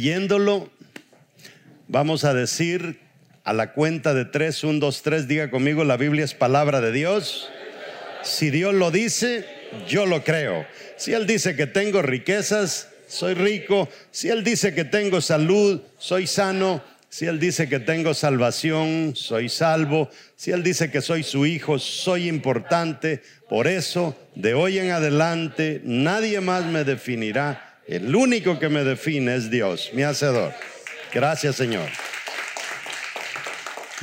Creyéndolo, 0.00 0.70
vamos 1.86 2.24
a 2.24 2.32
decir 2.32 3.00
a 3.44 3.52
la 3.52 3.74
cuenta 3.74 4.14
de 4.14 4.24
tres, 4.24 4.64
un, 4.64 4.80
dos, 4.80 5.02
tres, 5.02 5.28
diga 5.28 5.50
conmigo, 5.50 5.84
la 5.84 5.98
Biblia 5.98 6.24
es 6.24 6.32
palabra 6.32 6.80
de 6.80 6.90
Dios. 6.90 7.50
Si 8.22 8.48
Dios 8.48 8.72
lo 8.72 8.90
dice, 8.90 9.44
yo 9.86 10.06
lo 10.06 10.24
creo. 10.24 10.64
Si 10.96 11.12
Él 11.12 11.26
dice 11.26 11.54
que 11.54 11.66
tengo 11.66 12.00
riquezas, 12.00 12.88
soy 13.08 13.34
rico. 13.34 13.90
Si 14.10 14.30
Él 14.30 14.42
dice 14.42 14.72
que 14.72 14.86
tengo 14.86 15.20
salud, 15.20 15.82
soy 15.98 16.26
sano. 16.26 16.82
Si 17.10 17.26
Él 17.26 17.38
dice 17.38 17.68
que 17.68 17.78
tengo 17.78 18.14
salvación, 18.14 19.12
soy 19.14 19.50
salvo. 19.50 20.08
Si 20.34 20.50
Él 20.50 20.62
dice 20.62 20.90
que 20.90 21.02
soy 21.02 21.22
su 21.24 21.44
hijo, 21.44 21.78
soy 21.78 22.26
importante. 22.26 23.22
Por 23.50 23.66
eso, 23.66 24.16
de 24.34 24.54
hoy 24.54 24.78
en 24.78 24.92
adelante, 24.92 25.82
nadie 25.84 26.40
más 26.40 26.64
me 26.64 26.84
definirá. 26.84 27.69
El 27.90 28.14
único 28.14 28.60
que 28.60 28.68
me 28.68 28.84
define 28.84 29.34
es 29.34 29.50
Dios, 29.50 29.90
mi 29.94 30.04
hacedor. 30.04 30.52
Gracias, 31.12 31.56
Señor. 31.56 31.88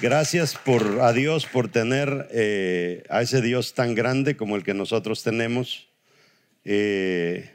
Gracias 0.02 0.56
por, 0.56 1.00
a 1.00 1.14
Dios 1.14 1.46
por 1.46 1.70
tener 1.70 2.28
eh, 2.34 3.04
a 3.10 3.22
ese 3.22 3.42
Dios 3.42 3.76
tan 3.76 3.96
grande 3.96 4.36
como 4.36 4.58
el 4.58 4.66
que 4.66 4.74
nosotros 4.74 5.24
tenemos. 5.24 5.88
Eh, 6.66 7.50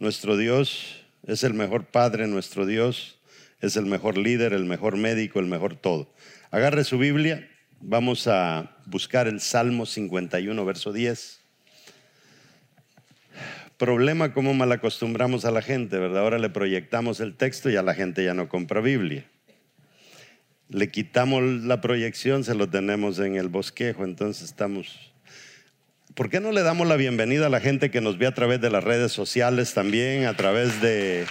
nuestro 0.00 0.36
Dios 0.36 1.06
es 1.24 1.44
el 1.44 1.54
mejor 1.54 1.84
Padre, 1.84 2.26
nuestro 2.26 2.66
Dios 2.66 3.20
es 3.60 3.76
el 3.76 3.86
mejor 3.86 4.18
líder, 4.18 4.52
el 4.52 4.64
mejor 4.64 4.96
médico, 4.96 5.38
el 5.38 5.46
mejor 5.46 5.76
todo. 5.76 6.12
Agarre 6.50 6.82
su 6.82 6.98
Biblia, 6.98 7.48
vamos 7.78 8.26
a 8.26 8.76
buscar 8.86 9.28
el 9.28 9.40
Salmo 9.40 9.86
51, 9.86 10.64
verso 10.64 10.92
10. 10.92 11.43
Problema 13.76 14.32
cómo 14.32 14.54
mal 14.54 14.70
acostumbramos 14.72 15.44
a 15.44 15.50
la 15.50 15.62
gente, 15.62 15.98
¿verdad? 15.98 16.22
Ahora 16.22 16.38
le 16.38 16.50
proyectamos 16.50 17.20
el 17.20 17.34
texto 17.34 17.70
y 17.70 17.76
a 17.76 17.82
la 17.82 17.94
gente 17.94 18.24
ya 18.24 18.34
no 18.34 18.48
compra 18.48 18.80
Biblia. 18.80 19.24
Le 20.68 20.90
quitamos 20.90 21.42
la 21.42 21.80
proyección, 21.80 22.44
se 22.44 22.54
lo 22.54 22.68
tenemos 22.68 23.18
en 23.18 23.36
el 23.36 23.48
bosquejo, 23.48 24.04
entonces 24.04 24.44
estamos 24.44 25.14
¿Por 26.14 26.30
qué 26.30 26.38
no 26.38 26.52
le 26.52 26.62
damos 26.62 26.86
la 26.86 26.94
bienvenida 26.94 27.46
a 27.46 27.48
la 27.48 27.58
gente 27.58 27.90
que 27.90 28.00
nos 28.00 28.18
ve 28.18 28.28
a 28.28 28.34
través 28.34 28.60
de 28.60 28.70
las 28.70 28.84
redes 28.84 29.10
sociales 29.10 29.74
también, 29.74 30.26
a 30.26 30.36
través 30.36 30.80
de 30.80 31.26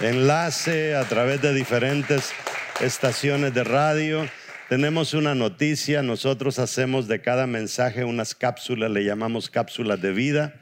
enlace, 0.00 0.96
a 0.96 1.04
través 1.04 1.40
de 1.42 1.54
diferentes 1.54 2.32
estaciones 2.80 3.54
de 3.54 3.62
radio? 3.62 4.28
Tenemos 4.68 5.14
una 5.14 5.36
noticia, 5.36 6.02
nosotros 6.02 6.58
hacemos 6.58 7.06
de 7.06 7.20
cada 7.20 7.46
mensaje 7.46 8.02
unas 8.02 8.34
cápsulas, 8.34 8.90
le 8.90 9.04
llamamos 9.04 9.48
cápsulas 9.48 10.02
de 10.02 10.10
vida. 10.10 10.54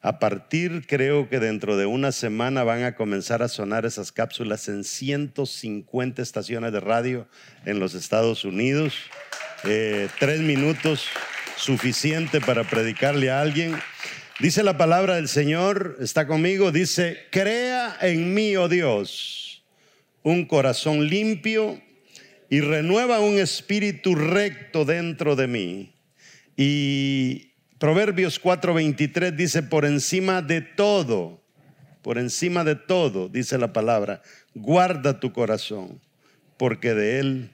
A 0.00 0.20
partir, 0.20 0.86
creo 0.86 1.28
que 1.28 1.40
dentro 1.40 1.76
de 1.76 1.86
una 1.86 2.12
semana 2.12 2.62
van 2.62 2.84
a 2.84 2.94
comenzar 2.94 3.42
a 3.42 3.48
sonar 3.48 3.84
esas 3.84 4.12
cápsulas 4.12 4.68
en 4.68 4.84
150 4.84 6.22
estaciones 6.22 6.72
de 6.72 6.78
radio 6.78 7.26
en 7.64 7.80
los 7.80 7.94
Estados 7.94 8.44
Unidos. 8.44 8.94
Eh, 9.64 10.08
tres 10.20 10.38
minutos 10.38 11.08
suficiente 11.56 12.40
para 12.40 12.62
predicarle 12.62 13.28
a 13.30 13.40
alguien. 13.40 13.76
Dice 14.38 14.62
la 14.62 14.78
palabra 14.78 15.16
del 15.16 15.26
Señor, 15.26 15.96
está 16.00 16.28
conmigo, 16.28 16.70
dice, 16.70 17.18
crea 17.32 17.98
en 18.00 18.34
mí, 18.34 18.56
oh 18.56 18.68
Dios, 18.68 19.64
un 20.22 20.46
corazón 20.46 21.08
limpio 21.08 21.82
y 22.48 22.60
renueva 22.60 23.18
un 23.18 23.40
espíritu 23.40 24.14
recto 24.14 24.84
dentro 24.84 25.34
de 25.34 25.48
mí. 25.48 25.94
Y 26.56 27.47
Proverbios 27.78 28.42
4:23 28.42 29.36
dice, 29.36 29.62
por 29.62 29.84
encima 29.84 30.42
de 30.42 30.60
todo, 30.60 31.40
por 32.02 32.18
encima 32.18 32.64
de 32.64 32.74
todo, 32.74 33.28
dice 33.28 33.56
la 33.56 33.72
palabra, 33.72 34.20
guarda 34.54 35.20
tu 35.20 35.32
corazón, 35.32 36.00
porque 36.56 36.94
de 36.94 37.20
él 37.20 37.50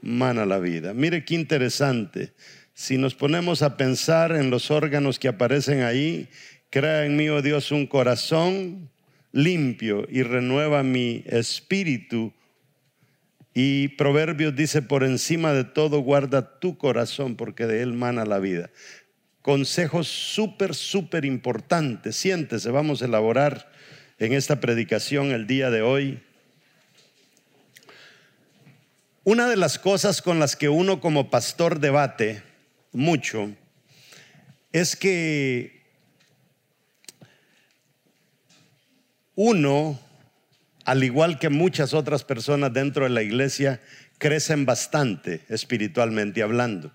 mana 0.00 0.46
la 0.46 0.58
vida. 0.58 0.94
Mire 0.94 1.24
qué 1.24 1.34
interesante. 1.34 2.32
Si 2.72 2.96
nos 2.96 3.14
ponemos 3.14 3.62
a 3.62 3.76
pensar 3.76 4.32
en 4.32 4.50
los 4.50 4.70
órganos 4.70 5.18
que 5.18 5.28
aparecen 5.28 5.82
ahí, 5.82 6.28
crea 6.70 7.04
en 7.04 7.16
mí, 7.16 7.28
oh 7.28 7.42
Dios, 7.42 7.70
un 7.70 7.86
corazón 7.86 8.90
limpio 9.32 10.06
y 10.10 10.22
renueva 10.22 10.82
mi 10.82 11.22
espíritu. 11.26 12.32
Y 13.52 13.88
Proverbios 13.88 14.54
dice, 14.54 14.82
por 14.82 15.04
encima 15.04 15.52
de 15.52 15.64
todo, 15.64 16.00
guarda 16.00 16.58
tu 16.60 16.76
corazón, 16.76 17.36
porque 17.36 17.66
de 17.66 17.82
él 17.82 17.94
mana 17.94 18.24
la 18.24 18.38
vida. 18.38 18.70
Consejos 19.46 20.08
súper, 20.08 20.74
súper 20.74 21.24
importantes. 21.24 22.16
Siéntese, 22.16 22.68
vamos 22.72 23.00
a 23.00 23.04
elaborar 23.04 23.70
en 24.18 24.32
esta 24.32 24.58
predicación 24.58 25.30
el 25.30 25.46
día 25.46 25.70
de 25.70 25.82
hoy. 25.82 26.20
Una 29.22 29.46
de 29.46 29.54
las 29.54 29.78
cosas 29.78 30.20
con 30.20 30.40
las 30.40 30.56
que 30.56 30.68
uno 30.68 31.00
como 31.00 31.30
pastor 31.30 31.78
debate 31.78 32.42
mucho 32.90 33.52
es 34.72 34.96
que 34.96 35.80
uno, 39.36 39.96
al 40.84 41.04
igual 41.04 41.38
que 41.38 41.50
muchas 41.50 41.94
otras 41.94 42.24
personas 42.24 42.72
dentro 42.72 43.04
de 43.04 43.10
la 43.10 43.22
iglesia, 43.22 43.80
crecen 44.18 44.66
bastante 44.66 45.42
espiritualmente 45.48 46.42
hablando. 46.42 46.90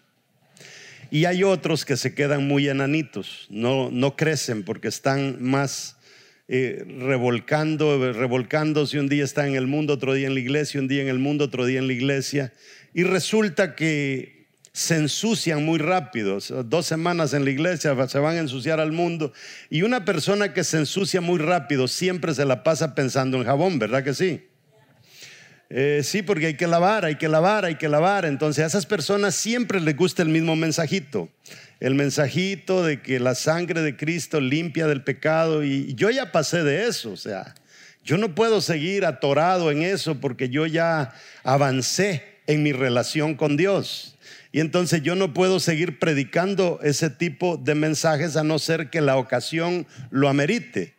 Y 1.11 1.25
hay 1.25 1.43
otros 1.43 1.83
que 1.83 1.97
se 1.97 2.15
quedan 2.15 2.47
muy 2.47 2.69
enanitos, 2.69 3.45
no, 3.49 3.91
no 3.91 4.15
crecen 4.15 4.63
porque 4.63 4.87
están 4.87 5.43
más 5.43 5.97
eh, 6.47 6.85
revolcando, 6.99 8.13
revolcándose. 8.13 8.97
Un 8.97 9.09
día 9.09 9.25
está 9.25 9.45
en 9.45 9.55
el 9.55 9.67
mundo, 9.67 9.93
otro 9.93 10.13
día 10.13 10.27
en 10.27 10.33
la 10.33 10.39
iglesia, 10.39 10.79
un 10.79 10.87
día 10.87 11.01
en 11.01 11.09
el 11.09 11.19
mundo, 11.19 11.45
otro 11.45 11.65
día 11.65 11.79
en 11.79 11.87
la 11.87 11.93
iglesia. 11.93 12.53
Y 12.93 13.03
resulta 13.03 13.75
que 13.75 14.47
se 14.71 14.95
ensucian 14.95 15.65
muy 15.65 15.79
rápido. 15.79 16.39
Dos 16.63 16.85
semanas 16.85 17.33
en 17.33 17.43
la 17.43 17.51
iglesia 17.51 17.93
se 18.07 18.19
van 18.19 18.37
a 18.37 18.39
ensuciar 18.39 18.79
al 18.79 18.93
mundo. 18.93 19.33
Y 19.69 19.81
una 19.81 20.05
persona 20.05 20.53
que 20.53 20.63
se 20.63 20.77
ensucia 20.77 21.19
muy 21.19 21.39
rápido 21.39 21.89
siempre 21.89 22.33
se 22.33 22.45
la 22.45 22.63
pasa 22.63 22.95
pensando 22.95 23.35
en 23.37 23.43
jabón, 23.43 23.79
¿verdad 23.79 24.03
que 24.03 24.13
sí? 24.13 24.45
Eh, 25.73 26.01
sí, 26.03 26.21
porque 26.21 26.47
hay 26.47 26.55
que 26.55 26.67
lavar, 26.67 27.05
hay 27.05 27.15
que 27.15 27.29
lavar, 27.29 27.63
hay 27.63 27.75
que 27.75 27.87
lavar. 27.87 28.25
Entonces 28.25 28.61
a 28.61 28.67
esas 28.67 28.85
personas 28.85 29.35
siempre 29.35 29.79
les 29.79 29.95
gusta 29.95 30.21
el 30.21 30.27
mismo 30.27 30.57
mensajito. 30.57 31.29
El 31.79 31.95
mensajito 31.95 32.83
de 32.83 33.01
que 33.01 33.21
la 33.21 33.35
sangre 33.35 33.81
de 33.81 33.95
Cristo 33.95 34.41
limpia 34.41 34.85
del 34.85 35.01
pecado. 35.01 35.63
Y 35.63 35.93
yo 35.95 36.09
ya 36.09 36.33
pasé 36.33 36.63
de 36.63 36.87
eso. 36.87 37.11
O 37.11 37.17
sea, 37.17 37.55
yo 38.03 38.17
no 38.17 38.35
puedo 38.35 38.59
seguir 38.59 39.05
atorado 39.05 39.71
en 39.71 39.81
eso 39.81 40.19
porque 40.19 40.49
yo 40.49 40.65
ya 40.65 41.13
avancé 41.43 42.39
en 42.47 42.63
mi 42.63 42.73
relación 42.73 43.35
con 43.35 43.55
Dios. 43.55 44.17
Y 44.51 44.59
entonces 44.59 45.01
yo 45.03 45.15
no 45.15 45.33
puedo 45.33 45.61
seguir 45.61 45.99
predicando 45.99 46.81
ese 46.83 47.09
tipo 47.09 47.55
de 47.55 47.75
mensajes 47.75 48.35
a 48.35 48.43
no 48.43 48.59
ser 48.59 48.89
que 48.89 48.99
la 48.99 49.15
ocasión 49.15 49.87
lo 50.09 50.27
amerite. 50.27 50.95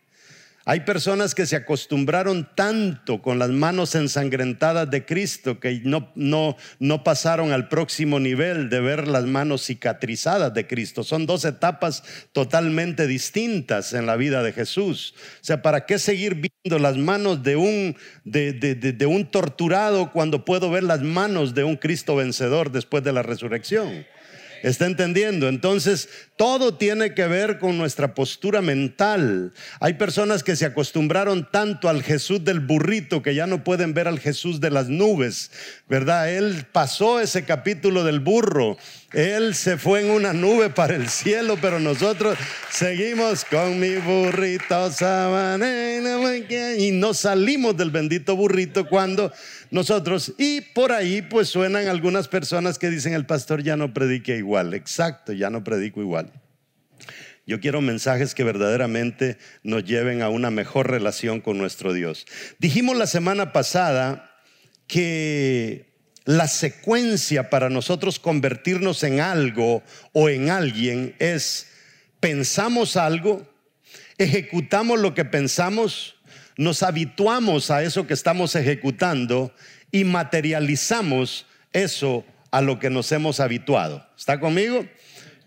Hay 0.65 0.81
personas 0.81 1.35
que 1.35 1.45
se 1.45 1.57
acostumbraron 1.57 2.47
tanto 2.55 3.21
con 3.21 3.37
las 3.37 3.49
manos 3.49 3.95
ensangrentadas 3.95 4.89
de 4.89 5.05
Cristo 5.05 5.59
que 5.59 5.81
no, 5.83 6.09
no, 6.15 6.55
no 6.79 7.03
pasaron 7.03 7.51
al 7.51 7.67
próximo 7.67 8.17
nivel 8.21 8.69
de 8.69 8.79
ver 8.79 9.09
las 9.09 9.25
manos 9.25 9.65
cicatrizadas 9.65 10.53
de 10.53 10.65
Cristo. 10.65 11.03
Son 11.03 11.25
dos 11.25 11.43
etapas 11.43 12.03
totalmente 12.31 13.07
distintas 13.07 13.91
en 13.91 14.05
la 14.05 14.15
vida 14.15 14.41
de 14.41 14.53
Jesús. 14.53 15.15
O 15.17 15.43
sea, 15.43 15.61
¿para 15.61 15.85
qué 15.85 15.99
seguir 15.99 16.35
viendo 16.35 16.79
las 16.79 16.95
manos 16.95 17.43
de 17.43 17.57
un, 17.57 17.97
de, 18.23 18.53
de 18.53 19.05
un 19.05 19.25
torturado 19.25 20.13
cuando 20.13 20.45
puedo 20.45 20.71
ver 20.71 20.83
las 20.83 21.01
manos 21.01 21.53
de 21.53 21.65
un 21.65 21.75
Cristo 21.75 22.15
vencedor 22.15 22.71
después 22.71 23.03
de 23.03 23.11
la 23.11 23.21
resurrección? 23.21 24.05
¿Está 24.63 24.85
entendiendo? 24.85 25.49
Entonces, 25.49 26.09
todo 26.37 26.75
tiene 26.75 27.13
que 27.13 27.27
ver 27.27 27.59
con 27.59 27.77
nuestra 27.77 28.15
postura 28.15 28.61
mental. 28.61 29.53
Hay 29.79 29.93
personas 29.93 30.41
que 30.41 30.55
se 30.55 30.65
acostumbraron 30.65 31.47
tanto 31.51 31.89
al 31.89 32.01
Jesús 32.01 32.43
del 32.43 32.61
burrito 32.61 33.21
que 33.21 33.35
ya 33.35 33.45
no 33.45 33.63
pueden 33.63 33.93
ver 33.93 34.07
al 34.07 34.19
Jesús 34.19 34.61
de 34.61 34.71
las 34.71 34.87
nubes, 34.87 35.51
¿verdad? 35.87 36.31
Él 36.31 36.65
pasó 36.71 37.19
ese 37.19 37.43
capítulo 37.43 38.05
del 38.05 38.21
burro. 38.21 38.77
Él 39.11 39.53
se 39.53 39.77
fue 39.77 40.01
en 40.01 40.09
una 40.09 40.33
nube 40.33 40.69
para 40.69 40.95
el 40.95 41.09
cielo, 41.09 41.57
pero 41.61 41.79
nosotros 41.79 42.37
seguimos 42.71 43.45
con 43.45 43.79
mi 43.79 43.95
burrito 43.97 44.89
y 46.77 46.91
no 46.91 47.13
salimos 47.13 47.77
del 47.77 47.91
bendito 47.91 48.35
burrito 48.35 48.87
cuando 48.87 49.31
nosotros. 49.73 50.33
Y 50.37 50.61
por 50.61 50.91
ahí 50.91 51.23
pues 51.23 51.49
suenan 51.49 51.87
algunas 51.87 52.27
personas 52.27 52.77
que 52.77 52.89
dicen 52.89 53.13
el 53.13 53.25
pastor 53.25 53.63
ya 53.63 53.75
no 53.75 53.93
predique 53.93 54.37
igual. 54.37 54.73
Exacto, 54.73 55.33
ya 55.33 55.49
no 55.49 55.63
predico 55.63 55.99
igual. 55.99 56.31
Yo 57.45 57.59
quiero 57.59 57.81
mensajes 57.81 58.35
que 58.35 58.43
verdaderamente 58.43 59.37
nos 59.63 59.83
lleven 59.83 60.21
a 60.21 60.29
una 60.29 60.49
mejor 60.51 60.89
relación 60.89 61.41
con 61.41 61.57
nuestro 61.57 61.91
Dios. 61.91 62.25
Dijimos 62.59 62.95
la 62.95 63.07
semana 63.07 63.51
pasada 63.51 64.31
que 64.87 65.91
la 66.23 66.47
secuencia 66.47 67.49
para 67.49 67.69
nosotros 67.69 68.19
convertirnos 68.19 69.03
en 69.03 69.19
algo 69.19 69.83
o 70.13 70.29
en 70.29 70.51
alguien 70.51 71.15
es 71.19 71.67
pensamos 72.19 72.95
algo, 72.95 73.45
ejecutamos 74.17 74.99
lo 74.99 75.13
que 75.13 75.25
pensamos, 75.25 76.12
nos 76.57 76.83
habituamos 76.83 77.71
a 77.71 77.83
eso 77.83 78.07
que 78.07 78.13
estamos 78.13 78.55
ejecutando 78.55 79.53
y 79.91 80.03
materializamos 80.03 81.45
eso 81.71 82.25
a 82.51 82.61
lo 82.61 82.79
que 82.79 82.89
nos 82.89 83.11
hemos 83.11 83.39
habituado. 83.39 84.05
¿Está 84.17 84.39
conmigo? 84.39 84.85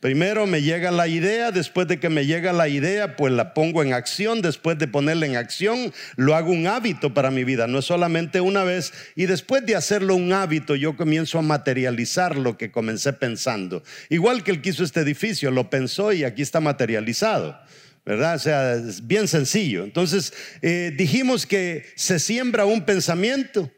Primero 0.01 0.47
me 0.47 0.63
llega 0.63 0.91
la 0.91 1.09
idea, 1.09 1.51
después 1.51 1.89
de 1.89 1.99
que 1.99 2.11
me 2.11 2.27
llega 2.27 2.53
la 2.53 2.69
idea, 2.69 3.17
pues 3.17 3.33
la 3.33 3.55
pongo 3.55 3.83
en 3.83 3.93
acción, 3.95 4.43
después 4.43 4.79
de 4.79 4.87
ponerla 4.87 5.27
en 5.27 5.37
acción, 5.37 5.93
lo 6.17 6.37
hago 6.37 6.53
un 6.53 6.67
hábito 6.67 7.15
para 7.15 7.31
mi 7.31 7.45
vida, 7.45 7.67
no 7.67 7.79
es 7.79 7.87
solamente 7.87 8.41
una 8.41 8.63
vez, 8.63 8.93
y 9.17 9.27
después 9.27 9.65
de 9.65 9.75
hacerlo 9.75 10.15
un 10.15 10.33
hábito, 10.33 10.77
yo 10.77 10.97
comienzo 10.97 11.39
a 11.39 11.43
materializar 11.43 12.37
lo 12.37 12.59
que 12.59 12.71
comencé 12.71 13.15
pensando. 13.15 13.83
Igual 14.11 14.45
que 14.45 14.51
el 14.51 14.61
que 14.61 14.69
hizo 14.71 14.85
este 14.85 15.01
edificio, 15.01 15.51
lo 15.51 15.71
pensó 15.71 16.13
y 16.13 16.25
aquí 16.25 16.43
está 16.43 16.61
materializado. 16.61 17.59
¿Verdad? 18.07 18.37
O 18.37 18.39
sea, 18.39 18.75
es 18.75 19.05
bien 19.05 19.27
sencillo. 19.27 19.83
Entonces, 19.83 20.33
eh, 20.63 20.95
dijimos 20.97 21.45
que 21.45 21.85
se 21.97 22.21
siembra 22.21 22.65
un 22.65 22.87
pensamiento 22.87 23.71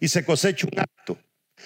y 0.00 0.08
se 0.08 0.24
cosecha 0.24 0.66
un 0.66 0.80
acto. 0.80 1.18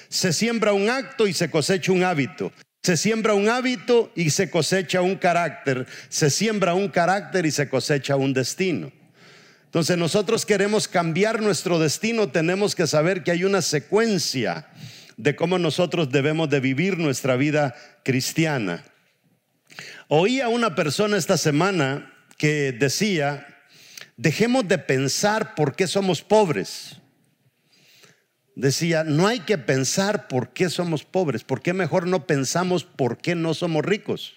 Se 0.08 0.32
siembra 0.32 0.72
un 0.72 0.90
acto 0.90 1.28
y 1.28 1.32
se 1.32 1.48
cosecha 1.48 1.92
un 1.92 2.02
hábito. 2.02 2.52
Se 2.82 2.96
siembra 2.96 3.34
un 3.34 3.48
hábito 3.48 4.12
y 4.16 4.30
se 4.30 4.50
cosecha 4.50 5.00
un 5.00 5.14
carácter. 5.16 5.86
Se 6.08 6.28
siembra 6.28 6.74
un 6.74 6.88
carácter 6.88 7.46
y 7.46 7.52
se 7.52 7.68
cosecha 7.68 8.16
un 8.16 8.32
destino. 8.32 8.92
Entonces 9.66 9.96
nosotros 9.96 10.44
queremos 10.44 10.88
cambiar 10.88 11.40
nuestro 11.42 11.78
destino, 11.78 12.30
tenemos 12.30 12.74
que 12.74 12.86
saber 12.86 13.22
que 13.22 13.32
hay 13.32 13.44
una 13.44 13.60
secuencia 13.60 14.66
de 15.18 15.36
cómo 15.36 15.58
nosotros 15.58 16.10
debemos 16.10 16.48
de 16.48 16.60
vivir 16.60 16.96
nuestra 16.96 17.36
vida 17.36 17.74
cristiana. 18.02 18.82
Oí 20.08 20.40
a 20.40 20.48
una 20.48 20.74
persona 20.74 21.16
esta 21.16 21.36
semana 21.36 22.12
que 22.36 22.72
decía, 22.72 23.46
dejemos 24.16 24.66
de 24.66 24.78
pensar 24.78 25.54
por 25.54 25.76
qué 25.76 25.86
somos 25.86 26.22
pobres 26.22 26.98
decía, 28.58 29.04
no 29.04 29.28
hay 29.28 29.40
que 29.40 29.56
pensar 29.56 30.26
por 30.26 30.52
qué 30.52 30.68
somos 30.68 31.04
pobres, 31.04 31.44
por 31.44 31.62
qué 31.62 31.72
mejor 31.72 32.08
no 32.08 32.26
pensamos 32.26 32.82
por 32.82 33.18
qué 33.18 33.36
no 33.36 33.54
somos 33.54 33.84
ricos. 33.84 34.34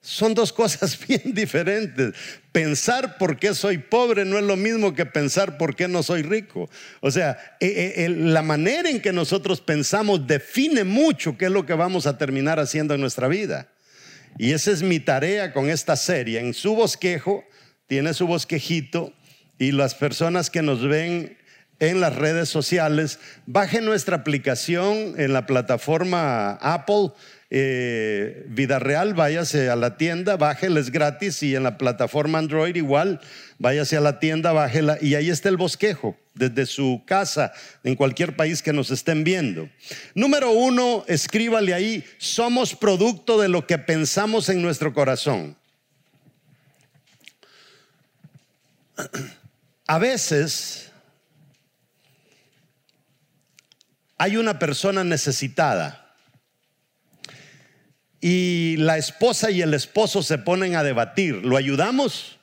Son 0.00 0.32
dos 0.32 0.52
cosas 0.52 0.96
bien 1.08 1.34
diferentes. 1.34 2.14
Pensar 2.52 3.18
por 3.18 3.36
qué 3.36 3.52
soy 3.52 3.78
pobre 3.78 4.24
no 4.24 4.38
es 4.38 4.44
lo 4.44 4.56
mismo 4.56 4.94
que 4.94 5.06
pensar 5.06 5.58
por 5.58 5.74
qué 5.74 5.88
no 5.88 6.04
soy 6.04 6.22
rico. 6.22 6.70
O 7.00 7.10
sea, 7.10 7.36
eh, 7.58 7.94
eh, 7.96 8.08
la 8.08 8.42
manera 8.42 8.88
en 8.88 9.02
que 9.02 9.12
nosotros 9.12 9.60
pensamos 9.60 10.28
define 10.28 10.84
mucho 10.84 11.36
qué 11.36 11.46
es 11.46 11.50
lo 11.50 11.66
que 11.66 11.74
vamos 11.74 12.06
a 12.06 12.16
terminar 12.16 12.60
haciendo 12.60 12.94
en 12.94 13.00
nuestra 13.00 13.26
vida. 13.26 13.68
Y 14.38 14.52
esa 14.52 14.70
es 14.70 14.82
mi 14.82 15.00
tarea 15.00 15.52
con 15.52 15.68
esta 15.68 15.96
serie. 15.96 16.40
En 16.40 16.54
su 16.54 16.74
bosquejo, 16.74 17.44
tiene 17.86 18.14
su 18.14 18.26
bosquejito, 18.26 19.12
y 19.58 19.72
las 19.72 19.94
personas 19.94 20.50
que 20.50 20.62
nos 20.62 20.86
ven 20.86 21.36
en 21.80 22.00
las 22.00 22.16
redes 22.16 22.48
sociales. 22.48 23.18
Baje 23.46 23.80
nuestra 23.80 24.16
aplicación 24.16 25.14
en 25.16 25.32
la 25.32 25.46
plataforma 25.46 26.52
Apple. 26.52 27.12
Eh, 27.50 28.44
Vida 28.48 28.78
Real, 28.78 29.14
váyase 29.14 29.70
a 29.70 29.76
la 29.76 29.96
tienda, 29.96 30.36
bájeles 30.36 30.90
gratis 30.90 31.42
y 31.42 31.54
en 31.54 31.62
la 31.62 31.78
plataforma 31.78 32.38
Android 32.38 32.76
igual, 32.76 33.20
váyase 33.58 33.96
a 33.96 34.02
la 34.02 34.20
tienda, 34.20 34.52
bájela 34.52 34.98
y 35.00 35.14
ahí 35.14 35.30
está 35.30 35.48
el 35.48 35.56
bosquejo 35.56 36.14
desde 36.34 36.66
su 36.66 37.02
casa 37.06 37.52
en 37.84 37.96
cualquier 37.96 38.36
país 38.36 38.60
que 38.60 38.74
nos 38.74 38.90
estén 38.90 39.24
viendo. 39.24 39.68
Número 40.14 40.50
uno, 40.50 41.04
escríbale 41.08 41.72
ahí, 41.72 42.04
somos 42.18 42.74
producto 42.74 43.40
de 43.40 43.48
lo 43.48 43.66
que 43.66 43.78
pensamos 43.78 44.50
en 44.50 44.60
nuestro 44.60 44.92
corazón. 44.92 45.56
A 49.86 49.98
veces 49.98 50.90
hay 54.18 54.36
una 54.36 54.58
persona 54.58 55.02
necesitada 55.02 56.07
y 58.20 58.76
la 58.78 58.98
esposa 58.98 59.50
y 59.50 59.62
el 59.62 59.74
esposo 59.74 60.22
se 60.22 60.38
ponen 60.38 60.74
a 60.74 60.82
debatir, 60.82 61.36
¿lo 61.36 61.56
ayudamos? 61.56 62.38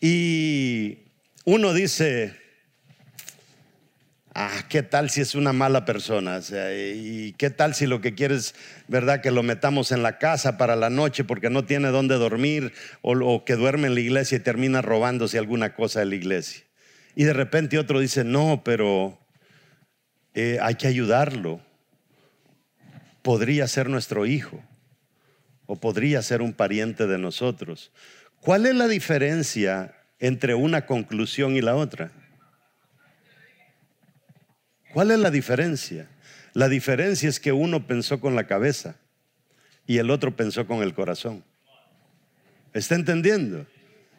Y 0.00 0.98
uno 1.44 1.74
dice, 1.74 2.34
ah, 4.34 4.64
¿qué 4.68 4.82
tal 4.82 5.10
si 5.10 5.20
es 5.20 5.34
una 5.34 5.52
mala 5.52 5.84
persona? 5.84 6.40
¿Y 6.94 7.34
qué 7.34 7.50
tal 7.50 7.74
si 7.74 7.86
lo 7.86 8.00
que 8.00 8.14
quieres, 8.14 8.54
verdad, 8.88 9.20
que 9.20 9.30
lo 9.30 9.42
metamos 9.42 9.92
en 9.92 10.02
la 10.02 10.18
casa 10.18 10.56
para 10.56 10.74
la 10.74 10.90
noche 10.90 11.22
porque 11.22 11.50
no 11.50 11.64
tiene 11.64 11.88
dónde 11.88 12.16
dormir 12.16 12.72
o, 13.02 13.44
que 13.44 13.54
duerme 13.54 13.88
en 13.88 13.94
la 13.94 14.00
iglesia 14.00 14.38
y 14.38 14.40
termina 14.40 14.82
robándose 14.82 15.38
alguna 15.38 15.74
cosa 15.74 16.00
de 16.00 16.06
la 16.06 16.14
iglesia? 16.14 16.64
Y 17.14 17.24
de 17.24 17.34
repente 17.34 17.78
otro 17.78 18.00
dice, 18.00 18.24
no, 18.24 18.62
pero 18.64 19.18
eh, 20.34 20.58
hay 20.62 20.76
que 20.76 20.86
ayudarlo. 20.86 21.60
Podría 23.22 23.66
ser 23.68 23.88
nuestro 23.88 24.26
hijo 24.26 24.62
o 25.66 25.76
podría 25.76 26.22
ser 26.22 26.42
un 26.42 26.52
pariente 26.52 27.06
de 27.06 27.18
nosotros. 27.18 27.92
¿Cuál 28.40 28.66
es 28.66 28.74
la 28.74 28.88
diferencia 28.88 29.94
entre 30.18 30.54
una 30.54 30.86
conclusión 30.86 31.56
y 31.56 31.60
la 31.60 31.76
otra? 31.76 32.12
¿Cuál 34.92 35.12
es 35.12 35.18
la 35.18 35.30
diferencia? 35.30 36.08
La 36.52 36.68
diferencia 36.68 37.28
es 37.28 37.40
que 37.40 37.52
uno 37.52 37.86
pensó 37.86 38.20
con 38.20 38.34
la 38.34 38.46
cabeza 38.46 38.96
y 39.86 39.98
el 39.98 40.10
otro 40.10 40.36
pensó 40.36 40.66
con 40.66 40.82
el 40.82 40.92
corazón. 40.92 41.44
¿Está 42.74 42.94
entendiendo? 42.94 43.66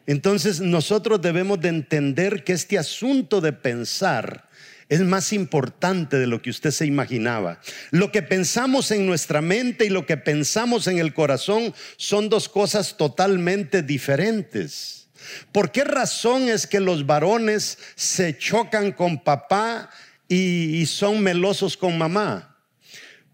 Entonces 0.06 0.60
nosotros 0.60 1.20
debemos 1.22 1.60
de 1.60 1.68
entender 1.68 2.44
que 2.44 2.52
este 2.52 2.78
asunto 2.78 3.40
de 3.40 3.52
pensar 3.52 4.48
es 4.88 5.00
más 5.00 5.32
importante 5.32 6.18
de 6.18 6.26
lo 6.26 6.42
que 6.42 6.50
usted 6.50 6.70
se 6.70 6.86
imaginaba. 6.86 7.60
Lo 7.90 8.12
que 8.12 8.22
pensamos 8.22 8.90
en 8.90 9.06
nuestra 9.06 9.40
mente 9.40 9.86
y 9.86 9.88
lo 9.88 10.06
que 10.06 10.16
pensamos 10.16 10.86
en 10.86 10.98
el 10.98 11.14
corazón 11.14 11.74
son 11.96 12.28
dos 12.28 12.48
cosas 12.48 12.96
totalmente 12.96 13.82
diferentes. 13.82 15.08
¿Por 15.52 15.72
qué 15.72 15.84
razón 15.84 16.48
es 16.48 16.66
que 16.66 16.80
los 16.80 17.06
varones 17.06 17.78
se 17.94 18.36
chocan 18.36 18.92
con 18.92 19.22
papá 19.22 19.90
y, 20.28 20.84
son 20.86 21.22
melosos 21.22 21.76
con 21.76 21.96
mamá? 21.96 22.56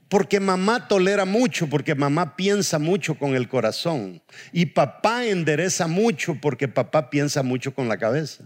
Porque 0.09 0.41
mamá 0.41 0.89
tolera 0.89 1.25
mucho, 1.25 1.69
porque 1.69 1.95
mamá 1.95 2.37
piensa 2.37 2.79
mucho 2.79 3.17
con 3.17 3.35
el 3.35 3.49
corazón. 3.49 4.23
Y 4.53 4.67
papá 4.67 5.25
endereza 5.25 5.87
mucho 5.87 6.37
porque 6.41 6.67
papá 6.67 7.11
piensa 7.11 7.43
mucho 7.43 7.75
con 7.75 7.89
la 7.89 7.97
cabeza. 7.97 8.45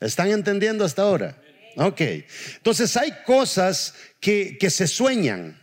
¿Están 0.00 0.30
entendiendo 0.30 0.84
hasta 0.84 1.02
ahora? 1.02 1.40
Ok. 1.76 2.00
Entonces 2.56 2.96
hay 2.96 3.12
cosas 3.24 3.94
que, 4.20 4.56
que 4.58 4.70
se 4.70 4.86
sueñan. 4.86 5.62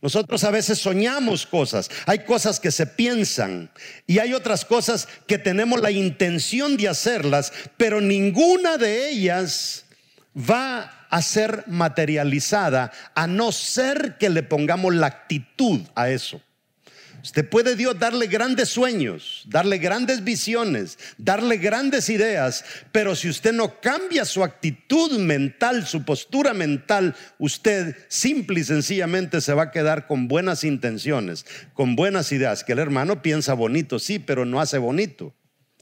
Nosotros 0.00 0.42
a 0.42 0.50
veces 0.50 0.78
soñamos 0.78 1.46
cosas, 1.46 1.88
hay 2.06 2.24
cosas 2.24 2.58
que 2.58 2.72
se 2.72 2.86
piensan 2.88 3.70
y 4.04 4.18
hay 4.18 4.34
otras 4.34 4.64
cosas 4.64 5.06
que 5.28 5.38
tenemos 5.38 5.80
la 5.80 5.92
intención 5.92 6.76
de 6.76 6.88
hacerlas, 6.88 7.52
pero 7.76 8.00
ninguna 8.00 8.78
de 8.78 9.10
ellas 9.10 9.84
va 10.36 11.06
a 11.08 11.22
ser 11.22 11.64
materializada 11.68 12.90
a 13.14 13.28
no 13.28 13.52
ser 13.52 14.16
que 14.18 14.28
le 14.28 14.42
pongamos 14.42 14.92
la 14.92 15.06
actitud 15.06 15.82
a 15.94 16.10
eso. 16.10 16.42
Usted 17.22 17.48
puede 17.48 17.76
Dios 17.76 17.96
darle 18.00 18.26
grandes 18.26 18.68
sueños, 18.68 19.44
darle 19.46 19.78
grandes 19.78 20.24
visiones, 20.24 20.98
darle 21.18 21.56
grandes 21.58 22.08
ideas, 22.08 22.64
pero 22.90 23.14
si 23.14 23.28
usted 23.28 23.52
no 23.52 23.80
cambia 23.80 24.24
su 24.24 24.42
actitud 24.42 25.18
mental, 25.20 25.86
su 25.86 26.04
postura 26.04 26.52
mental, 26.52 27.14
usted 27.38 27.96
simple 28.08 28.60
y 28.60 28.64
sencillamente 28.64 29.40
se 29.40 29.54
va 29.54 29.64
a 29.64 29.70
quedar 29.70 30.08
con 30.08 30.26
buenas 30.26 30.64
intenciones, 30.64 31.46
con 31.74 31.94
buenas 31.94 32.32
ideas, 32.32 32.64
que 32.64 32.72
el 32.72 32.80
hermano 32.80 33.22
piensa 33.22 33.54
bonito, 33.54 34.00
sí, 34.00 34.18
pero 34.18 34.44
no 34.44 34.60
hace 34.60 34.78
bonito. 34.78 35.32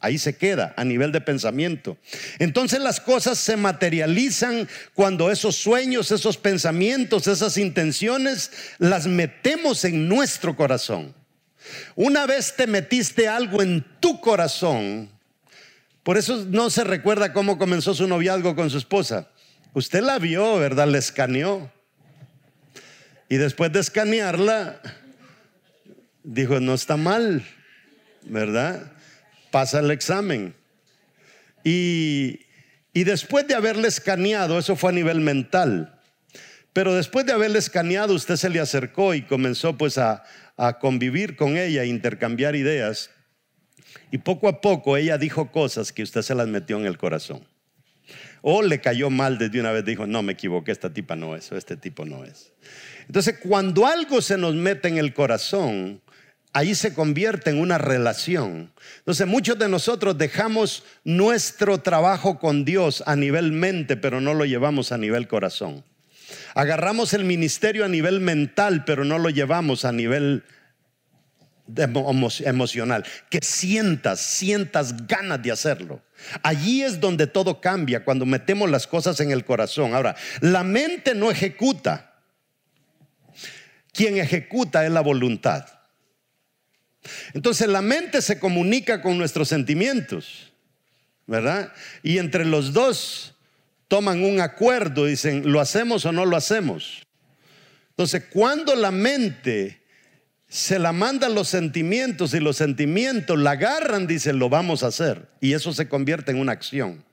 Ahí 0.03 0.19
se 0.19 0.37
queda 0.37 0.75
a 0.77 0.85
nivel 0.85 1.11
de 1.13 1.21
pensamiento. 1.23 1.97
Entonces 2.39 2.81
las 2.81 3.01
cosas 3.01 3.39
se 3.39 3.57
materializan 3.57 4.69
cuando 4.95 5.31
esos 5.31 5.57
sueños, 5.57 6.11
esos 6.11 6.37
pensamientos, 6.37 7.27
esas 7.27 7.57
intenciones 7.57 8.51
las 8.79 9.07
metemos 9.07 9.85
en 9.85 10.09
nuestro 10.09 10.57
corazón. 10.57 11.20
Una 11.95 12.27
vez 12.27 12.55
te 12.57 12.67
metiste 12.67 13.29
algo 13.29 13.63
en 13.63 13.85
tu 14.01 14.21
corazón, 14.21 15.11
por 16.03 16.17
eso 16.17 16.47
no 16.49 16.71
se 16.71 16.85
recuerda 16.85 17.33
cómo 17.33 17.59
comenzó 17.59 17.95
su 17.95 18.07
noviazgo 18.07 18.57
con 18.57 18.71
su 18.71 18.79
esposa. 18.79 19.29
Usted 19.75 20.03
la 20.03 20.19
vio, 20.19 20.59
¿verdad? 20.59 20.89
Le 20.89 20.99
escaneó. 20.99 21.71
Y 23.29 23.37
después 23.37 23.73
de 23.73 23.81
escanearla, 23.81 24.81
dijo, 26.25 26.59
no 26.59 26.75
está 26.75 26.97
mal, 26.97 27.45
¿verdad? 28.23 28.93
Pasa 29.51 29.81
el 29.81 29.91
examen. 29.91 30.55
Y, 31.63 32.41
y 32.93 33.05
después 33.05 33.47
de 33.47 33.55
haberle 33.55 33.87
escaneado, 33.87 34.59
eso 34.59 34.75
fue 34.75 34.91
a 34.91 34.95
nivel 34.95 35.21
mental. 35.21 36.01
Pero 36.73 36.95
después 36.95 37.27
de 37.27 37.33
haberle 37.33 37.59
escaneado, 37.59 38.15
usted 38.15 38.37
se 38.37 38.49
le 38.49 38.61
acercó 38.61 39.15
y 39.15 39.23
comenzó 39.23 39.77
pues 39.77 39.99
a, 39.99 40.25
a 40.61 40.79
convivir 40.79 41.37
con 41.37 41.57
ella, 41.57 41.87
intercambiar 41.87 42.55
ideas. 42.55 43.11
Y 44.11 44.19
poco 44.19 44.47
a 44.47 44.61
poco 44.61 44.99
ella 44.99 45.17
dijo 45.17 45.51
cosas 45.51 45.91
que 45.91 46.03
usted 46.03 46.21
se 46.21 46.35
las 46.35 46.49
metió 46.49 46.77
en 46.77 46.85
el 46.85 46.99
corazón. 46.99 47.47
O 48.43 48.61
le 48.61 48.81
cayó 48.81 49.09
mal 49.09 49.39
desde 49.39 49.59
una 49.59 49.73
vez, 49.73 49.87
dijo, 49.87 50.07
no, 50.07 50.23
me 50.23 50.35
equivoqué, 50.35 50.71
esta 50.71 50.93
tipa 50.93 51.17
no 51.17 51.35
es, 51.35 51.51
o 51.51 51.57
este 51.57 51.79
tipo 51.79 52.05
no 52.05 52.25
es. 52.25 52.53
Entonces, 53.07 53.39
cuando 53.43 53.87
algo 53.87 54.21
se 54.21 54.37
nos 54.37 54.55
mete 54.55 54.89
en 54.89 54.99
el 54.99 55.15
corazón, 55.15 56.03
ahí 56.53 56.75
se 56.75 56.93
convierte 56.93 57.49
en 57.49 57.59
una 57.59 57.79
relación. 57.79 58.71
Entonces, 58.99 59.27
muchos 59.27 59.59
de 59.59 59.69
nosotros 59.69 60.19
dejamos 60.19 60.85
nuestro 61.05 61.79
trabajo 61.79 62.39
con 62.39 62.67
Dios 62.67 63.03
a 63.07 63.17
nivel 63.17 63.53
mente, 63.53 63.97
pero 63.97 64.21
no 64.21 64.35
lo 64.35 64.45
llevamos 64.45 64.93
a 64.93 64.99
nivel 64.99 65.27
corazón. 65.27 65.85
Agarramos 66.55 67.15
el 67.15 67.25
ministerio 67.25 67.85
a 67.85 67.89
nivel 67.89 68.21
mental, 68.21 68.85
pero 68.85 69.05
no 69.05 69.19
lo 69.19 69.31
llevamos 69.31 69.85
a 69.85 69.93
nivel 69.93 70.45
emocional. 71.77 73.05
Que 73.31 73.39
sientas, 73.43 74.21
sientas 74.21 75.07
ganas 75.07 75.43
de 75.43 75.53
hacerlo. 75.53 76.03
Allí 76.43 76.83
es 76.83 77.01
donde 77.01 77.27
todo 77.27 77.61
cambia, 77.61 78.05
cuando 78.05 78.27
metemos 78.27 78.71
las 78.71 78.87
cosas 78.87 79.21
en 79.21 79.31
el 79.31 79.45
corazón. 79.45 79.95
Ahora, 79.95 80.17
la 80.41 80.63
mente 80.63 81.15
no 81.15 81.31
ejecuta. 81.31 82.23
Quien 83.93 84.19
ejecuta 84.19 84.85
es 84.85 84.93
la 84.93 85.01
voluntad. 85.01 85.67
Entonces 87.33 87.69
la 87.69 87.83
mente 87.83 88.23
se 88.23 88.39
comunica 88.39 89.01
con 89.01 89.17
nuestros 89.17 89.49
sentimientos, 89.49 90.53
¿verdad? 91.27 91.73
Y 92.03 92.19
entre 92.19 92.45
los 92.45 92.73
dos 92.73 93.35
toman 93.91 94.23
un 94.23 94.41
acuerdo, 94.41 95.07
dicen, 95.07 95.51
¿lo 95.51 95.61
hacemos 95.61 96.07
o 96.07 96.13
no 96.13 96.25
lo 96.25 96.37
hacemos? 96.37 97.05
Entonces, 97.89 98.23
cuando 98.31 98.77
la 98.77 98.93
mente 98.93 99.83
se 100.47 100.79
la 100.79 100.93
mandan 100.93 101.35
los 101.35 101.49
sentimientos 101.49 102.33
y 102.33 102.39
los 102.39 102.57
sentimientos 102.57 103.37
la 103.37 103.51
agarran, 103.51 104.07
dicen, 104.07 104.39
lo 104.39 104.49
vamos 104.49 104.85
a 104.85 104.87
hacer. 104.87 105.29
Y 105.41 105.55
eso 105.55 105.73
se 105.73 105.89
convierte 105.89 106.31
en 106.31 106.39
una 106.39 106.53
acción. 106.53 107.05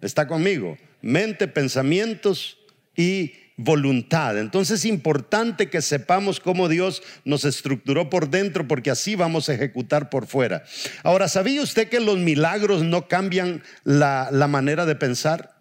¿Está 0.00 0.28
conmigo? 0.28 0.78
Mente, 1.02 1.48
pensamientos 1.48 2.58
y 2.96 3.32
voluntad. 3.56 4.38
Entonces 4.38 4.78
es 4.78 4.84
importante 4.84 5.68
que 5.68 5.82
sepamos 5.82 6.38
cómo 6.38 6.68
Dios 6.68 7.02
nos 7.24 7.44
estructuró 7.44 8.08
por 8.08 8.30
dentro 8.30 8.68
porque 8.68 8.92
así 8.92 9.16
vamos 9.16 9.48
a 9.48 9.54
ejecutar 9.54 10.10
por 10.10 10.28
fuera. 10.28 10.62
Ahora, 11.02 11.26
¿sabía 11.26 11.60
usted 11.60 11.88
que 11.88 11.98
los 11.98 12.18
milagros 12.18 12.84
no 12.84 13.08
cambian 13.08 13.64
la, 13.82 14.28
la 14.30 14.46
manera 14.46 14.86
de 14.86 14.94
pensar? 14.94 15.57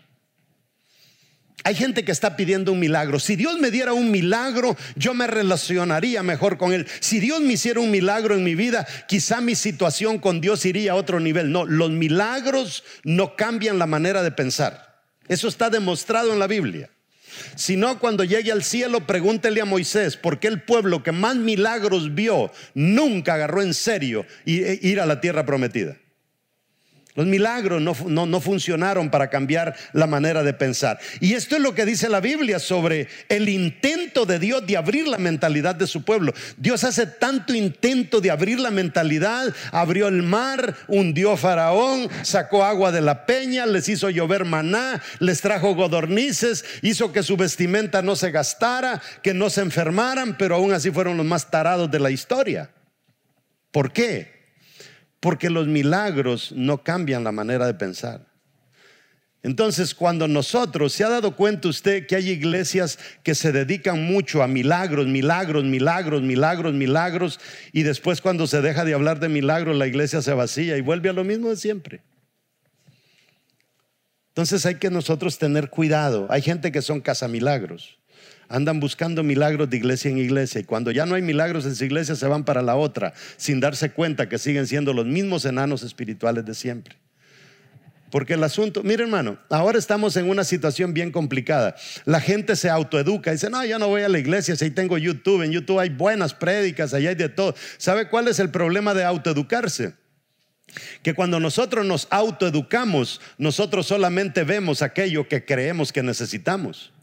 Hay 1.64 1.76
gente 1.76 2.06
que 2.06 2.12
está 2.12 2.38
pidiendo 2.38 2.72
un 2.72 2.80
milagro. 2.80 3.20
Si 3.20 3.36
Dios 3.36 3.60
me 3.60 3.72
diera 3.72 3.94
un 3.94 4.12
milagro, 4.12 4.78
yo 4.96 5.14
me 5.14 5.28
relacionaría 5.28 6.24
mejor 6.24 6.58
con 6.58 6.72
Él. 6.72 6.88
Si 7.00 7.20
Dios 7.20 7.42
me 7.42 7.54
hiciera 7.54 7.80
un 7.80 7.92
milagro 7.92 8.36
en 8.36 8.44
mi 8.44 8.56
vida, 8.56 8.88
quizá 9.08 9.42
mi 9.42 9.56
situación 9.56 10.20
con 10.20 10.40
Dios 10.40 10.66
iría 10.66 10.94
a 10.94 10.96
otro 10.96 11.20
nivel. 11.20 11.52
No, 11.52 11.66
los 11.66 11.90
milagros 11.90 12.84
no 13.04 13.36
cambian 13.36 13.80
la 13.80 13.88
manera 13.88 14.24
de 14.24 14.32
pensar. 14.32 15.02
Eso 15.28 15.48
está 15.48 15.70
demostrado 15.70 16.32
en 16.32 16.40
la 16.40 16.48
Biblia. 16.48 16.90
Si 17.56 17.76
no, 17.76 18.00
cuando 18.00 18.24
llegue 18.24 18.52
al 18.52 18.64
cielo, 18.64 19.06
pregúntele 19.06 19.62
a 19.62 19.66
Moisés 19.66 20.18
por 20.18 20.40
qué 20.40 20.48
el 20.48 20.62
pueblo 20.62 21.04
que 21.04 21.12
más 21.12 21.36
milagros 21.36 22.16
vio 22.16 22.52
nunca 22.74 23.34
agarró 23.34 23.62
en 23.62 23.74
serio 23.74 24.26
e, 24.46 24.80
ir 24.82 25.00
a 25.00 25.06
la 25.06 25.22
tierra 25.22 25.46
prometida. 25.46 25.98
Los 27.18 27.26
milagros 27.26 27.82
no, 27.82 28.42
funcionaron 28.42 29.10
para 29.10 29.32
cambiar 29.32 29.76
la 29.92 30.06
manera 30.06 30.44
de 30.44 30.54
pensar. 30.54 31.00
Y 31.20 31.34
esto 31.34 31.56
es 31.56 31.64
lo 31.64 31.74
que 31.74 31.84
dice 31.84 32.10
la 32.10 32.20
Biblia 32.20 32.60
sobre 32.60 33.08
el 33.28 33.50
intento 33.50 34.28
de 34.28 34.38
Dios 34.38 34.68
de 34.68 34.78
abrir 34.78 35.08
la 35.08 35.18
mentalidad 35.18 35.74
de 35.74 35.88
su 35.88 36.04
pueblo. 36.06 36.32
Dios 36.58 36.84
hace 36.84 37.08
tanto 37.08 37.56
intento 37.56 38.22
de 38.22 38.30
abrir 38.30 38.60
la 38.60 38.70
mentalidad, 38.70 39.52
abrió 39.72 40.10
el 40.10 40.22
mar, 40.22 40.76
hundió 40.88 41.36
Faraón, 41.38 42.08
sacó 42.22 42.64
agua 42.64 42.92
de 42.92 43.02
la 43.02 43.26
peña, 43.26 43.66
les 43.66 43.90
hizo 43.90 44.12
llover 44.12 44.46
maná, 44.46 45.02
les 45.18 45.42
trajo 45.42 45.74
godornices, 45.74 46.66
hizo 46.84 47.12
que 47.12 47.24
su 47.24 47.36
vestimenta 47.36 48.04
no 48.04 48.16
se 48.16 48.30
gastara, 48.30 49.02
que 49.24 49.34
no 49.34 49.50
se 49.50 49.62
enfermaran, 49.62 50.38
pero 50.38 50.54
aún 50.54 50.72
así 50.72 50.92
fueron 50.92 51.18
los 51.18 51.26
más 51.26 51.50
tarados 51.50 51.90
de 51.90 52.00
la 52.00 52.12
historia. 52.12 52.70
¿Por 53.72 53.92
qué? 53.92 54.37
Porque 55.20 55.50
los 55.50 55.68
milagros 55.68 56.52
no 56.52 56.84
cambian 56.84 57.24
la 57.24 57.32
manera 57.32 57.66
de 57.66 57.74
pensar. 57.74 58.26
Entonces, 59.44 59.94
cuando 59.96 60.28
nosotros, 60.28 60.94
¿se 60.94 61.04
ha 61.04 61.10
dado 61.10 61.36
cuenta 61.36 61.70
usted 61.70 62.06
que 62.06 62.16
hay 62.16 62.30
iglesias 62.30 63.00
que 63.24 63.36
se 63.36 63.52
dedican 63.52 64.04
mucho 64.04 64.44
a 64.44 64.48
milagros, 64.48 65.08
milagros, 65.08 65.64
milagros, 65.64 66.22
milagros, 66.22 66.74
milagros, 66.74 67.40
y 67.72 67.84
después 67.84 68.20
cuando 68.20 68.48
se 68.48 68.62
deja 68.62 68.84
de 68.84 68.94
hablar 68.94 69.20
de 69.20 69.30
milagros, 69.30 69.78
la 69.78 69.88
iglesia 69.88 70.22
se 70.22 70.34
vacía 70.34 70.76
y 70.78 70.82
vuelve 70.82 71.10
a 71.10 71.14
lo 71.14 71.24
mismo 71.24 71.50
de 71.50 71.56
siempre? 71.56 72.02
Entonces 74.30 74.66
hay 74.66 74.76
que 74.76 74.90
nosotros 74.90 75.38
tener 75.38 75.70
cuidado. 75.70 76.28
Hay 76.30 76.42
gente 76.42 76.72
que 76.72 76.82
son 76.82 77.00
casamilagros 77.00 77.98
andan 78.50 78.80
buscando 78.80 79.24
milagros 79.24 79.70
de 79.70 79.78
iglesia 79.78 80.10
en 80.10 80.18
iglesia 80.18 80.62
y 80.62 80.64
cuando 80.64 80.92
ya 80.92 81.06
no 81.06 81.16
hay 81.16 81.22
milagros 81.22 81.66
en 81.66 81.76
su 81.76 81.86
iglesia 81.86 82.16
se 82.16 82.28
van 82.28 82.44
para 82.44 82.62
la 82.62 82.76
otra 82.76 83.14
sin 83.38 83.60
darse 83.60 83.92
cuenta 83.92 84.30
que 84.30 84.38
siguen 84.38 84.68
siendo 84.68 84.94
los 84.94 85.06
mismos 85.06 85.46
enanos 85.46 85.84
espirituales 85.84 86.46
de 86.46 86.54
siempre. 86.54 86.96
Porque 88.10 88.36
el 88.36 88.44
asunto, 88.44 88.84
mire 88.84 89.04
hermano, 89.04 89.38
ahora 89.50 89.78
estamos 89.78 90.16
en 90.16 90.30
una 90.30 90.46
situación 90.46 90.94
bien 90.94 91.12
complicada. 91.12 91.76
La 92.06 92.22
gente 92.22 92.56
se 92.56 92.70
autoeduca, 92.70 93.32
dice, 93.32 93.50
no, 93.50 93.66
yo 93.66 93.78
no 93.80 93.90
voy 93.90 94.04
a 94.04 94.10
la 94.10 94.18
iglesia, 94.18 94.56
si 94.56 94.64
ahí 94.64 94.72
tengo 94.72 94.98
YouTube, 94.98 95.42
en 95.42 95.52
YouTube 95.52 95.80
hay 95.80 95.90
buenas 95.90 96.34
prédicas, 96.34 96.94
allá 96.94 97.10
hay 97.10 97.16
de 97.16 97.28
todo. 97.28 97.54
¿Sabe 97.78 98.08
cuál 98.08 98.30
es 98.30 98.40
el 98.40 98.50
problema 98.50 98.94
de 98.94 99.04
autoeducarse? 99.04 99.94
Que 101.04 101.14
cuando 101.14 101.40
nosotros 101.40 101.86
nos 101.86 102.08
autoeducamos, 102.10 103.20
nosotros 103.38 103.88
solamente 103.88 104.44
vemos 104.44 104.82
aquello 104.82 105.28
que 105.28 105.44
creemos 105.44 105.92
que 105.92 106.04
necesitamos. 106.04 106.94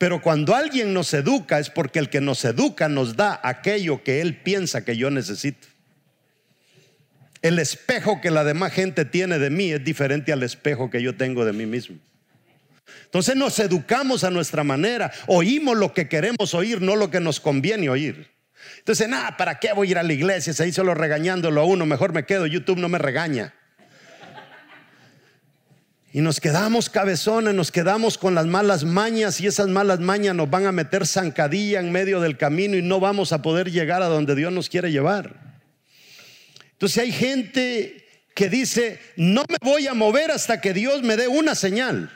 Pero 0.00 0.22
cuando 0.22 0.54
alguien 0.54 0.94
nos 0.94 1.12
educa 1.12 1.58
es 1.58 1.68
porque 1.68 1.98
el 1.98 2.08
que 2.08 2.22
nos 2.22 2.42
educa 2.46 2.88
nos 2.88 3.16
da 3.16 3.38
aquello 3.42 4.02
que 4.02 4.22
él 4.22 4.40
piensa 4.40 4.82
que 4.82 4.96
yo 4.96 5.10
necesito. 5.10 5.68
El 7.42 7.58
espejo 7.58 8.18
que 8.22 8.30
la 8.30 8.42
demás 8.42 8.72
gente 8.72 9.04
tiene 9.04 9.38
de 9.38 9.50
mí 9.50 9.72
es 9.72 9.84
diferente 9.84 10.32
al 10.32 10.42
espejo 10.42 10.88
que 10.88 11.02
yo 11.02 11.18
tengo 11.18 11.44
de 11.44 11.52
mí 11.52 11.66
mismo. 11.66 11.98
Entonces 13.04 13.36
nos 13.36 13.58
educamos 13.58 14.24
a 14.24 14.30
nuestra 14.30 14.64
manera, 14.64 15.12
oímos 15.26 15.76
lo 15.76 15.92
que 15.92 16.08
queremos 16.08 16.54
oír, 16.54 16.80
no 16.80 16.96
lo 16.96 17.10
que 17.10 17.20
nos 17.20 17.38
conviene 17.38 17.90
oír. 17.90 18.30
Entonces, 18.78 19.06
nada, 19.06 19.36
¿para 19.36 19.58
qué 19.58 19.74
voy 19.74 19.88
a 19.88 19.90
ir 19.90 19.98
a 19.98 20.02
la 20.02 20.14
iglesia? 20.14 20.54
Se 20.54 20.66
hizo 20.66 20.82
lo 20.82 20.94
regañándolo 20.94 21.60
a 21.60 21.64
uno, 21.64 21.84
mejor 21.84 22.14
me 22.14 22.24
quedo, 22.24 22.46
YouTube 22.46 22.78
no 22.78 22.88
me 22.88 22.96
regaña. 22.96 23.52
Y 26.12 26.20
nos 26.22 26.40
quedamos 26.40 26.90
cabezones, 26.90 27.54
nos 27.54 27.70
quedamos 27.70 28.18
con 28.18 28.34
las 28.34 28.46
malas 28.46 28.82
mañas 28.82 29.40
y 29.40 29.46
esas 29.46 29.68
malas 29.68 30.00
mañas 30.00 30.34
nos 30.34 30.50
van 30.50 30.66
a 30.66 30.72
meter 30.72 31.06
zancadilla 31.06 31.78
en 31.78 31.92
medio 31.92 32.20
del 32.20 32.36
camino 32.36 32.76
y 32.76 32.82
no 32.82 32.98
vamos 32.98 33.32
a 33.32 33.42
poder 33.42 33.70
llegar 33.70 34.02
a 34.02 34.06
donde 34.06 34.34
Dios 34.34 34.52
nos 34.52 34.68
quiere 34.68 34.90
llevar. 34.90 35.60
Entonces 36.72 36.98
hay 36.98 37.12
gente 37.12 38.08
que 38.34 38.48
dice, 38.48 38.98
no 39.16 39.44
me 39.48 39.56
voy 39.62 39.86
a 39.86 39.94
mover 39.94 40.32
hasta 40.32 40.60
que 40.60 40.72
Dios 40.72 41.02
me 41.02 41.16
dé 41.16 41.28
una 41.28 41.54
señal. 41.54 42.10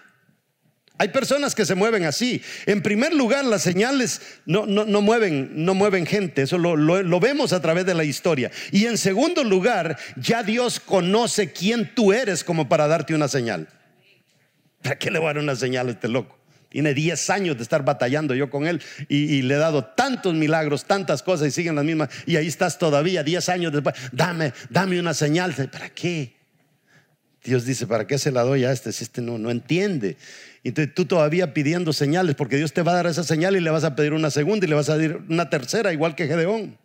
Hay 0.96 1.08
personas 1.08 1.54
que 1.54 1.66
se 1.66 1.74
mueven 1.74 2.04
así. 2.04 2.40
En 2.66 2.80
primer 2.80 3.12
lugar, 3.12 3.44
las 3.44 3.62
señales 3.62 4.22
no, 4.46 4.64
no, 4.64 5.00
mueven, 5.02 5.64
no 5.64 5.74
mueven 5.74 6.06
gente. 6.06 6.42
Eso 6.42 6.56
lo, 6.56 6.76
lo, 6.76 7.20
vemos 7.20 7.52
a 7.52 7.60
través 7.60 7.84
de 7.84 7.94
la 7.94 8.04
historia. 8.04 8.50
Y 8.70 8.86
en 8.86 8.96
segundo 8.96 9.42
lugar, 9.42 9.98
ya 10.16 10.42
Dios 10.42 10.78
conoce 10.78 11.52
quién 11.52 11.94
tú 11.94 12.12
eres 12.12 12.42
como 12.42 12.68
para 12.68 12.86
darte 12.86 13.14
una 13.14 13.26
señal. 13.26 13.68
¿Para 14.84 14.98
qué 14.98 15.10
le 15.10 15.18
voy 15.18 15.30
a 15.30 15.32
dar 15.32 15.42
una 15.42 15.56
señal 15.56 15.88
a 15.88 15.92
este 15.92 16.08
loco? 16.08 16.38
Tiene 16.68 16.92
10 16.92 17.30
años 17.30 17.56
de 17.56 17.62
estar 17.62 17.84
batallando 17.84 18.34
yo 18.34 18.50
con 18.50 18.66
él 18.66 18.82
y, 19.08 19.40
le 19.42 19.54
he 19.54 19.58
dado 19.58 19.82
tantos 19.82 20.34
milagros, 20.34 20.84
tantas 20.84 21.22
cosas 21.22 21.48
y 21.48 21.50
siguen 21.52 21.74
las 21.74 21.84
mismas. 21.84 22.10
Y 22.26 22.36
ahí 22.36 22.46
estás 22.46 22.78
todavía, 22.78 23.22
10 23.22 23.48
años 23.48 23.72
después. 23.72 23.94
Dame, 24.12 24.52
dame 24.68 25.00
una 25.00 25.14
señal. 25.14 25.54
¿Para 25.54 25.88
qué? 25.88 26.34
Dios 27.42 27.64
dice, 27.64 27.86
¿para 27.86 28.06
qué 28.06 28.18
se 28.18 28.30
la 28.30 28.42
doy 28.42 28.64
a 28.64 28.72
este 28.72 28.92
si 28.92 29.04
este 29.04 29.22
no, 29.22 29.38
no 29.38 29.50
entiende? 29.50 30.18
Entonces 30.64 30.94
tú 30.94 31.06
todavía 31.06 31.54
pidiendo 31.54 31.92
señales, 31.94 32.34
porque 32.34 32.56
Dios 32.56 32.74
te 32.74 32.82
va 32.82 32.92
a 32.92 32.96
dar 32.96 33.06
esa 33.06 33.24
señal 33.24 33.56
y 33.56 33.60
le 33.60 33.70
vas 33.70 33.84
a 33.84 33.94
pedir 33.94 34.12
una 34.12 34.30
segunda 34.30 34.66
y 34.66 34.68
le 34.68 34.74
vas 34.74 34.90
a 34.90 34.96
pedir 34.96 35.20
una 35.30 35.48
tercera, 35.48 35.92
igual 35.94 36.14
que 36.14 36.26
Gedeón. 36.26 36.76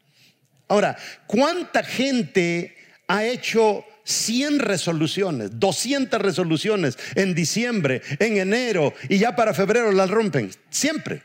Ahora, 0.70 0.96
¿cuánta 1.27 1.84
gente 1.84 2.77
ha 3.08 3.25
hecho 3.25 3.84
100 4.10 4.60
resoluciones, 4.60 5.60
200 5.60 6.20
resoluciones 6.20 6.98
en 7.16 7.36
diciembre, 7.36 8.01
en 8.18 8.38
enero 8.38 8.94
y 9.08 9.20
ya 9.20 9.36
para 9.36 9.54
febrero 9.54 9.92
las 9.92 10.10
rompen. 10.10 10.50
Siempre. 10.70 11.24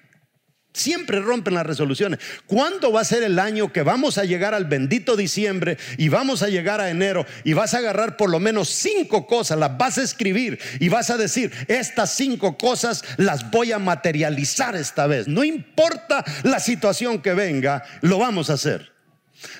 Siempre 0.74 1.20
rompen 1.20 1.54
las 1.54 1.64
resoluciones. 1.64 2.18
¿Cuándo 2.46 2.90
va 2.90 3.00
a 3.00 3.04
ser 3.04 3.22
el 3.22 3.38
año 3.38 3.72
que 3.72 3.82
vamos 3.82 4.18
a 4.18 4.24
llegar 4.24 4.54
al 4.54 4.64
bendito 4.64 5.16
diciembre 5.16 5.78
y 5.98 6.08
vamos 6.08 6.42
a 6.42 6.48
llegar 6.48 6.80
a 6.80 6.90
enero 6.90 7.24
y 7.44 7.52
vas 7.52 7.74
a 7.74 7.78
agarrar 7.78 8.16
por 8.16 8.28
lo 8.28 8.40
menos 8.40 8.70
cinco 8.70 9.26
cosas, 9.28 9.56
las 9.56 9.78
vas 9.78 9.98
a 9.98 10.02
escribir 10.02 10.58
y 10.80 10.88
vas 10.88 11.10
a 11.10 11.16
decir, 11.16 11.52
estas 11.68 12.16
cinco 12.16 12.58
cosas 12.58 13.04
las 13.18 13.52
voy 13.52 13.70
a 13.70 13.78
materializar 13.78 14.74
esta 14.74 15.06
vez. 15.06 15.28
No 15.28 15.44
importa 15.44 16.24
la 16.42 16.58
situación 16.58 17.22
que 17.22 17.34
venga, 17.34 17.84
lo 18.00 18.18
vamos 18.18 18.50
a 18.50 18.54
hacer. 18.54 18.93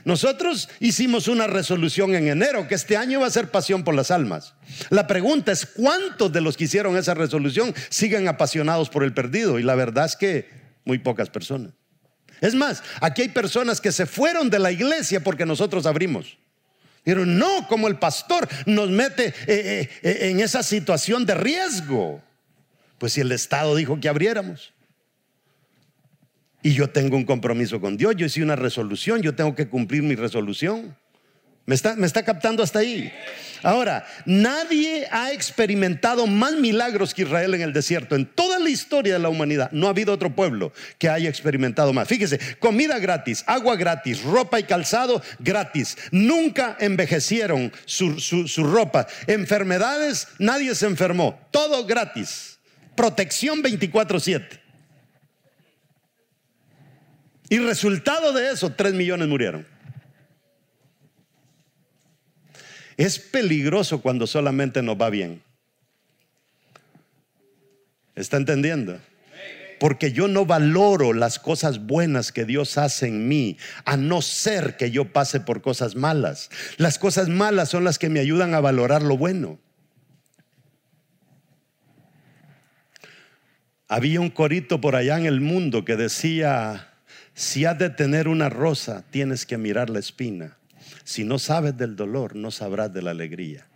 Nosotros 0.05 0.69
hicimos 0.81 1.29
una 1.29 1.47
resolución 1.47 2.15
en 2.15 2.29
enero 2.29 2.69
que 2.69 2.75
este 2.75 2.97
año 2.97 3.21
va 3.21 3.27
a 3.27 3.31
ser 3.31 3.51
pasión 3.51 3.85
por 3.85 3.95
las 3.95 4.11
almas. 4.11 4.55
La 4.91 5.07
pregunta 5.07 5.53
es 5.53 5.67
cuántos 5.67 6.33
de 6.33 6.41
los 6.41 6.57
que 6.57 6.65
hicieron 6.65 6.97
esa 6.97 7.15
resolución 7.15 7.75
siguen 7.89 8.29
apasionados 8.29 8.89
por 8.89 9.05
el 9.05 9.15
perdido 9.15 9.59
y 9.59 9.63
la 9.63 9.75
verdad 9.75 10.07
es 10.07 10.17
que 10.17 10.49
muy 10.85 10.99
pocas 10.99 11.31
personas. 11.31 11.73
Es 12.41 12.55
más, 12.55 12.83
aquí 13.01 13.23
hay 13.23 13.29
personas 13.29 13.81
que 13.81 13.93
se 13.93 14.05
fueron 14.05 14.51
de 14.51 14.59
la 14.59 14.71
iglesia 14.71 15.21
porque 15.21 15.47
nosotros 15.47 15.87
abrimos. 15.87 16.37
Pero 17.03 17.25
no, 17.25 17.67
como 17.69 17.89
el 17.89 17.97
pastor 17.97 18.49
nos 18.67 18.91
mete 18.91 19.29
eh, 19.29 19.35
eh, 19.47 19.91
eh, 20.03 20.19
en 20.31 20.41
esa 20.41 20.63
situación 20.63 21.25
de 21.25 21.35
riesgo. 21.35 22.23
Pues 22.99 23.15
si 23.15 23.23
el 23.23 23.33
Estado 23.33 23.75
dijo 23.75 23.99
que 23.99 24.09
abriéramos. 24.09 24.74
Y 26.65 26.73
yo 26.73 26.89
tengo 26.89 27.19
un 27.19 27.25
compromiso 27.25 27.79
con 27.79 27.99
Dios, 27.99 28.17
yo 28.17 28.25
hice 28.25 28.43
una 28.43 28.57
resolución, 28.57 29.21
yo 29.21 29.35
tengo 29.35 29.55
que 29.55 29.69
cumplir 29.69 30.03
mi 30.03 30.15
resolución. 30.15 30.97
¿Me 31.67 31.75
está, 31.75 31.95
me 31.95 32.07
está 32.07 32.25
captando 32.25 32.63
hasta 32.63 32.79
ahí? 32.79 33.13
Ahora, 33.63 34.07
nadie 34.25 35.07
ha 35.11 35.31
experimentado 35.33 36.27
más 36.27 36.55
milagros 36.55 37.13
que 37.13 37.21
Israel 37.21 37.53
en 37.53 37.61
el 37.61 37.75
desierto. 37.75 38.17
En 38.17 38.25
toda 38.25 38.59
la 38.59 38.71
historia 38.71 39.13
de 39.13 39.19
la 39.19 39.29
humanidad 39.29 39.71
no 39.73 39.89
ha 39.89 39.91
habido 39.91 40.15
otro 40.15 40.35
pueblo 40.35 40.73
que 40.97 41.11
haya 41.11 41.29
experimentado 41.29 41.93
más. 41.93 42.09
Fíjese, 42.09 42.41
comida 42.61 42.99
gratis, 42.99 43.45
agua 43.47 43.77
gratis, 43.77 44.23
ropa 44.23 44.59
y 44.59 44.63
calzado 44.63 45.21
gratis. 45.41 45.99
Nunca 46.13 46.79
envejecieron 46.81 47.73
su, 47.85 48.19
su 48.21 48.65
ropa. 48.65 49.07
Enfermedades, 49.27 50.29
nadie 50.39 50.75
se 50.75 50.87
enfermó. 50.87 51.39
Todo 51.51 51.85
gratis. 51.85 52.59
Protección 52.97 53.63
24/7. 53.63 54.64
Y 57.49 57.59
resultado 57.59 58.33
de 58.33 58.51
eso, 58.51 58.71
tres 58.71 58.95
millones 58.95 59.29
murieron. 59.29 59.67
Es 62.97 63.19
peligroso 63.19 64.01
cuando 64.01 64.27
solamente 64.27 64.83
nos 64.83 65.01
va 65.01 65.11
bien. 65.11 65.43
¿Está 68.15 68.37
entendiendo? 68.37 69.01
Porque 69.81 70.13
yo 70.13 70.29
no 70.29 70.47
valoro 70.47 71.13
las 71.13 71.39
cosas 71.39 71.85
buenas 71.85 72.31
que 72.31 72.45
Dios 72.45 72.79
hace 72.79 73.09
en 73.09 73.27
mí, 73.27 73.59
a 73.85 73.97
no 73.97 74.23
ser 74.23 74.77
que 74.77 74.91
yo 74.93 75.13
pase 75.13 75.41
por 75.41 75.61
cosas 75.61 75.97
malas. 75.97 76.49
Las 76.77 76.99
cosas 76.99 77.29
malas 77.29 77.69
son 77.71 77.83
las 77.85 77.99
que 77.99 78.09
me 78.09 78.21
ayudan 78.21 78.55
a 78.55 78.61
valorar 78.61 79.03
lo 79.03 79.17
bueno. 79.17 79.59
Había 83.89 84.21
un 84.21 84.31
corito 84.31 84.81
por 84.81 84.97
allá 84.97 85.19
en 85.19 85.27
el 85.27 85.41
mundo 85.41 85.85
que 85.85 85.97
decía, 85.97 86.94
si 87.35 87.65
has 87.65 87.77
de 87.79 87.91
tener 87.91 88.29
una 88.29 88.49
rosa, 88.49 89.05
tienes 89.11 89.45
que 89.45 89.59
mirar 89.59 89.91
la 89.91 89.99
espina. 89.99 90.57
Si 91.03 91.25
no 91.25 91.39
sabes 91.39 91.77
del 91.77 91.97
dolor, 91.97 92.37
no 92.37 92.51
sabrás 92.51 92.95
de 92.95 93.03
la 93.03 93.11
alegría. 93.11 93.67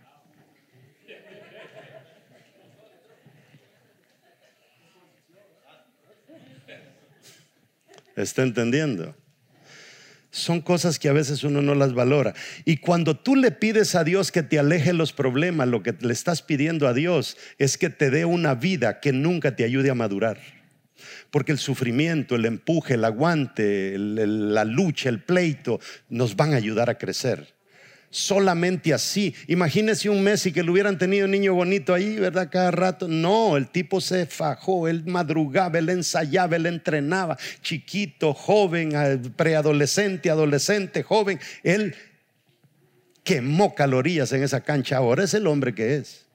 ¿Está 8.15 8.43
entendiendo? 8.43 9.15
Son 10.31 10.61
cosas 10.61 10.99
que 10.99 11.09
a 11.09 11.13
veces 11.13 11.43
uno 11.43 11.61
no 11.61 11.73
las 11.73 11.93
valora. 11.93 12.33
Y 12.63 12.77
cuando 12.77 13.17
tú 13.17 13.35
le 13.35 13.51
pides 13.51 13.95
a 13.95 14.03
Dios 14.03 14.31
que 14.31 14.43
te 14.43 14.59
aleje 14.59 14.93
los 14.93 15.11
problemas, 15.11 15.67
lo 15.67 15.83
que 15.83 15.95
le 15.99 16.13
estás 16.13 16.41
pidiendo 16.41 16.87
a 16.87 16.93
Dios 16.93 17.37
es 17.57 17.77
que 17.77 17.89
te 17.89 18.09
dé 18.09 18.25
una 18.25 18.55
vida 18.55 18.99
que 18.99 19.11
nunca 19.11 19.55
te 19.55 19.63
ayude 19.63 19.89
a 19.89 19.95
madurar. 19.95 20.58
Porque 21.31 21.51
el 21.51 21.57
sufrimiento, 21.57 22.35
el 22.35 22.45
empuje, 22.45 22.95
el 22.95 23.05
aguante, 23.05 23.95
la 23.97 24.65
lucha, 24.65 25.09
el 25.09 25.21
pleito, 25.21 25.79
nos 26.09 26.35
van 26.35 26.53
a 26.53 26.57
ayudar 26.57 26.89
a 26.89 26.97
crecer. 26.97 27.53
Solamente 28.11 28.91
así. 28.91 29.35
Imagínese 29.47 30.09
un 30.09 30.23
Messi 30.23 30.51
que 30.51 30.63
le 30.63 30.71
hubieran 30.71 30.97
tenido 30.97 31.25
un 31.25 31.31
niño 31.31 31.53
bonito 31.53 31.93
ahí, 31.93 32.15
¿verdad? 32.15 32.49
Cada 32.51 32.71
rato. 32.71 33.07
No, 33.07 33.55
el 33.55 33.69
tipo 33.69 34.01
se 34.01 34.25
fajó, 34.25 34.87
él 34.87 35.03
madrugaba, 35.05 35.77
él 35.77 35.89
ensayaba, 35.89 36.55
él 36.55 36.65
entrenaba, 36.65 37.37
chiquito, 37.61 38.33
joven, 38.33 38.93
preadolescente, 39.35 40.31
adolescente, 40.31 41.03
joven. 41.03 41.39
Él 41.61 41.93
quemó 43.23 43.75
calorías 43.75 44.31
en 44.31 44.41
esa 44.41 44.61
cancha. 44.61 44.97
Ahora 44.97 45.23
es 45.23 45.35
el 45.35 45.45
hombre 45.45 45.75
que 45.75 45.97
es. 45.97 46.25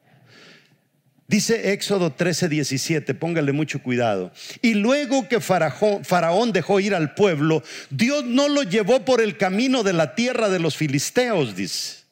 Dice 1.27 1.73
Éxodo 1.73 2.13
13, 2.13 2.49
17, 2.49 3.15
póngale 3.15 3.53
mucho 3.53 3.83
cuidado. 3.83 4.31
Y 4.61 4.75
luego 4.75 5.27
que 5.27 5.41
Faraón, 5.41 6.53
dejó 6.53 6.81
ir 6.81 6.95
al 6.95 7.15
pueblo, 7.15 7.63
Dios 7.89 8.25
no 8.25 8.49
lo 8.49 8.63
llevó 8.63 9.05
por 9.07 9.23
el 9.23 9.39
camino 9.39 9.83
de 9.83 9.95
la 9.95 10.15
tierra 10.15 10.51
de 10.51 10.59
los 10.59 10.77
filisteos, 10.77 11.57
dice. 11.57 12.05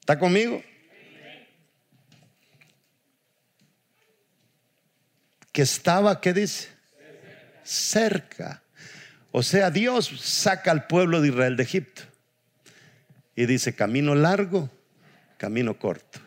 ¿Está 0.00 0.18
conmigo? 0.18 0.62
Que 5.52 5.62
estaba, 5.62 6.20
¿qué 6.20 6.32
dice? 6.32 6.68
Cerca. 7.62 8.62
O 9.32 9.42
sea, 9.42 9.70
Dios 9.70 10.10
saca 10.22 10.70
al 10.70 10.86
pueblo 10.86 11.20
de 11.20 11.28
Israel 11.28 11.56
de 11.56 11.62
Egipto. 11.62 12.02
Y 13.36 13.46
dice, 13.46 13.74
camino 13.74 14.14
largo, 14.14 14.70
camino 15.36 15.78
corto. 15.78 16.23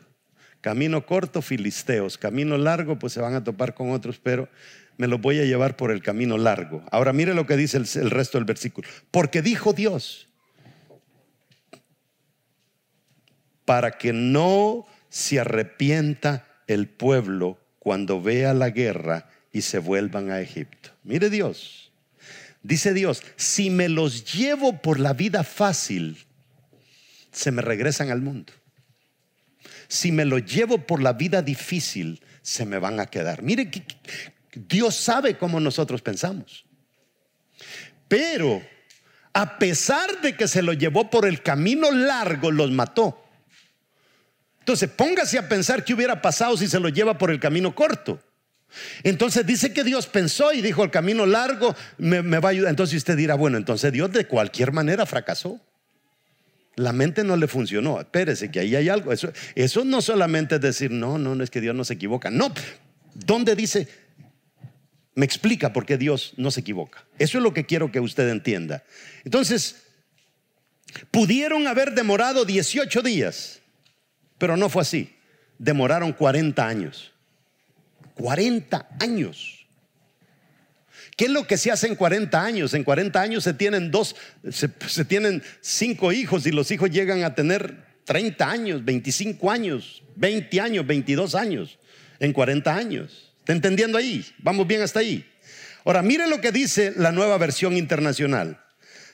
Camino 0.67 1.05
corto, 1.05 1.41
filisteos. 1.41 2.17
Camino 2.17 2.57
largo, 2.57 2.99
pues 2.99 3.13
se 3.13 3.21
van 3.21 3.35
a 3.35 3.41
topar 3.41 3.73
con 3.73 3.91
otros, 3.91 4.19
pero 4.21 4.49
me 4.97 5.07
los 5.07 5.21
voy 5.21 5.39
a 5.39 5.45
llevar 5.45 5.77
por 5.77 5.91
el 5.91 6.03
camino 6.03 6.37
largo. 6.37 6.83
Ahora 6.91 7.13
mire 7.13 7.33
lo 7.33 7.47
que 7.47 7.55
dice 7.55 7.77
el, 7.77 8.11
resto 8.11 8.37
del 8.37 8.43
versículo. 8.43 8.85
Porque 9.09 9.41
dijo 9.41 9.71
Dios, 9.71 10.27
para 13.63 13.91
que 13.91 14.11
no 14.11 14.85
se 15.07 15.39
arrepienta 15.39 16.45
el 16.67 16.89
pueblo 16.89 17.57
cuando 17.79 18.21
vea 18.21 18.53
la 18.53 18.69
guerra 18.69 19.29
y 19.53 19.61
se 19.61 19.79
vuelvan 19.79 20.31
a 20.31 20.41
Egipto. 20.41 20.89
Mire 21.05 21.29
Dios, 21.29 21.93
dice 22.61 22.93
Dios, 22.93 23.23
si 23.37 23.69
me 23.69 23.87
los 23.87 24.33
llevo 24.33 24.81
por 24.81 24.99
la 24.99 25.13
vida 25.13 25.45
fácil, 25.45 26.25
se 27.31 27.53
me 27.53 27.61
regresan 27.61 28.11
al 28.11 28.19
mundo 28.19 28.51
si 29.87 30.11
me 30.11 30.25
lo 30.25 30.39
llevo 30.39 30.79
por 30.79 31.01
la 31.01 31.13
vida 31.13 31.41
difícil, 31.41 32.21
se 32.41 32.65
me 32.65 32.79
van 32.79 32.99
a 32.99 33.05
quedar. 33.05 33.43
Mire, 33.43 33.69
Dios 34.53 34.95
sabe 34.95 35.37
cómo 35.37 35.59
nosotros 35.59 36.01
pensamos. 36.01 36.65
Pero 38.07 38.61
a 39.33 39.59
pesar 39.59 40.21
de 40.21 40.35
que 40.35 40.47
se 40.47 40.61
lo 40.61 40.73
llevó 40.73 41.09
por 41.09 41.25
el 41.25 41.41
camino 41.41 41.91
largo, 41.91 42.51
los 42.51 42.71
mató. 42.71 43.23
Entonces, 44.59 44.89
póngase 44.89 45.37
a 45.37 45.47
pensar 45.47 45.85
qué 45.85 45.93
hubiera 45.93 46.21
pasado 46.21 46.57
si 46.57 46.67
se 46.67 46.79
lo 46.79 46.89
lleva 46.89 47.17
por 47.17 47.31
el 47.31 47.39
camino 47.39 47.73
corto. 47.73 48.21
Entonces 49.03 49.45
dice 49.45 49.73
que 49.73 49.83
Dios 49.83 50.07
pensó 50.07 50.53
y 50.53 50.61
dijo, 50.61 50.83
el 50.83 50.91
camino 50.91 51.25
largo 51.25 51.75
me, 51.97 52.21
va 52.21 52.49
a 52.49 52.51
ayudar. 52.51 52.69
Entonces 52.69 52.97
usted 52.97 53.15
dirá, 53.15 53.35
bueno, 53.35 53.57
entonces 53.57 53.91
Dios 53.91 54.11
de 54.11 54.25
cualquier 54.25 54.71
manera 54.71 55.05
fracasó. 55.05 55.61
La 56.77 56.93
mente 56.93 57.23
no 57.23 57.35
le 57.35 57.47
funcionó. 57.47 57.99
Espérese 57.99 58.51
que 58.51 58.59
ahí 58.59 58.75
hay 58.75 58.87
algo. 58.87 59.11
Eso, 59.11 59.83
no 59.83 59.99
solamente 59.99 60.55
es 60.55 60.61
decir, 60.61 60.91
no, 60.91 61.17
no, 61.17 61.33
no 61.33 61.43
es 61.43 61.49
que 61.49 61.59
Dios 61.59 61.75
no 61.75 61.83
se 61.83 61.95
equivoca. 61.95 62.29
No. 62.29 62.53
¿Dónde 63.15 63.55
dice? 63.55 63.87
Me 65.15 65.25
explica 65.25 65.73
por 65.73 65.87
qué 65.87 65.97
Dios 65.97 66.35
no 66.37 66.51
se 66.51 66.59
equivoca. 66.59 67.03
Eso 67.17 67.39
es 67.39 67.43
lo 67.43 67.51
que 67.51 67.65
quiero 67.65 67.91
que 67.91 67.99
usted 67.99 68.29
entienda. 68.29 68.83
Entonces, 69.25 69.87
pudieron 71.09 71.65
haber 71.65 71.95
demorado 71.95 72.45
18 72.45 73.01
días, 73.01 73.59
pero 74.37 74.55
no 74.55 74.69
fue 74.69 74.83
así. 74.83 75.15
Demoraron 75.57 76.13
40 76.13 76.67
años. 76.67 77.11
40 78.13 78.87
años. 78.99 79.56
¿Qué 81.15 81.25
es 81.25 81.31
lo 81.31 81.47
que 81.47 81.57
se 81.57 81.71
hace 81.71 81.87
en 81.87 81.95
40 81.95 82.43
años? 82.43 82.73
En 82.73 82.83
40 82.83 83.19
años 83.21 83.43
se 83.43 83.53
tienen 83.53 83.91
dos, 83.91 84.15
se, 84.49 85.05
tienen 85.05 85.43
cinco 85.61 86.11
hijos 86.11 86.45
y 86.45 86.51
los 86.51 86.69
hijos 86.71 86.89
llegan 86.89 87.23
a 87.23 87.35
tener 87.35 87.85
30 88.05 88.49
años, 88.49 88.85
25 88.85 89.51
años, 89.51 90.03
20 90.15 90.61
años, 90.61 90.87
22 90.87 91.35
años, 91.35 91.79
en 92.19 92.33
40 92.33 92.75
años. 92.75 93.33
¿Está 93.39 93.53
entendiendo 93.53 93.97
ahí? 93.97 94.25
Vamos 94.39 94.67
bien 94.67 94.81
hasta 94.81 94.99
ahí. 94.99 95.25
Ahora, 95.85 96.01
mire 96.01 96.27
lo 96.27 96.41
que 96.41 96.51
dice 96.51 96.93
la 96.95 97.11
nueva 97.11 97.37
versión 97.37 97.77
internacional. 97.77 98.59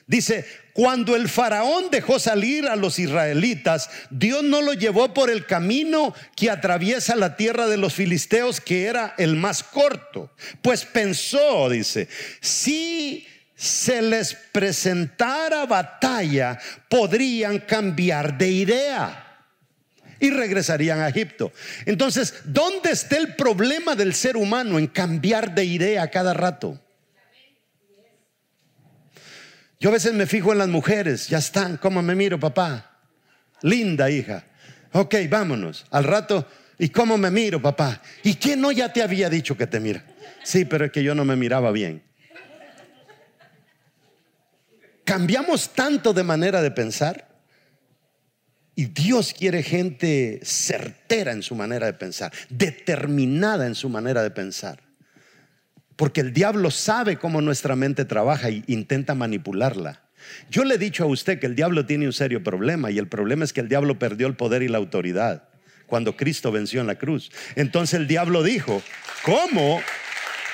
Dice, 0.06 0.44
cuando 0.74 1.16
el 1.16 1.28
faraón 1.28 1.90
dejó 1.90 2.18
salir 2.18 2.66
a 2.66 2.76
los 2.76 2.98
israelitas, 2.98 3.88
Dios 4.10 4.42
no 4.42 4.60
lo 4.60 4.74
llevó 4.74 5.14
por 5.14 5.30
el 5.30 5.46
camino 5.46 6.14
que 6.36 6.50
atraviesa 6.50 7.16
la 7.16 7.36
tierra 7.36 7.68
de 7.68 7.78
los 7.78 7.94
filisteos, 7.94 8.60
que 8.60 8.84
era 8.84 9.14
el 9.16 9.36
más 9.36 9.62
corto. 9.62 10.30
Pues 10.60 10.84
pensó, 10.84 11.70
dice, 11.70 12.08
si 12.40 13.26
se 13.56 14.02
les 14.02 14.34
presentara 14.34 15.64
batalla, 15.64 16.58
podrían 16.90 17.60
cambiar 17.60 18.36
de 18.36 18.50
idea 18.50 19.20
y 20.20 20.30
regresarían 20.30 21.00
a 21.00 21.08
Egipto. 21.08 21.52
Entonces, 21.86 22.34
¿dónde 22.44 22.90
está 22.90 23.16
el 23.16 23.36
problema 23.36 23.94
del 23.94 24.14
ser 24.14 24.36
humano 24.36 24.78
en 24.78 24.86
cambiar 24.86 25.54
de 25.54 25.64
idea 25.64 26.10
cada 26.10 26.34
rato? 26.34 26.83
Yo 29.84 29.90
a 29.90 29.92
veces 29.92 30.14
me 30.14 30.24
fijo 30.24 30.50
en 30.50 30.56
las 30.56 30.68
mujeres, 30.68 31.28
ya 31.28 31.36
están, 31.36 31.76
¿cómo 31.76 32.00
me 32.00 32.14
miro, 32.14 32.40
papá? 32.40 33.02
Linda 33.60 34.08
hija. 34.08 34.42
Ok, 34.92 35.14
vámonos. 35.28 35.84
Al 35.90 36.04
rato, 36.04 36.48
¿y 36.78 36.88
cómo 36.88 37.18
me 37.18 37.30
miro, 37.30 37.60
papá? 37.60 38.00
¿Y 38.22 38.36
quién 38.36 38.62
no 38.62 38.72
ya 38.72 38.90
te 38.90 39.02
había 39.02 39.28
dicho 39.28 39.58
que 39.58 39.66
te 39.66 39.80
mira? 39.80 40.02
Sí, 40.42 40.64
pero 40.64 40.86
es 40.86 40.90
que 40.90 41.02
yo 41.02 41.14
no 41.14 41.26
me 41.26 41.36
miraba 41.36 41.70
bien. 41.70 42.02
Cambiamos 45.04 45.74
tanto 45.74 46.14
de 46.14 46.22
manera 46.22 46.62
de 46.62 46.70
pensar. 46.70 47.28
Y 48.74 48.86
Dios 48.86 49.34
quiere 49.34 49.62
gente 49.62 50.40
certera 50.44 51.32
en 51.32 51.42
su 51.42 51.54
manera 51.54 51.84
de 51.84 51.92
pensar, 51.92 52.32
determinada 52.48 53.66
en 53.66 53.74
su 53.74 53.90
manera 53.90 54.22
de 54.22 54.30
pensar. 54.30 54.83
Porque 55.96 56.20
el 56.20 56.32
diablo 56.32 56.70
sabe 56.70 57.16
cómo 57.16 57.40
nuestra 57.40 57.76
mente 57.76 58.04
trabaja 58.04 58.48
e 58.48 58.62
intenta 58.66 59.14
manipularla. 59.14 60.00
Yo 60.50 60.64
le 60.64 60.76
he 60.76 60.78
dicho 60.78 61.04
a 61.04 61.06
usted 61.06 61.38
que 61.38 61.46
el 61.46 61.54
diablo 61.54 61.86
tiene 61.86 62.06
un 62.06 62.12
serio 62.12 62.42
problema 62.42 62.90
y 62.90 62.98
el 62.98 63.08
problema 63.08 63.44
es 63.44 63.52
que 63.52 63.60
el 63.60 63.68
diablo 63.68 63.98
perdió 63.98 64.26
el 64.26 64.34
poder 64.34 64.62
y 64.62 64.68
la 64.68 64.78
autoridad 64.78 65.44
cuando 65.86 66.16
Cristo 66.16 66.50
venció 66.50 66.80
en 66.80 66.86
la 66.86 66.96
cruz. 66.96 67.30
Entonces 67.56 68.00
el 68.00 68.06
diablo 68.06 68.42
dijo, 68.42 68.82
¿cómo? 69.22 69.80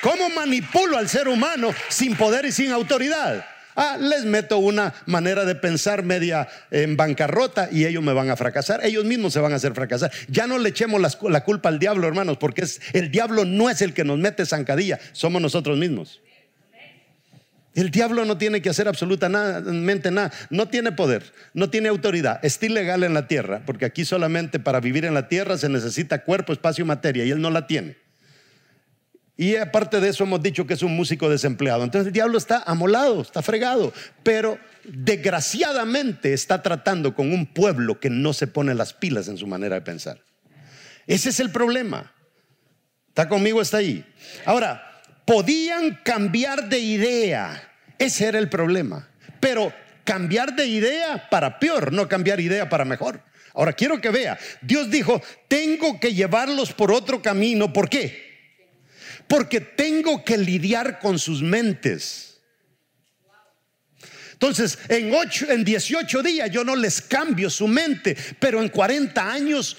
¿Cómo 0.01 0.29
manipulo 0.29 0.97
al 0.97 1.09
ser 1.09 1.27
humano 1.27 1.73
sin 1.89 2.15
poder 2.15 2.45
y 2.45 2.51
sin 2.51 2.71
autoridad? 2.71 3.45
Ah, 3.75 3.97
les 3.99 4.25
meto 4.25 4.57
una 4.57 4.93
manera 5.05 5.45
de 5.45 5.55
pensar 5.55 6.03
media 6.03 6.47
en 6.71 6.97
bancarrota 6.97 7.69
y 7.71 7.85
ellos 7.85 8.03
me 8.03 8.13
van 8.13 8.29
a 8.29 8.35
fracasar. 8.35 8.85
Ellos 8.85 9.05
mismos 9.05 9.33
se 9.33 9.39
van 9.39 9.53
a 9.53 9.55
hacer 9.55 9.73
fracasar. 9.73 10.11
Ya 10.27 10.47
no 10.47 10.57
le 10.57 10.69
echemos 10.69 11.01
la, 11.21 11.43
culpa 11.43 11.69
al 11.69 11.79
diablo, 11.79 12.07
hermanos, 12.07 12.37
porque 12.37 12.61
es, 12.61 12.81
el 12.93 13.11
diablo 13.11 13.45
no 13.45 13.69
es 13.69 13.81
el 13.81 13.93
que 13.93 14.03
nos 14.03 14.17
mete 14.17 14.45
zancadilla, 14.45 14.99
somos 15.13 15.41
nosotros 15.41 15.77
mismos. 15.77 16.21
El 17.73 17.89
diablo 17.89 18.25
no 18.25 18.37
tiene 18.37 18.61
que 18.61 18.69
hacer 18.69 18.89
absolutamente 18.89 20.11
nada, 20.11 20.31
no 20.49 20.67
tiene 20.67 20.91
poder, 20.91 21.31
no 21.53 21.69
tiene 21.69 21.87
autoridad, 21.87 22.43
está 22.43 22.65
ilegal 22.65 23.03
en 23.03 23.13
la 23.13 23.27
tierra, 23.27 23.63
porque 23.65 23.85
aquí 23.85 24.03
solamente 24.03 24.59
para 24.59 24.81
vivir 24.81 25.05
en 25.05 25.13
la 25.13 25.29
tierra 25.29 25.57
se 25.57 25.69
necesita 25.69 26.23
cuerpo, 26.23 26.51
espacio 26.51 26.83
y 26.83 26.87
materia, 26.87 27.23
y 27.23 27.31
él 27.31 27.39
no 27.39 27.49
la 27.49 27.67
tiene. 27.67 27.95
Y 29.41 29.55
aparte 29.55 29.99
de 29.99 30.07
eso 30.07 30.23
hemos 30.23 30.43
dicho 30.43 30.67
que 30.67 30.75
es 30.75 30.83
un 30.83 30.95
músico 30.95 31.27
desempleado. 31.27 31.83
Entonces 31.83 32.05
el 32.05 32.13
diablo 32.13 32.37
está 32.37 32.61
amolado, 32.63 33.23
está 33.23 33.41
fregado, 33.41 33.91
pero 34.21 34.59
desgraciadamente 34.83 36.31
está 36.31 36.61
tratando 36.61 37.15
con 37.15 37.33
un 37.33 37.47
pueblo 37.47 37.99
que 37.99 38.11
no 38.11 38.33
se 38.33 38.45
pone 38.45 38.75
las 38.75 38.93
pilas 38.93 39.27
en 39.29 39.37
su 39.37 39.47
manera 39.47 39.73
de 39.73 39.81
pensar. 39.81 40.21
Ese 41.07 41.29
es 41.29 41.39
el 41.39 41.49
problema. 41.49 42.13
¿Está 43.07 43.27
conmigo? 43.27 43.63
Está 43.63 43.77
ahí. 43.77 44.05
Ahora, 44.45 45.01
podían 45.25 45.97
cambiar 46.03 46.69
de 46.69 46.77
idea. 46.77 47.67
Ese 47.97 48.27
era 48.27 48.37
el 48.37 48.47
problema. 48.47 49.09
Pero 49.39 49.73
cambiar 50.03 50.55
de 50.55 50.67
idea 50.67 51.29
para 51.31 51.57
peor, 51.57 51.91
no 51.91 52.07
cambiar 52.07 52.39
idea 52.39 52.69
para 52.69 52.85
mejor. 52.85 53.23
Ahora 53.55 53.73
quiero 53.73 53.99
que 53.99 54.11
vea, 54.11 54.37
Dios 54.61 54.91
dijo, 54.91 55.19
tengo 55.47 55.99
que 55.99 56.13
llevarlos 56.13 56.73
por 56.73 56.91
otro 56.91 57.23
camino. 57.23 57.73
¿Por 57.73 57.89
qué? 57.89 58.30
Porque 59.31 59.61
tengo 59.61 60.25
que 60.25 60.37
lidiar 60.37 60.99
con 60.99 61.17
sus 61.17 61.41
mentes. 61.41 62.41
Entonces, 64.33 64.77
en, 64.89 65.15
ocho, 65.15 65.49
en 65.49 65.63
18 65.63 66.21
días 66.21 66.51
yo 66.51 66.65
no 66.65 66.75
les 66.75 66.99
cambio 66.99 67.49
su 67.49 67.65
mente, 67.65 68.17
pero 68.41 68.61
en 68.61 68.67
40 68.67 69.31
años 69.31 69.77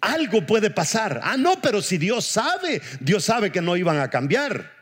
algo 0.00 0.44
puede 0.44 0.70
pasar. 0.70 1.20
Ah, 1.22 1.36
no, 1.36 1.62
pero 1.62 1.80
si 1.80 1.96
Dios 1.96 2.26
sabe, 2.26 2.82
Dios 2.98 3.24
sabe 3.24 3.52
que 3.52 3.62
no 3.62 3.76
iban 3.76 4.00
a 4.00 4.10
cambiar. 4.10 4.72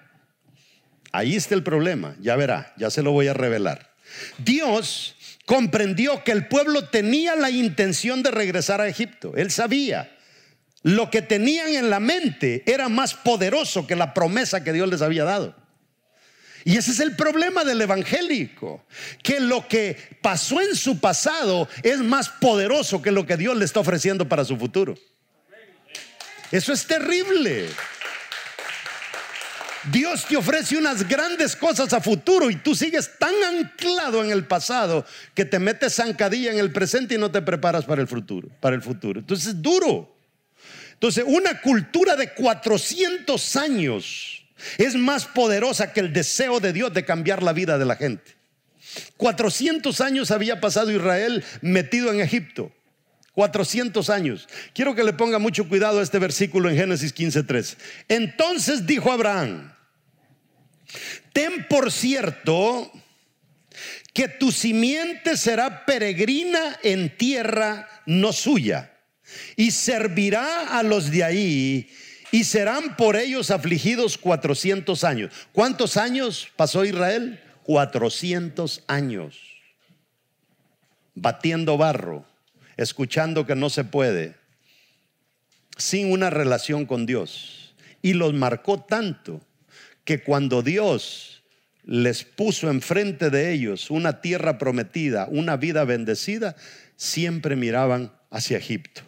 Ahí 1.13 1.37
está 1.37 1.55
el 1.55 1.63
problema, 1.63 2.17
ya 2.23 2.37
verá, 2.37 2.73
ya 2.79 2.89
se 2.89 3.03
lo 3.03 3.13
voy 3.13 3.29
a 3.29 3.35
revelar. 3.35 3.93
Dios 4.39 5.15
comprendió 5.45 6.25
que 6.25 6.33
el 6.33 6.49
pueblo 6.49 6.89
tenía 6.89 7.37
la 7.37 7.51
intención 7.51 8.23
de 8.23 8.31
regresar 8.31 8.81
a 8.81 8.89
Egipto, 8.89 9.35
él 9.37 9.51
sabía 9.51 10.11
lo 10.83 11.11
que 11.11 11.23
tenían 11.23 11.69
en 11.69 11.91
la 11.91 12.01
mente 12.01 12.63
era 12.67 12.89
más 12.89 13.15
poderoso 13.15 13.87
que 13.87 13.97
la 13.97 14.15
promesa 14.15 14.65
que 14.65 14.73
Dios 14.73 14.89
les 14.89 15.03
había 15.03 15.25
dado. 15.25 15.55
Y 16.65 16.77
ese 16.77 16.93
es 16.93 17.01
el 17.01 17.17
problema 17.17 17.65
del 17.65 17.81
evangélico, 17.81 18.85
que 19.23 19.41
lo 19.41 19.67
que 19.67 19.97
pasó 20.23 20.61
en 20.61 20.77
su 20.77 21.01
pasado 21.01 21.69
es 21.83 21.99
más 21.99 22.29
poderoso 22.29 23.03
que 23.03 23.11
lo 23.11 23.27
que 23.27 23.37
Dios 23.37 23.57
le 23.57 23.65
está 23.65 23.81
ofreciendo 23.81 24.29
para 24.29 24.45
su 24.45 24.57
futuro. 24.57 24.95
Eso 26.53 26.73
es 26.73 26.87
terrible. 26.87 27.69
Dios 29.91 30.27
te 30.27 30.37
ofrece 30.37 30.77
unas 30.77 31.09
grandes 31.09 31.57
cosas 31.57 31.93
a 31.93 32.01
futuro 32.01 32.51
y 32.51 32.57
tú 32.57 32.75
sigues 32.75 33.19
tan 33.19 33.35
anclado 33.43 34.23
en 34.23 34.31
el 34.31 34.47
pasado 34.47 35.05
que 35.35 35.45
te 35.45 35.59
metes 35.59 35.97
zancadilla 35.97 36.53
en 36.53 36.59
el 36.59 36.71
presente 36.71 37.17
y 37.17 37.19
no 37.19 37.33
te 37.33 37.43
preparas 37.43 37.85
para 37.85 38.01
el 38.01 38.07
futuro, 38.07 38.49
para 38.61 38.77
el 38.77 38.83
futuro. 38.83 39.19
Entonces 39.19 39.49
es 39.49 39.63
duro. 39.63 40.12
Entonces, 41.03 41.25
una 41.27 41.61
cultura 41.61 42.15
de 42.15 42.33
400 42.33 43.57
años 43.57 44.45
es 44.79 44.95
más 44.95 45.25
poderosa 45.25 45.93
que 45.93 45.99
el 45.99 46.13
deseo 46.13 46.61
de 46.61 46.73
Dios 46.73 46.95
de 46.95 47.05
cambiar 47.05 47.43
la 47.43 47.53
vida 47.53 47.77
de 47.77 47.85
la 47.85 47.97
gente. 47.97 48.37
400 49.17 50.01
años 50.01 50.31
había 50.31 50.61
pasado 50.61 50.93
Israel 50.93 51.43
metido 51.61 52.13
en 52.13 52.21
Egipto. 52.21 52.71
400 53.33 54.11
años. 54.11 54.49
Quiero 54.75 54.95
que 54.95 55.03
le 55.03 55.13
ponga 55.13 55.41
mucho 55.41 55.69
cuidado 55.69 55.99
a 55.99 56.05
este 56.05 56.21
versículo 56.21 56.71
en 56.71 56.77
Génesis 56.77 57.13
15:3. 57.13 57.77
Entonces 58.07 58.87
dijo 58.87 59.11
Abraham: 59.11 59.73
Ten 61.33 61.67
por 61.69 61.91
cierto 61.91 62.93
que 64.15 64.29
tu 64.29 64.53
simiente 64.53 65.37
será 65.37 65.85
peregrina 65.85 66.79
en 66.85 67.17
tierra 67.17 67.89
no 68.07 68.33
suya 68.33 68.92
y 69.57 69.71
servirá 69.71 70.79
a 70.79 70.83
los 70.83 71.11
de 71.11 71.25
ahí 71.25 71.91
y 72.33 72.45
serán 72.45 72.97
por 72.97 73.17
ellos 73.17 73.51
afligidos 73.51 74.17
400 74.17 75.05
años. 75.05 75.33
¿Cuántos 75.53 75.97
años 75.97 76.49
pasó 76.57 76.85
Israel? 76.85 77.41
400 77.63 78.85
años. 78.87 79.39
Batiendo 81.15 81.77
barro, 81.77 82.25
escuchando 82.79 83.47
que 83.47 83.55
no 83.55 83.69
se 83.69 83.85
puede, 83.85 84.35
sin 85.77 86.11
una 86.11 86.31
relación 86.31 86.87
con 86.87 87.05
Dios. 87.05 87.75
Y 88.01 88.15
los 88.15 88.33
marcó 88.33 88.81
tanto 88.81 89.43
que 90.05 90.23
cuando 90.23 90.63
Dios 90.63 91.43
les 91.85 92.25
puso 92.25 92.71
enfrente 92.71 93.29
de 93.29 93.53
ellos 93.53 93.91
una 93.91 94.23
tierra 94.23 94.57
prometida, 94.57 95.27
una 95.31 95.57
vida 95.59 95.85
bendecida, 95.85 96.57
siempre 96.97 97.57
miraban 97.57 98.13
hacia 98.31 98.57
Egipto. 98.57 99.03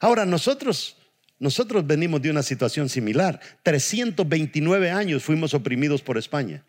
Ahora 0.00 0.24
nosotros, 0.24 0.96
nosotros 1.38 1.86
venimos 1.86 2.22
de 2.22 2.30
una 2.30 2.42
situación 2.42 2.88
similar. 2.88 3.38
329 3.62 4.90
años 4.90 5.22
fuimos 5.22 5.54
oprimidos 5.54 6.02
por 6.02 6.16
España. 6.18 6.64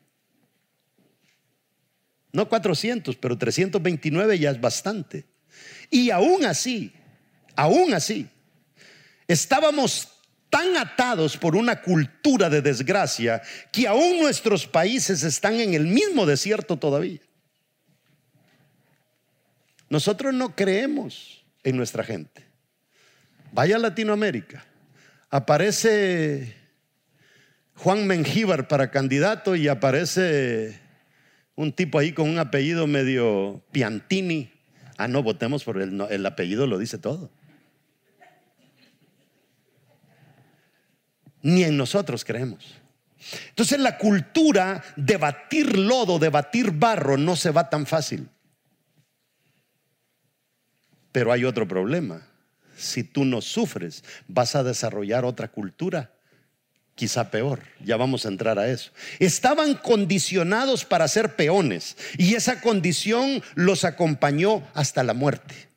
No 2.33 2.47
400, 2.47 3.15
pero 3.15 3.37
329 3.37 4.37
ya 4.37 4.51
es 4.51 4.61
bastante. 4.61 5.25
Y 5.89 6.11
aún 6.11 6.45
así, 6.45 6.93
aún 7.55 7.93
así, 7.93 8.27
estábamos 9.27 10.09
tan 10.49 10.75
atados 10.75 11.37
por 11.37 11.55
una 11.55 11.81
cultura 11.81 12.49
de 12.49 12.61
desgracia 12.61 13.41
que 13.71 13.87
aún 13.87 14.19
nuestros 14.19 14.67
países 14.67 15.23
están 15.23 15.55
en 15.59 15.73
el 15.73 15.87
mismo 15.87 16.25
desierto 16.25 16.77
todavía. 16.77 17.21
Nosotros 19.89 20.33
no 20.33 20.55
creemos 20.55 21.45
en 21.63 21.77
nuestra 21.77 22.03
gente. 22.03 22.50
Vaya 23.51 23.75
a 23.75 23.79
Latinoamérica. 23.79 24.63
Aparece 25.29 26.55
Juan 27.75 28.07
Mengíbar 28.07 28.67
para 28.67 28.91
candidato 28.91 29.55
y 29.55 29.67
aparece 29.67 30.79
un 31.55 31.73
tipo 31.73 31.99
ahí 31.99 32.13
con 32.13 32.29
un 32.29 32.39
apellido 32.39 32.87
medio 32.87 33.61
Piantini. 33.71 34.51
Ah, 34.97 35.07
no, 35.07 35.21
votemos 35.23 35.63
por 35.63 35.81
el, 35.81 35.99
el 36.09 36.25
apellido, 36.25 36.65
lo 36.65 36.77
dice 36.77 36.97
todo. 36.97 37.29
Ni 41.41 41.63
en 41.63 41.75
nosotros 41.75 42.23
creemos. 42.23 42.75
Entonces 43.49 43.79
la 43.79 43.97
cultura 43.97 44.83
de 44.95 45.17
batir 45.17 45.77
lodo, 45.77 46.19
de 46.19 46.29
batir 46.29 46.71
barro, 46.71 47.17
no 47.17 47.35
se 47.35 47.51
va 47.51 47.69
tan 47.69 47.85
fácil. 47.85 48.29
Pero 51.11 51.31
hay 51.31 51.43
otro 51.43 51.67
problema 51.67 52.30
si 52.81 53.03
tú 53.03 53.25
no 53.25 53.41
sufres, 53.41 54.03
vas 54.27 54.55
a 54.55 54.63
desarrollar 54.63 55.25
otra 55.25 55.47
cultura, 55.49 56.11
quizá 56.95 57.31
peor. 57.31 57.61
Ya 57.83 57.97
vamos 57.97 58.25
a 58.25 58.29
entrar 58.29 58.59
a 58.59 58.69
eso. 58.69 58.91
Estaban 59.19 59.75
condicionados 59.75 60.85
para 60.85 61.07
ser 61.07 61.35
peones 61.35 61.97
y 62.17 62.35
esa 62.35 62.61
condición 62.61 63.43
los 63.55 63.85
acompañó 63.85 64.63
hasta 64.73 65.03
la 65.03 65.13
muerte. 65.13 65.71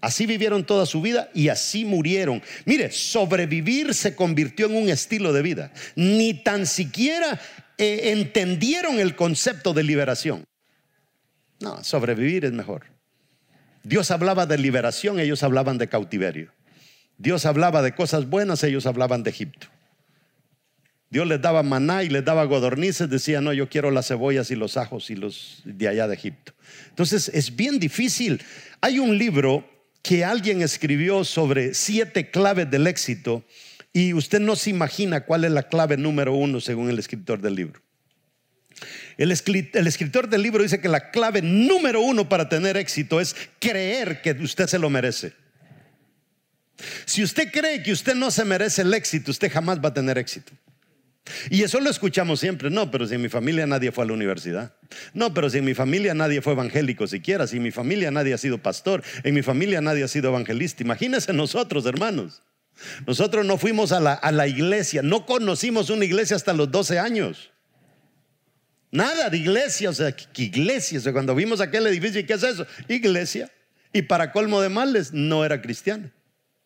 Así 0.00 0.26
vivieron 0.26 0.64
toda 0.64 0.86
su 0.86 1.00
vida 1.00 1.30
y 1.34 1.48
así 1.48 1.84
murieron. 1.84 2.42
Mire, 2.64 2.92
sobrevivir 2.92 3.94
se 3.94 4.14
convirtió 4.14 4.66
en 4.66 4.76
un 4.76 4.88
estilo 4.88 5.32
de 5.32 5.42
vida. 5.42 5.72
Ni 5.96 6.34
tan 6.34 6.66
siquiera 6.66 7.40
eh, 7.78 8.12
entendieron 8.12 9.00
el 9.00 9.16
concepto 9.16 9.72
de 9.72 9.82
liberación. 9.82 10.44
No, 11.60 11.82
sobrevivir 11.82 12.44
es 12.44 12.52
mejor. 12.52 12.95
Dios 13.86 14.10
hablaba 14.10 14.46
de 14.46 14.58
liberación, 14.58 15.20
ellos 15.20 15.44
hablaban 15.44 15.78
de 15.78 15.88
cautiverio. 15.88 16.50
Dios 17.18 17.46
hablaba 17.46 17.82
de 17.82 17.94
cosas 17.94 18.28
buenas, 18.28 18.64
ellos 18.64 18.84
hablaban 18.84 19.22
de 19.22 19.30
Egipto. 19.30 19.68
Dios 21.08 21.24
les 21.28 21.40
daba 21.40 21.62
maná 21.62 22.02
y 22.02 22.08
les 22.08 22.24
daba 22.24 22.42
godornices, 22.46 23.08
decía, 23.08 23.40
no, 23.40 23.52
yo 23.52 23.68
quiero 23.68 23.92
las 23.92 24.08
cebollas 24.08 24.50
y 24.50 24.56
los 24.56 24.76
ajos 24.76 25.08
y 25.10 25.14
los 25.14 25.62
de 25.64 25.86
allá 25.86 26.08
de 26.08 26.14
Egipto. 26.14 26.52
Entonces 26.88 27.30
es 27.32 27.54
bien 27.54 27.78
difícil. 27.78 28.42
Hay 28.80 28.98
un 28.98 29.16
libro 29.16 29.64
que 30.02 30.24
alguien 30.24 30.62
escribió 30.62 31.22
sobre 31.22 31.72
siete 31.72 32.28
claves 32.32 32.68
del 32.68 32.88
éxito 32.88 33.44
y 33.92 34.14
usted 34.14 34.40
no 34.40 34.56
se 34.56 34.70
imagina 34.70 35.20
cuál 35.20 35.44
es 35.44 35.52
la 35.52 35.68
clave 35.68 35.96
número 35.96 36.34
uno 36.34 36.60
según 36.60 36.90
el 36.90 36.98
escritor 36.98 37.40
del 37.40 37.54
libro. 37.54 37.85
El, 39.16 39.30
escritor 39.30 40.28
del 40.28 40.42
libro 40.42 40.62
dice 40.62 40.80
que 40.80 40.88
la 40.88 41.10
clave 41.10 41.40
número 41.40 42.00
uno 42.00 42.28
para 42.28 42.48
tener 42.48 42.76
éxito 42.76 43.20
es 43.20 43.34
creer 43.58 44.20
que 44.20 44.32
usted 44.32 44.66
se 44.66 44.78
lo 44.78 44.90
merece. 44.90 45.32
Si 47.06 47.22
usted 47.22 47.50
cree 47.50 47.82
que 47.82 47.92
usted 47.92 48.14
no 48.14 48.30
se 48.30 48.44
merece 48.44 48.82
el 48.82 48.92
éxito, 48.92 49.30
usted 49.30 49.50
jamás 49.50 49.82
va 49.82 49.88
a 49.88 49.94
tener 49.94 50.18
éxito. 50.18 50.52
Y 51.50 51.62
eso 51.62 51.80
lo 51.80 51.88
escuchamos 51.88 52.40
siempre. 52.40 52.68
No, 52.68 52.90
pero 52.90 53.06
si 53.06 53.14
en 53.14 53.22
mi 53.22 53.30
familia 53.30 53.66
nadie 53.66 53.90
fue 53.90 54.04
a 54.04 54.06
la 54.06 54.12
universidad. 54.12 54.74
No, 55.14 55.32
pero 55.32 55.48
si 55.48 55.58
en 55.58 55.64
mi 55.64 55.74
familia 55.74 56.14
nadie 56.14 56.42
fue 56.42 56.52
evangélico 56.52 57.06
siquiera. 57.06 57.46
Si 57.46 57.56
en 57.56 57.62
mi 57.62 57.70
familia 57.70 58.10
nadie 58.10 58.34
ha 58.34 58.38
sido 58.38 58.58
pastor. 58.58 59.02
En 59.24 59.34
mi 59.34 59.42
familia 59.42 59.80
nadie 59.80 60.04
ha 60.04 60.08
sido 60.08 60.28
evangelista. 60.28 60.82
Imagínense 60.82 61.32
nosotros, 61.32 61.86
hermanos. 61.86 62.42
Nosotros 63.06 63.46
no 63.46 63.56
fuimos 63.56 63.90
a 63.92 64.00
la, 64.00 64.12
a 64.12 64.30
la 64.30 64.46
iglesia. 64.46 65.02
No 65.02 65.24
conocimos 65.24 65.88
una 65.90 66.04
iglesia 66.04 66.36
hasta 66.36 66.52
los 66.52 66.70
12 66.70 66.98
años. 66.98 67.50
Nada 68.90 69.30
de 69.30 69.38
iglesia. 69.38 69.90
O 69.90 69.92
sea, 69.92 70.12
¿qué 70.12 70.42
iglesia? 70.42 70.98
O 70.98 71.02
sea, 71.02 71.12
cuando 71.12 71.34
vimos 71.34 71.60
aquel 71.60 71.86
edificio, 71.86 72.24
¿qué 72.26 72.34
es 72.34 72.42
eso? 72.42 72.66
Iglesia. 72.88 73.50
Y 73.92 74.02
para 74.02 74.32
colmo 74.32 74.60
de 74.60 74.68
males, 74.68 75.12
no 75.12 75.44
era 75.44 75.60
cristiana. 75.60 76.12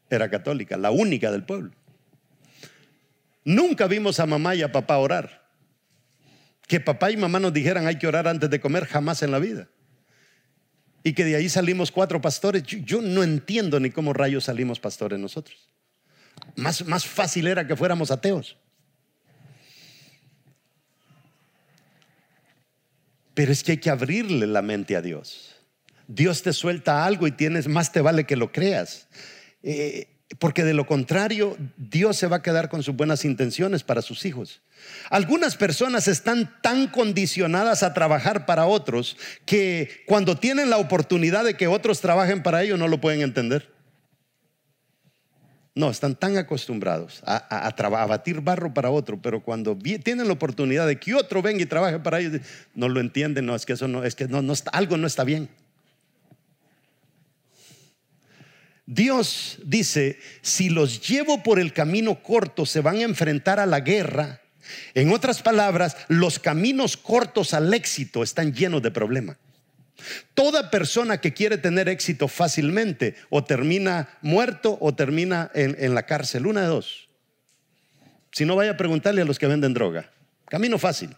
Era 0.08 0.28
católica, 0.28 0.76
la 0.76 0.90
única 0.90 1.30
del 1.30 1.44
pueblo. 1.44 1.70
Nunca 3.44 3.86
vimos 3.86 4.20
a 4.20 4.26
mamá 4.26 4.54
y 4.54 4.62
a 4.62 4.72
papá 4.72 4.98
orar. 4.98 5.48
Que 6.66 6.80
papá 6.80 7.10
y 7.10 7.16
mamá 7.16 7.40
nos 7.40 7.52
dijeran 7.52 7.86
hay 7.86 7.96
que 7.96 8.06
orar 8.06 8.28
antes 8.28 8.50
de 8.50 8.60
comer, 8.60 8.86
jamás 8.86 9.22
en 9.22 9.30
la 9.30 9.38
vida. 9.38 9.68
Y 11.02 11.14
que 11.14 11.24
de 11.24 11.36
ahí 11.36 11.48
salimos 11.48 11.90
cuatro 11.90 12.20
pastores. 12.20 12.62
Yo, 12.62 13.00
no 13.00 13.22
entiendo 13.22 13.80
ni 13.80 13.90
cómo 13.90 14.12
rayos 14.12 14.44
salimos 14.44 14.78
pastores 14.78 15.18
nosotros. 15.18 15.70
Más, 16.56 16.86
más 16.86 17.06
fácil 17.06 17.46
era 17.46 17.66
que 17.66 17.76
fuéramos 17.76 18.10
ateos. 18.10 18.56
Pero 23.40 23.52
es 23.52 23.62
que 23.62 23.72
hay 23.72 23.78
que 23.78 23.88
abrirle 23.88 24.46
la 24.46 24.60
mente 24.60 24.96
a 24.96 25.00
Dios. 25.00 25.54
Dios 26.06 26.42
te 26.42 26.52
suelta 26.52 27.06
algo 27.06 27.26
y 27.26 27.32
tienes 27.32 27.68
más 27.68 27.90
te 27.90 28.02
vale 28.02 28.24
que 28.24 28.36
lo 28.36 28.52
creas. 28.52 29.08
Eh, 29.62 30.08
porque 30.38 30.62
de 30.62 30.74
lo 30.74 30.86
contrario, 30.86 31.56
Dios 31.78 32.18
se 32.18 32.26
va 32.26 32.36
a 32.36 32.42
quedar 32.42 32.68
con 32.68 32.82
sus 32.82 32.94
buenas 32.94 33.24
intenciones 33.24 33.82
para 33.82 34.02
sus 34.02 34.26
hijos. 34.26 34.60
Algunas 35.08 35.56
personas 35.56 36.06
están 36.06 36.60
tan 36.60 36.88
condicionadas 36.88 37.82
a 37.82 37.94
trabajar 37.94 38.44
para 38.44 38.66
otros 38.66 39.16
que 39.46 40.02
cuando 40.06 40.36
tienen 40.36 40.68
la 40.68 40.76
oportunidad 40.76 41.42
de 41.44 41.54
que 41.54 41.66
otros 41.66 42.02
trabajen 42.02 42.42
para 42.42 42.62
ellos 42.62 42.78
no 42.78 42.88
lo 42.88 43.00
pueden 43.00 43.22
entender. 43.22 43.70
No, 45.80 45.90
están 45.90 46.14
tan 46.14 46.36
acostumbrados 46.36 47.22
a, 47.24 47.38
a, 47.66 48.06
batir 48.06 48.42
barro 48.42 48.74
para 48.74 48.90
otro, 48.90 49.18
pero 49.22 49.42
cuando 49.42 49.74
tienen 50.04 50.26
la 50.26 50.34
oportunidad 50.34 50.86
de 50.86 51.00
que 51.00 51.14
otro 51.14 51.40
venga 51.40 51.62
y 51.62 51.64
trabaje 51.64 51.98
para 51.98 52.20
ellos, 52.20 52.42
no 52.74 52.90
lo 52.90 53.00
entienden, 53.00 53.46
no, 53.46 53.56
es 53.56 53.64
que 53.64 53.72
eso 53.72 53.88
no, 53.88 54.04
es 54.04 54.14
que 54.14 54.28
no, 54.28 54.42
no 54.42 54.52
algo 54.72 54.98
no 54.98 55.06
está 55.06 55.24
bien. 55.24 55.48
Dios 58.84 59.58
dice, 59.64 60.18
si 60.42 60.68
los 60.68 61.08
llevo 61.08 61.42
por 61.42 61.58
el 61.58 61.72
camino 61.72 62.22
corto, 62.22 62.66
se 62.66 62.82
van 62.82 62.96
a 62.96 63.04
enfrentar 63.04 63.58
a 63.58 63.64
la 63.64 63.80
guerra. 63.80 64.42
En 64.92 65.10
otras 65.14 65.40
palabras, 65.40 65.96
los 66.08 66.38
caminos 66.38 66.98
cortos 66.98 67.54
al 67.54 67.72
éxito 67.72 68.22
están 68.22 68.52
llenos 68.52 68.82
de 68.82 68.90
problemas. 68.90 69.38
Toda 70.34 70.70
persona 70.70 71.20
que 71.20 71.32
quiere 71.32 71.58
tener 71.58 71.88
éxito 71.88 72.28
fácilmente 72.28 73.14
o 73.28 73.44
termina 73.44 74.08
muerto 74.22 74.78
o 74.80 74.94
termina 74.94 75.50
en, 75.54 75.94
la 75.94 76.04
cárcel, 76.04 76.46
una 76.46 76.62
de 76.62 76.68
dos. 76.68 77.08
Si 78.32 78.44
no, 78.44 78.56
vaya 78.56 78.72
a 78.72 78.76
preguntarle 78.76 79.22
a 79.22 79.24
los 79.24 79.38
que 79.38 79.46
venden 79.46 79.74
droga. 79.74 80.10
Camino 80.48 80.78
fácil. 80.78 81.10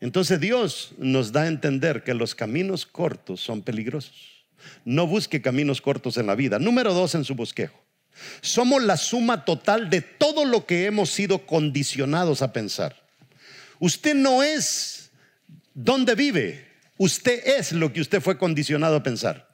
Entonces 0.00 0.40
Dios 0.40 0.92
nos 0.98 1.32
da 1.32 1.42
a 1.42 1.48
entender 1.48 2.04
que 2.04 2.14
los 2.14 2.34
caminos 2.34 2.86
cortos 2.86 3.40
son 3.40 3.62
peligrosos. 3.62 4.44
No 4.84 5.06
busque 5.06 5.42
caminos 5.42 5.80
cortos 5.80 6.16
en 6.16 6.26
la 6.26 6.34
vida. 6.34 6.58
Número 6.58 6.94
dos 6.94 7.14
en 7.14 7.24
su 7.24 7.34
bosquejo. 7.34 7.78
Somos 8.40 8.82
la 8.82 8.96
suma 8.96 9.44
total 9.44 9.90
de 9.90 10.00
todo 10.00 10.44
lo 10.44 10.66
que 10.66 10.86
hemos 10.86 11.10
sido 11.10 11.46
condicionados 11.46 12.42
a 12.42 12.52
pensar. 12.52 12.96
Usted 13.78 14.14
no 14.14 14.42
es 14.42 14.97
donde 15.80 16.16
vive, 16.16 16.66
usted 16.96 17.40
es 17.46 17.70
lo 17.70 17.92
que 17.92 18.00
usted 18.00 18.20
fue 18.20 18.36
condicionado 18.36 18.96
a 18.96 19.02
pensar. 19.04 19.48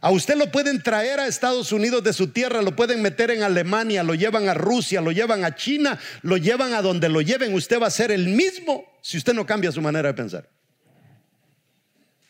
A 0.00 0.12
usted 0.12 0.36
lo 0.36 0.52
pueden 0.52 0.80
traer 0.80 1.18
a 1.18 1.26
Estados 1.26 1.72
Unidos 1.72 2.04
de 2.04 2.12
su 2.12 2.28
tierra, 2.28 2.62
lo 2.62 2.76
pueden 2.76 3.02
meter 3.02 3.32
en 3.32 3.42
Alemania, 3.42 4.04
lo 4.04 4.14
llevan 4.14 4.48
a 4.48 4.54
Rusia, 4.54 5.00
lo 5.00 5.10
llevan 5.10 5.44
a 5.44 5.56
China, 5.56 5.98
lo 6.22 6.36
llevan 6.36 6.72
a 6.72 6.82
donde 6.82 7.08
lo 7.08 7.20
lleven. 7.20 7.52
Usted 7.52 7.82
va 7.82 7.88
a 7.88 7.90
ser 7.90 8.12
el 8.12 8.28
mismo 8.28 8.84
si 9.02 9.18
usted 9.18 9.34
no 9.34 9.44
cambia 9.44 9.72
su 9.72 9.80
manera 9.82 10.08
de 10.08 10.14
pensar. 10.14 10.48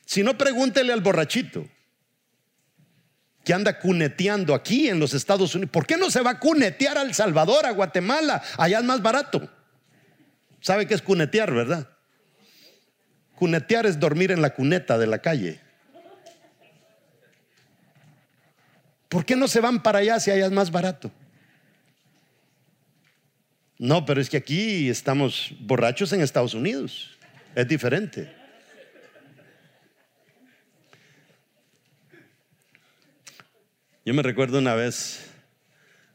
Si 0.07 0.23
no, 0.23 0.39
pregúntele 0.39 0.95
al 0.95 1.03
borrachito 1.03 1.69
que 3.45 3.53
anda 3.53 3.79
cuneteando 3.79 4.55
aquí 4.55 4.89
en 4.89 4.99
los 4.99 5.13
Estados 5.13 5.55
Unidos. 5.55 5.73
¿Por 5.73 5.87
qué 5.87 5.99
no 5.99 6.11
se 6.11 6.23
va 6.23 6.31
a 6.31 6.41
cunetear 6.41 6.97
a 6.97 7.03
El 7.03 7.13
Salvador, 7.13 7.67
a 7.67 7.73
Guatemala? 7.73 8.43
Allá 8.57 8.79
es 8.79 8.85
más 8.85 9.03
barato. 9.03 9.51
¿Sabe 10.63 10.87
qué 10.87 10.95
es 10.95 11.03
cunetear, 11.03 11.53
verdad? 11.53 11.96
Cunetear 13.37 13.87
es 13.87 14.01
dormir 14.01 14.33
en 14.33 14.43
la 14.43 14.55
cuneta 14.55 14.99
de 14.99 15.07
la 15.07 15.19
calle. 15.19 15.61
¿Por 19.09 19.25
qué 19.25 19.37
no 19.37 19.47
se 19.47 19.61
van 19.61 19.83
para 19.83 20.01
allá 20.01 20.19
si 20.19 20.31
allá 20.31 20.47
es 20.47 20.53
más 20.53 20.71
barato? 20.71 21.13
No, 23.79 24.07
pero 24.07 24.21
es 24.21 24.31
que 24.31 24.39
aquí 24.39 24.89
estamos 24.89 25.55
borrachos 25.61 26.13
en 26.13 26.23
Estados 26.23 26.55
Unidos. 26.55 27.17
Es 27.55 27.69
diferente. 27.69 28.35
Yo 34.05 34.15
me 34.15 34.23
recuerdo 34.23 34.59
una 34.59 34.75
vez, 34.75 35.27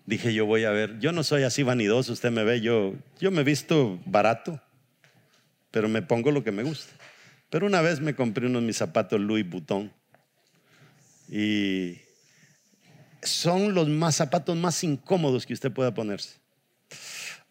dije 0.05 0.33
yo 0.33 0.45
voy 0.45 0.63
a 0.63 0.71
ver, 0.71 0.97
yo 0.99 1.11
no 1.11 1.23
soy 1.23 1.43
así 1.43 1.61
vanidoso, 1.61 2.13
usted 2.13 2.31
me 2.31 2.45
ve, 2.45 2.61
yo, 2.61 2.95
yo 3.19 3.31
me 3.31 3.43
visto 3.43 3.99
barato, 4.05 4.61
pero 5.71 5.89
me 5.89 6.01
pongo 6.01 6.31
lo 6.31 6.41
que 6.41 6.53
me 6.53 6.63
gusta. 6.63 7.00
Pero 7.51 7.67
una 7.67 7.81
vez 7.81 7.99
me 7.99 8.15
compré 8.15 8.47
unos 8.47 8.63
mis 8.63 8.77
zapatos 8.77 9.19
Louis 9.19 9.47
Vuitton 9.47 9.91
y 11.29 11.97
son 13.21 13.75
los 13.75 13.89
más 13.89 14.15
zapatos 14.15 14.55
más 14.55 14.83
incómodos 14.85 15.45
que 15.45 15.53
usted 15.53 15.69
pueda 15.69 15.93
ponerse. 15.93 16.37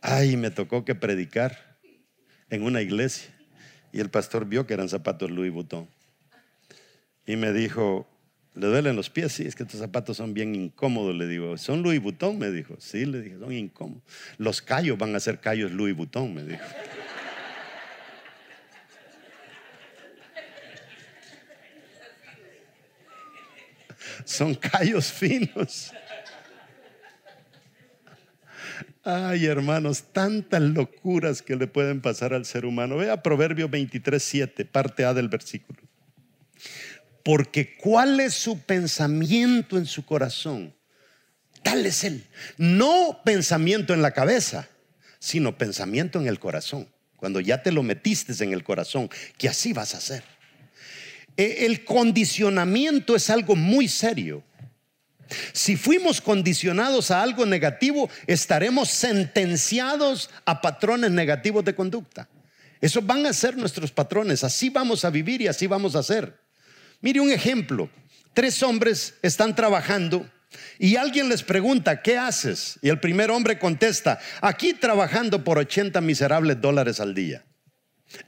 Ay, 0.01 0.39
me 0.39 0.51
tocó 0.51 0.87
que 0.87 0.95
predicar 0.95 1.79
en 2.49 2.63
una 2.63 2.81
iglesia 2.81 3.31
y 3.93 4.01
el 4.01 4.09
pastor 4.09 4.47
vio 4.47 4.67
que 4.67 4.73
eran 4.73 4.89
zapatos 4.89 5.31
Louis 5.31 5.53
Vuitton 5.53 5.87
y 7.27 7.37
me 7.37 7.53
dijo, 7.53 8.09
¿Le 8.55 8.67
duelen 8.67 8.97
los 8.97 9.11
pies? 9.11 9.33
Sí, 9.33 9.45
es 9.47 9.55
que 9.55 9.63
estos 9.63 9.81
zapatos 9.81 10.17
son 10.17 10.35
bien 10.35 10.55
incómodos, 10.55 11.15
le 11.15 11.27
digo. 11.27 11.57
¿Son 11.57 11.83
Louis 11.83 12.03
Vuitton? 12.03 12.39
Me 12.39 12.51
dijo. 12.51 12.75
Sí, 12.81 13.07
le 13.07 13.21
dije, 13.21 13.39
son 13.39 13.53
incómodos. 13.53 14.03
Los 14.39 14.61
callos 14.61 14.99
van 14.99 15.15
a 15.15 15.21
ser 15.21 15.39
callos 15.41 15.71
Louis 15.71 15.95
Vuitton, 15.95 16.35
me 16.35 16.43
dijo. 16.43 16.65
Son 24.31 24.55
callos 24.55 25.13
finos. 25.13 25.93
Ay, 29.03 29.47
hermanos, 29.47 30.05
tantas 30.13 30.61
locuras 30.61 31.43
que 31.43 31.57
le 31.57 31.67
pueden 31.67 32.01
pasar 32.01 32.33
al 32.33 32.45
ser 32.45 32.65
humano. 32.65 32.97
Vea 32.97 33.23
Proverbio 33.23 33.69
23, 33.69 34.23
7, 34.23 34.65
parte 34.67 35.05
A 35.05 35.15
del 35.15 35.29
versículo. 35.29 35.81
Porque 37.25 37.77
cuál 37.77 38.21
es 38.21 38.35
su 38.35 38.61
pensamiento 38.61 39.79
en 39.79 39.87
su 39.87 40.05
corazón, 40.05 40.75
tal 41.63 41.85
es 41.85 42.05
él. 42.05 42.27
No 42.57 43.21
pensamiento 43.25 43.95
en 43.95 44.03
la 44.03 44.13
cabeza, 44.13 44.69
sino 45.19 45.59
pensamiento 45.59 46.21
en 46.21 46.29
el 46.29 46.39
corazón. 46.39 46.89
Cuando 47.17 47.41
ya 47.41 47.63
te 47.63 47.73
lo 47.73 47.83
metiste 47.83 48.33
en 48.45 48.53
el 48.53 48.63
corazón, 48.63 49.11
que 49.39 49.49
así 49.49 49.73
vas 49.73 49.95
a 49.95 49.99
hacer. 49.99 50.23
Eh, 51.41 51.65
el 51.65 51.87
condicionamiento 51.87 53.17
es 53.17 53.31
algo 53.31 53.57
muy 53.57 53.89
serio. 53.89 54.45
Si 55.55 55.75
fuimos 55.75 56.21
condicionados 56.21 57.11
a 57.11 57.23
algo 57.23 57.47
negativo, 57.47 58.11
estaremos 58.27 58.91
sentenciados 58.91 60.29
a 60.45 60.61
patrones 60.61 61.11
negativos 61.13 61.65
de 61.65 61.75
conducta. 61.75 62.29
Esos 62.79 63.07
van 63.07 63.25
a 63.25 63.33
ser 63.33 63.57
nuestros 63.57 63.91
patrones, 63.91 64.45
así 64.45 64.69
vamos 64.69 65.03
a 65.07 65.09
vivir 65.09 65.41
y 65.41 65.49
así 65.49 65.67
vamos 65.67 65.97
a 65.97 66.01
hacer. 66.01 66.39
Mire 67.01 67.21
un 67.21 67.31
ejemplo, 67.31 67.89
tres 68.35 68.63
hombres 68.63 69.15
están 69.23 69.57
trabajando 69.57 70.31
y 70.79 70.97
alguien 70.97 71.31
les 71.31 71.43
pregunta, 71.43 72.03
¿qué 72.03 72.19
haces? 72.19 72.79
Y 72.83 72.91
el 72.91 73.01
primer 73.01 73.31
hombre 73.31 73.59
contesta, 73.59 74.19
aquí 74.43 74.75
trabajando 74.75 75.43
por 75.43 75.57
80 75.57 76.03
miserables 76.03 76.61
dólares 76.61 77.01
al 77.01 77.15
día. 77.15 77.47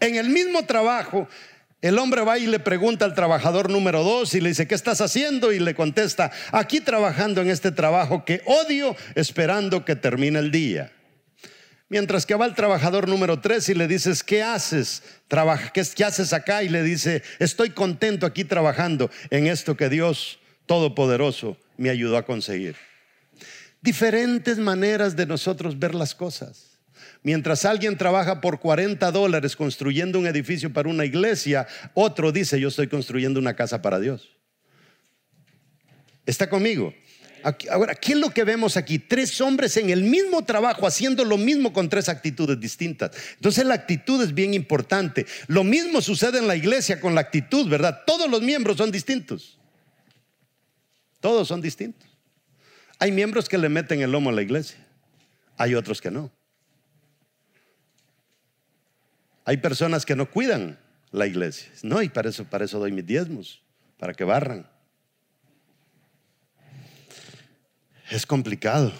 En 0.01 0.17
el 0.17 0.29
mismo 0.29 0.65
trabajo, 0.65 1.29
el 1.83 1.99
hombre 1.99 2.23
va 2.23 2.39
y 2.39 2.47
le 2.47 2.61
pregunta 2.61 3.05
al 3.05 3.15
trabajador 3.15 3.69
número 3.69 4.05
dos 4.05 4.35
y 4.35 4.41
le 4.41 4.51
dice, 4.51 4.69
¿qué 4.69 4.77
estás 4.77 5.01
haciendo? 5.01 5.53
Y 5.53 5.59
le 5.59 5.75
contesta, 5.75 6.31
aquí 6.53 6.81
trabajando 6.81 7.43
en 7.43 7.51
este 7.51 7.73
trabajo 7.73 8.25
que 8.25 8.41
odio 8.47 8.97
esperando 9.17 9.85
que 9.85 9.97
termine 9.97 10.39
el 10.39 10.53
día. 10.53 10.93
Mientras 11.89 12.25
que 12.25 12.37
va 12.37 12.47
el 12.47 12.55
trabajador 12.55 13.09
número 13.09 13.41
tres 13.41 13.69
y 13.69 13.75
le 13.75 13.89
dices, 13.89 14.23
¿qué 14.23 14.43
haces? 14.43 15.03
¿Qué, 15.75 15.85
¿Qué 15.95 16.05
haces 16.05 16.33
acá? 16.33 16.63
Y 16.63 16.69
le 16.69 16.83
dice, 16.85 17.23
estoy 17.41 17.71
contento 17.71 18.27
aquí 18.27 18.45
trabajando 18.45 19.11
en 19.29 19.49
esto 19.49 19.77
que 19.77 19.89
Dios 19.89 20.39
Todopoderoso 20.67 21.59
me 21.77 21.91
ayudó 21.91 22.17
a 22.17 22.25
conseguir. 22.25 22.77
Diferentes 23.81 24.57
maneras 24.59 25.17
de 25.17 25.27
nosotros 25.27 25.79
ver 25.79 25.95
las 25.95 26.15
cosas. 26.15 26.72
Mientras 27.23 27.65
alguien 27.65 27.97
trabaja 27.97 28.41
por 28.41 28.59
40 28.59 29.11
dólares 29.13 29.55
construyendo 29.55 30.19
un 30.19 30.27
edificio 30.27 30.73
para 30.73 30.89
una 30.89 31.05
iglesia, 31.05 31.69
otro 31.95 32.33
dice, 32.33 32.59
yo 32.59 32.69
estoy 32.69 32.89
construyendo 32.89 33.39
una 33.39 33.55
casa 33.55 33.81
para 33.81 34.01
Dios. 34.01 34.37
¿Está 36.27 36.49
conmigo? 36.49 36.93
ahora, 37.71 37.95
¿qué 37.97 38.13
es 38.13 38.19
lo 38.19 38.31
que 38.31 38.45
vemos 38.45 38.77
aquí? 38.77 39.01
Tres 39.01 39.41
hombres 39.41 39.77
en 39.77 39.91
el 39.91 40.05
mismo 40.05 40.45
trabajo 40.45 40.87
haciendo 40.87 41.25
lo 41.25 41.37
mismo 41.37 41.73
con 41.73 41.89
tres 41.89 42.09
actitudes 42.09 42.59
distintas. 42.61 43.11
Entonces 43.35 43.65
la 43.65 43.75
actitud 43.75 44.23
es 44.23 44.33
bien 44.33 44.55
importante. 44.55 45.27
Lo 45.49 45.65
mismo 45.65 46.01
sucede 46.01 46.39
en 46.39 46.47
la 46.47 46.55
iglesia 46.57 47.01
con 47.01 47.15
la 47.15 47.21
actitud, 47.21 47.69
¿verdad? 47.69 48.03
Todos 48.07 48.31
los 48.31 48.43
miembros 48.43 48.77
son 48.77 48.93
distintos. 48.93 49.59
Todos 51.21 51.49
son 51.49 51.61
distintos. 51.61 52.09
Hay 52.99 53.11
miembros 53.11 53.49
que 53.49 53.59
le 53.59 53.69
meten 53.69 54.01
el 54.03 54.13
lomo 54.13 54.31
a 54.31 54.33
la 54.33 54.43
iglesia. 54.43 54.79
Hay 55.57 55.75
otros 55.75 56.01
que 56.01 56.11
no. 56.11 56.31
Hay 59.45 59.57
personas 59.59 60.07
que 60.07 60.17
no 60.17 60.31
cuidan 60.31 60.79
la 61.11 61.27
iglesia. 61.27 61.71
No, 61.83 62.03
y 62.03 62.09
para 62.09 62.31
eso, 62.31 62.45
para 62.45 62.65
eso 62.65 62.79
doy 62.79 62.93
mis 62.93 63.07
diezmos, 63.07 63.63
para 63.99 64.15
que 64.15 64.25
barran. 64.25 64.69
Es 68.11 68.27
complicado. 68.27 68.93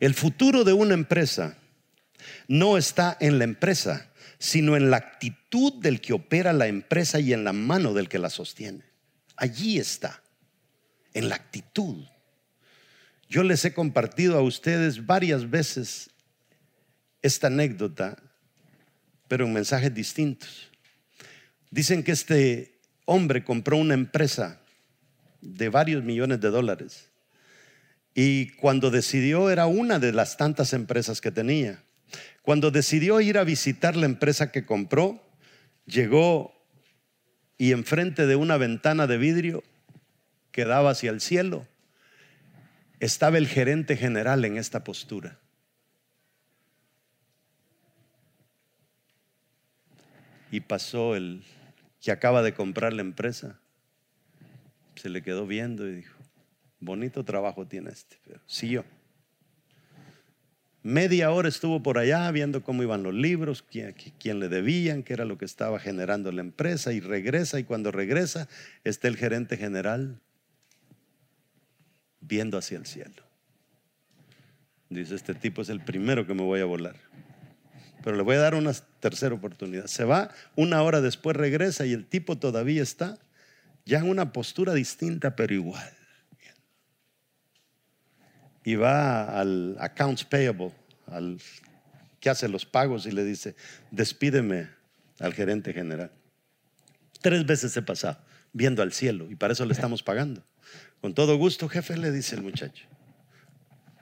El 0.00 0.14
futuro 0.14 0.64
de 0.64 0.72
una 0.72 0.94
empresa 0.94 1.56
no 2.48 2.76
está 2.76 3.16
en 3.20 3.38
la 3.38 3.44
empresa, 3.44 4.10
sino 4.38 4.76
en 4.76 4.90
la 4.90 4.96
actitud 4.96 5.74
del 5.74 6.00
que 6.00 6.12
opera 6.12 6.52
la 6.52 6.66
empresa 6.66 7.20
y 7.20 7.32
en 7.32 7.44
la 7.44 7.52
mano 7.52 7.92
del 7.94 8.08
que 8.08 8.18
la 8.18 8.30
sostiene. 8.30 8.84
Allí 9.36 9.78
está, 9.78 10.22
en 11.14 11.28
la 11.28 11.36
actitud. 11.36 12.04
Yo 13.28 13.42
les 13.42 13.64
he 13.64 13.72
compartido 13.72 14.38
a 14.38 14.42
ustedes 14.42 15.06
varias 15.06 15.48
veces 15.48 16.10
esta 17.22 17.46
anécdota, 17.46 18.16
pero 19.28 19.46
en 19.46 19.52
mensajes 19.52 19.94
distintos. 19.94 20.70
Dicen 21.70 22.02
que 22.02 22.12
este 22.12 22.80
hombre 23.06 23.44
compró 23.44 23.76
una 23.76 23.94
empresa 23.94 24.60
de 25.40 25.68
varios 25.68 26.04
millones 26.04 26.40
de 26.40 26.50
dólares 26.50 27.08
y 28.14 28.50
cuando 28.56 28.90
decidió 28.90 29.50
era 29.50 29.66
una 29.66 29.98
de 29.98 30.12
las 30.12 30.36
tantas 30.36 30.72
empresas 30.72 31.20
que 31.20 31.30
tenía. 31.30 31.82
Cuando 32.42 32.70
decidió 32.70 33.20
ir 33.20 33.38
a 33.38 33.44
visitar 33.44 33.96
la 33.96 34.06
empresa 34.06 34.52
que 34.52 34.66
compró, 34.66 35.22
llegó 35.86 36.52
y 37.56 37.72
enfrente 37.72 38.26
de 38.26 38.36
una 38.36 38.56
ventana 38.56 39.06
de 39.06 39.16
vidrio 39.16 39.62
que 40.50 40.64
daba 40.64 40.90
hacia 40.90 41.10
el 41.10 41.20
cielo, 41.20 41.66
estaba 43.00 43.38
el 43.38 43.48
gerente 43.48 43.96
general 43.96 44.44
en 44.44 44.58
esta 44.58 44.84
postura. 44.84 45.38
Y 50.52 50.60
pasó 50.60 51.16
el 51.16 51.42
que 52.00 52.12
acaba 52.12 52.42
de 52.42 52.52
comprar 52.52 52.92
la 52.92 53.00
empresa. 53.00 53.58
Se 54.94 55.08
le 55.08 55.22
quedó 55.22 55.46
viendo 55.46 55.88
y 55.88 55.96
dijo, 55.96 56.14
bonito 56.78 57.24
trabajo 57.24 57.66
tiene 57.66 57.90
este, 57.90 58.18
pero 58.24 58.38
siguió. 58.46 58.84
Media 60.82 61.30
hora 61.30 61.48
estuvo 61.48 61.82
por 61.82 61.96
allá 61.96 62.30
viendo 62.32 62.62
cómo 62.62 62.82
iban 62.82 63.02
los 63.02 63.14
libros, 63.14 63.62
quién, 63.62 63.94
quién, 64.18 64.40
le 64.40 64.50
debían, 64.50 65.04
qué 65.04 65.14
era 65.14 65.24
lo 65.24 65.38
que 65.38 65.46
estaba 65.46 65.80
generando 65.80 66.30
la 66.32 66.42
empresa 66.42 66.92
y 66.92 67.00
regresa 67.00 67.58
y 67.58 67.64
cuando 67.64 67.90
regresa 67.90 68.46
está 68.84 69.08
el 69.08 69.16
gerente 69.16 69.56
general 69.56 70.20
viendo 72.20 72.58
hacia 72.58 72.76
el 72.76 72.84
cielo. 72.84 73.22
Dice, 74.90 75.14
este 75.14 75.34
tipo 75.34 75.62
es 75.62 75.70
el 75.70 75.80
primero 75.80 76.26
que 76.26 76.34
me 76.34 76.42
voy 76.42 76.60
a 76.60 76.66
volar 76.66 76.96
pero 78.02 78.16
le 78.16 78.22
voy 78.22 78.36
a 78.36 78.40
dar 78.40 78.54
una 78.54 78.72
tercera 79.00 79.34
oportunidad. 79.34 79.86
Se 79.86 80.04
va, 80.04 80.30
una 80.56 80.82
hora 80.82 81.00
después 81.00 81.36
regresa 81.36 81.86
y 81.86 81.92
el 81.92 82.06
tipo 82.06 82.38
todavía 82.38 82.82
está 82.82 83.18
ya 83.84 83.98
en 83.98 84.08
una 84.08 84.32
postura 84.32 84.74
distinta, 84.74 85.34
pero 85.36 85.54
igual. 85.54 85.90
Y 88.64 88.76
va 88.76 89.40
al 89.40 89.76
accounts 89.80 90.24
payable, 90.24 90.72
al 91.06 91.40
que 92.20 92.30
hace 92.30 92.48
los 92.48 92.64
pagos 92.64 93.06
y 93.06 93.10
le 93.10 93.24
dice, 93.24 93.56
despídeme 93.90 94.68
al 95.18 95.34
gerente 95.34 95.72
general. 95.72 96.12
Tres 97.20 97.44
veces 97.44 97.76
he 97.76 97.82
pasado 97.82 98.18
viendo 98.52 98.82
al 98.82 98.92
cielo 98.92 99.30
y 99.30 99.34
para 99.34 99.52
eso 99.52 99.64
le 99.64 99.72
estamos 99.72 100.02
pagando. 100.02 100.44
Con 101.00 101.14
todo 101.14 101.36
gusto, 101.36 101.68
jefe, 101.68 101.96
le 101.96 102.12
dice 102.12 102.36
el 102.36 102.42
muchacho. 102.42 102.86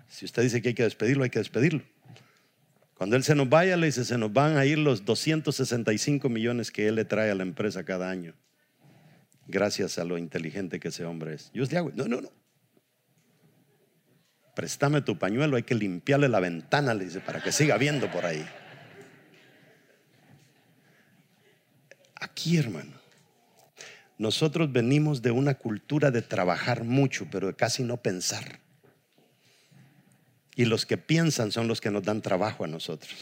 Si 0.08 0.26
usted 0.26 0.42
dice 0.42 0.60
que 0.60 0.68
hay 0.68 0.74
que 0.74 0.82
despedirlo, 0.82 1.24
hay 1.24 1.30
que 1.30 1.38
despedirlo. 1.38 1.82
Cuando 3.00 3.16
Él 3.16 3.24
se 3.24 3.34
nos 3.34 3.48
vaya, 3.48 3.78
le 3.78 3.86
dice, 3.86 4.04
se 4.04 4.18
nos 4.18 4.30
van 4.30 4.58
a 4.58 4.66
ir 4.66 4.76
los 4.76 5.06
265 5.06 6.28
millones 6.28 6.70
que 6.70 6.86
Él 6.86 6.96
le 6.96 7.06
trae 7.06 7.30
a 7.30 7.34
la 7.34 7.44
empresa 7.44 7.82
cada 7.82 8.10
año. 8.10 8.34
Gracias 9.46 9.98
a 9.98 10.04
lo 10.04 10.18
inteligente 10.18 10.78
que 10.78 10.88
ese 10.88 11.06
hombre 11.06 11.32
es. 11.32 11.50
Yo 11.54 11.64
le 11.64 11.78
hago, 11.78 11.92
no, 11.94 12.08
no, 12.08 12.20
no. 12.20 12.30
Préstame 14.54 15.00
tu 15.00 15.18
pañuelo, 15.18 15.56
hay 15.56 15.62
que 15.62 15.74
limpiarle 15.74 16.28
la 16.28 16.40
ventana, 16.40 16.92
le 16.92 17.06
dice, 17.06 17.20
para 17.20 17.42
que 17.42 17.52
siga 17.52 17.78
viendo 17.78 18.10
por 18.10 18.26
ahí. 18.26 18.44
Aquí, 22.16 22.58
hermano, 22.58 22.92
nosotros 24.18 24.70
venimos 24.70 25.22
de 25.22 25.30
una 25.30 25.54
cultura 25.54 26.10
de 26.10 26.20
trabajar 26.20 26.84
mucho, 26.84 27.26
pero 27.30 27.46
de 27.46 27.54
casi 27.54 27.82
no 27.82 27.96
pensar. 27.96 28.59
Y 30.60 30.66
los 30.66 30.84
que 30.84 30.98
piensan 30.98 31.52
son 31.52 31.68
los 31.68 31.80
que 31.80 31.90
nos 31.90 32.02
dan 32.02 32.20
trabajo 32.20 32.64
a 32.64 32.66
nosotros. 32.66 33.14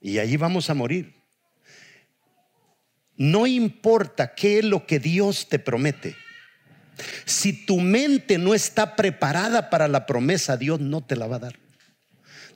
Y 0.00 0.18
ahí 0.18 0.36
vamos 0.36 0.70
a 0.70 0.74
morir. 0.74 1.12
No 3.16 3.48
importa 3.48 4.32
qué 4.32 4.60
es 4.60 4.64
lo 4.64 4.86
que 4.86 5.00
Dios 5.00 5.48
te 5.48 5.58
promete. 5.58 6.14
Si 7.24 7.66
tu 7.66 7.80
mente 7.80 8.38
no 8.38 8.54
está 8.54 8.94
preparada 8.94 9.70
para 9.70 9.88
la 9.88 10.06
promesa, 10.06 10.56
Dios 10.56 10.78
no 10.78 11.00
te 11.00 11.16
la 11.16 11.26
va 11.26 11.34
a 11.34 11.40
dar. 11.40 11.58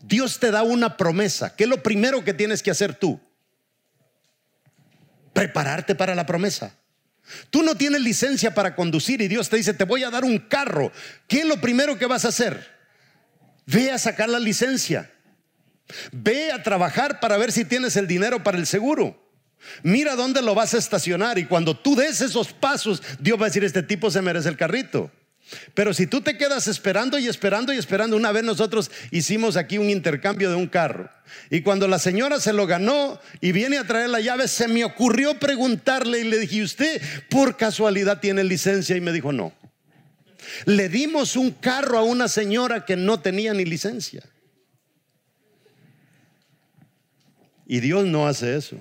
Dios 0.01 0.39
te 0.39 0.53
da 0.53 0.63
una 0.63 0.97
promesa. 0.97 1.57
¿Qué 1.57 1.65
es 1.65 1.71
lo 1.71 1.83
primero 1.83 2.23
que 2.23 2.33
tienes 2.33 2.63
que 2.63 2.71
hacer 2.71 2.95
tú? 2.95 3.21
Prepararte 5.33 5.97
para 5.97 6.15
la 6.15 6.27
promesa. 6.27 6.79
Tú 7.51 7.65
no 7.65 7.75
tienes 7.75 8.03
licencia 8.03 8.55
para 8.55 8.77
conducir 8.77 9.21
y 9.21 9.27
Dios 9.27 9.49
te 9.49 9.57
dice, 9.57 9.75
te 9.75 9.83
voy 9.83 10.05
a 10.05 10.11
dar 10.11 10.23
un 10.23 10.39
carro. 10.39 10.93
¿Qué 11.27 11.41
es 11.41 11.47
lo 11.47 11.61
primero 11.61 11.99
que 11.99 12.07
vas 12.07 12.25
a 12.25 12.29
hacer? 12.29 12.74
Ve 13.67 13.91
a 13.91 13.99
sacar 13.99 14.29
la 14.29 14.39
licencia. 14.39 15.11
Ve 16.13 16.53
a 16.53 16.63
trabajar 16.63 17.21
para 17.21 17.37
ver 17.37 17.53
si 17.53 17.65
tienes 17.65 17.97
el 17.97 18.07
dinero 18.07 18.43
para 18.43 18.59
el 18.59 18.67
seguro. 18.67 19.21
Mira 19.83 20.17
dónde 20.17 20.43
lo 20.43 20.55
vas 20.55 20.75
a 20.75 20.79
estacionar 20.79 21.39
y 21.39 21.47
cuando 21.47 21.77
tú 21.77 21.97
des 21.97 22.21
esos 22.21 22.53
pasos, 22.53 23.03
Dios 23.19 23.39
va 23.39 23.47
a 23.47 23.49
decir, 23.49 23.65
este 23.65 23.83
tipo 23.83 24.11
se 24.11 24.23
merece 24.23 24.49
el 24.49 24.57
carrito. 24.57 25.11
Pero 25.75 25.93
si 25.93 26.07
tú 26.07 26.23
te 26.23 26.39
quedas 26.39 26.69
esperando 26.69 27.19
y 27.19 27.29
esperando 27.29 27.73
y 27.73 27.77
esperando, 27.77 28.17
una 28.17 28.33
vez 28.33 28.45
nosotros 28.45 28.91
hicimos 29.11 29.57
aquí 29.57 29.77
un 29.77 29.91
intercambio 29.91 30.49
de 30.49 30.57
un 30.57 30.67
carro. 30.67 31.11
Y 31.51 31.61
cuando 31.61 31.87
la 31.87 31.99
señora 31.99 32.41
se 32.41 32.53
lo 32.53 32.67
ganó 32.67 33.21
y 33.41 33.53
viene 33.53 33.79
a 33.79 33.87
traer 33.87 34.09
la 34.09 34.21
llave, 34.21 34.49
se 34.49 34.69
me 34.69 34.85
ocurrió 34.85 35.39
preguntarle 35.39 36.21
y 36.21 36.25
le 36.25 36.39
dije, 36.39 36.63
¿usted 36.63 37.03
por 37.29 37.57
casualidad 37.57 38.21
tiene 38.21 38.43
licencia? 38.43 38.97
Y 38.97 39.01
me 39.01 39.13
dijo, 39.13 39.33
no. 39.33 39.53
Le 40.67 40.89
dimos 40.89 41.37
un 41.37 41.51
carro 41.51 41.99
a 41.99 42.03
una 42.03 42.29
señora 42.29 42.85
que 42.85 42.97
no 42.97 43.21
tenía 43.21 43.55
ni 43.55 43.65
licencia. 43.65 44.23
Y 47.67 47.81
Dios 47.81 48.05
no 48.07 48.27
hace 48.27 48.57
eso. 48.57 48.79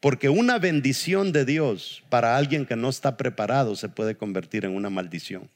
Porque 0.00 0.30
una 0.30 0.58
bendición 0.58 1.32
de 1.32 1.44
Dios 1.44 2.02
para 2.08 2.36
alguien 2.36 2.64
que 2.64 2.76
no 2.76 2.88
está 2.88 3.16
preparado 3.16 3.76
se 3.76 3.88
puede 3.88 4.16
convertir 4.16 4.64
en 4.64 4.74
una 4.74 4.88
maldición. 4.88 5.50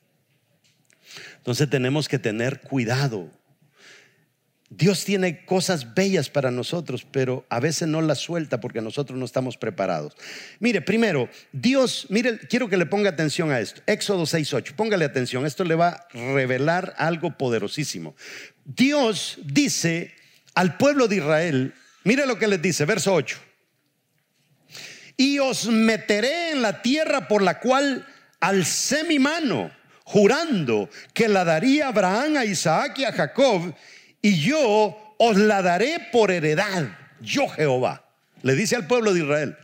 Entonces 1.38 1.68
tenemos 1.70 2.08
que 2.08 2.18
tener 2.18 2.60
cuidado. 2.60 3.30
Dios 4.76 5.04
tiene 5.04 5.44
cosas 5.44 5.94
bellas 5.94 6.30
para 6.30 6.50
nosotros, 6.50 7.06
pero 7.10 7.46
a 7.48 7.60
veces 7.60 7.88
no 7.88 8.02
las 8.02 8.18
suelta 8.18 8.60
porque 8.60 8.80
nosotros 8.80 9.18
no 9.18 9.24
estamos 9.24 9.56
preparados. 9.56 10.16
Mire, 10.60 10.80
primero, 10.80 11.28
Dios, 11.52 12.06
mire, 12.08 12.38
quiero 12.48 12.68
que 12.68 12.76
le 12.76 12.86
ponga 12.86 13.10
atención 13.10 13.50
a 13.50 13.60
esto. 13.60 13.82
Éxodo 13.86 14.24
6:8. 14.24 14.74
Póngale 14.74 15.04
atención, 15.04 15.46
esto 15.46 15.64
le 15.64 15.74
va 15.74 15.88
a 15.88 16.08
revelar 16.12 16.94
algo 16.96 17.36
poderosísimo. 17.36 18.14
Dios 18.64 19.38
dice 19.44 20.14
al 20.54 20.76
pueblo 20.76 21.08
de 21.08 21.16
Israel, 21.16 21.74
mire 22.04 22.26
lo 22.26 22.38
que 22.38 22.48
les 22.48 22.62
dice, 22.62 22.84
verso 22.84 23.12
8 23.12 23.38
y 25.16 25.38
os 25.38 25.66
meteré 25.66 26.50
en 26.52 26.62
la 26.62 26.82
tierra 26.82 27.28
por 27.28 27.42
la 27.42 27.60
cual 27.60 28.06
alcé 28.40 29.04
mi 29.04 29.18
mano, 29.18 29.70
jurando 30.04 30.90
que 31.12 31.28
la 31.28 31.44
daría 31.44 31.86
a 31.86 31.88
Abraham, 31.88 32.36
a 32.36 32.44
Isaac 32.44 32.98
y 32.98 33.04
a 33.04 33.12
Jacob, 33.12 33.74
y 34.24 34.40
yo 34.40 34.96
os 35.18 35.36
la 35.36 35.60
daré 35.60 36.08
por 36.10 36.30
heredad, 36.30 36.96
yo 37.20 37.46
Jehová. 37.46 38.08
Le 38.40 38.54
dice 38.54 38.74
al 38.74 38.86
pueblo 38.86 39.12
de 39.12 39.20
Israel, 39.20 39.58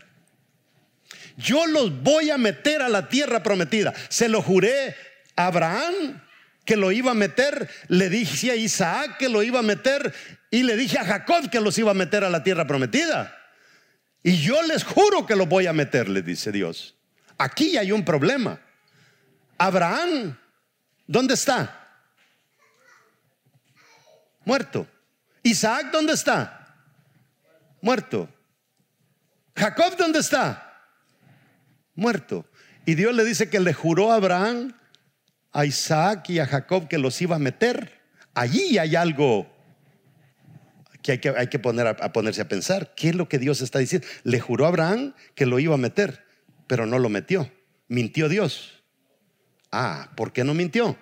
yo 1.38 1.66
los 1.66 2.02
voy 2.02 2.28
a 2.28 2.36
meter 2.36 2.82
a 2.82 2.90
la 2.90 3.08
tierra 3.08 3.42
prometida. 3.42 3.94
Se 4.10 4.28
lo 4.28 4.42
juré 4.42 4.94
a 5.34 5.46
Abraham 5.46 6.20
que 6.66 6.76
lo 6.76 6.92
iba 6.92 7.12
a 7.12 7.14
meter, 7.14 7.70
le 7.88 8.10
dije 8.10 8.50
a 8.50 8.54
Isaac 8.54 9.16
que 9.16 9.30
lo 9.30 9.42
iba 9.42 9.60
a 9.60 9.62
meter 9.62 10.12
y 10.50 10.62
le 10.62 10.76
dije 10.76 10.98
a 10.98 11.06
Jacob 11.06 11.48
que 11.48 11.60
los 11.60 11.78
iba 11.78 11.92
a 11.92 11.94
meter 11.94 12.22
a 12.22 12.28
la 12.28 12.42
tierra 12.42 12.66
prometida. 12.66 13.34
Y 14.22 14.42
yo 14.42 14.60
les 14.64 14.84
juro 14.84 15.24
que 15.24 15.36
lo 15.36 15.46
voy 15.46 15.68
a 15.68 15.72
meter, 15.72 16.10
le 16.10 16.20
dice 16.20 16.52
Dios. 16.52 16.96
Aquí 17.38 17.78
hay 17.78 17.92
un 17.92 18.04
problema. 18.04 18.60
Abraham, 19.56 20.36
¿dónde 21.06 21.32
está? 21.32 21.79
Muerto. 24.50 24.84
Isaac, 25.44 25.92
¿dónde 25.92 26.12
está? 26.12 26.74
Muerto. 27.80 28.28
Jacob, 29.54 29.96
¿dónde 29.96 30.18
está? 30.18 30.90
Muerto. 31.94 32.44
Y 32.84 32.96
Dios 32.96 33.14
le 33.14 33.24
dice 33.24 33.48
que 33.48 33.60
le 33.60 33.72
juró 33.72 34.10
a 34.10 34.16
Abraham, 34.16 34.74
a 35.52 35.66
Isaac 35.66 36.30
y 36.30 36.40
a 36.40 36.46
Jacob 36.46 36.88
que 36.88 36.98
los 36.98 37.22
iba 37.22 37.36
a 37.36 37.38
meter. 37.38 38.00
Allí 38.34 38.76
hay 38.76 38.96
algo 38.96 39.46
que 41.00 41.12
hay 41.12 41.18
que, 41.18 41.28
hay 41.28 41.46
que 41.46 41.60
poner 41.60 41.86
a, 41.86 42.12
ponerse 42.12 42.40
a 42.40 42.48
pensar. 42.48 42.92
¿Qué 42.96 43.10
es 43.10 43.14
lo 43.14 43.28
que 43.28 43.38
Dios 43.38 43.60
está 43.60 43.78
diciendo? 43.78 44.08
Le 44.24 44.40
juró 44.40 44.64
a 44.64 44.70
Abraham 44.70 45.14
que 45.36 45.46
lo 45.46 45.60
iba 45.60 45.74
a 45.74 45.78
meter, 45.78 46.24
pero 46.66 46.86
no 46.86 46.98
lo 46.98 47.08
metió. 47.08 47.48
Mintió 47.86 48.28
Dios. 48.28 48.82
Ah, 49.70 50.10
¿por 50.16 50.32
qué 50.32 50.42
no 50.42 50.54
mintió? 50.54 50.98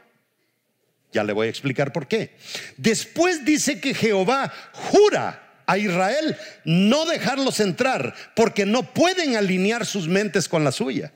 Ya 1.13 1.25
le 1.25 1.33
voy 1.33 1.47
a 1.47 1.51
explicar 1.51 1.93
por 1.93 2.07
qué. 2.07 2.37
Después 2.77 3.45
dice 3.45 3.81
que 3.81 3.95
Jehová 3.95 4.53
jura 4.73 5.63
a 5.67 5.79
Israel 5.79 6.37
no 6.65 7.07
dejarlos 7.07 7.61
entrar 7.61 8.15
porque 8.35 8.67
no 8.67 8.83
pueden 8.95 9.37
alinear 9.37 9.87
sus 9.87 10.09
mentes 10.09 10.49
con 10.49 10.65
la 10.65 10.73
suya. 10.73 11.13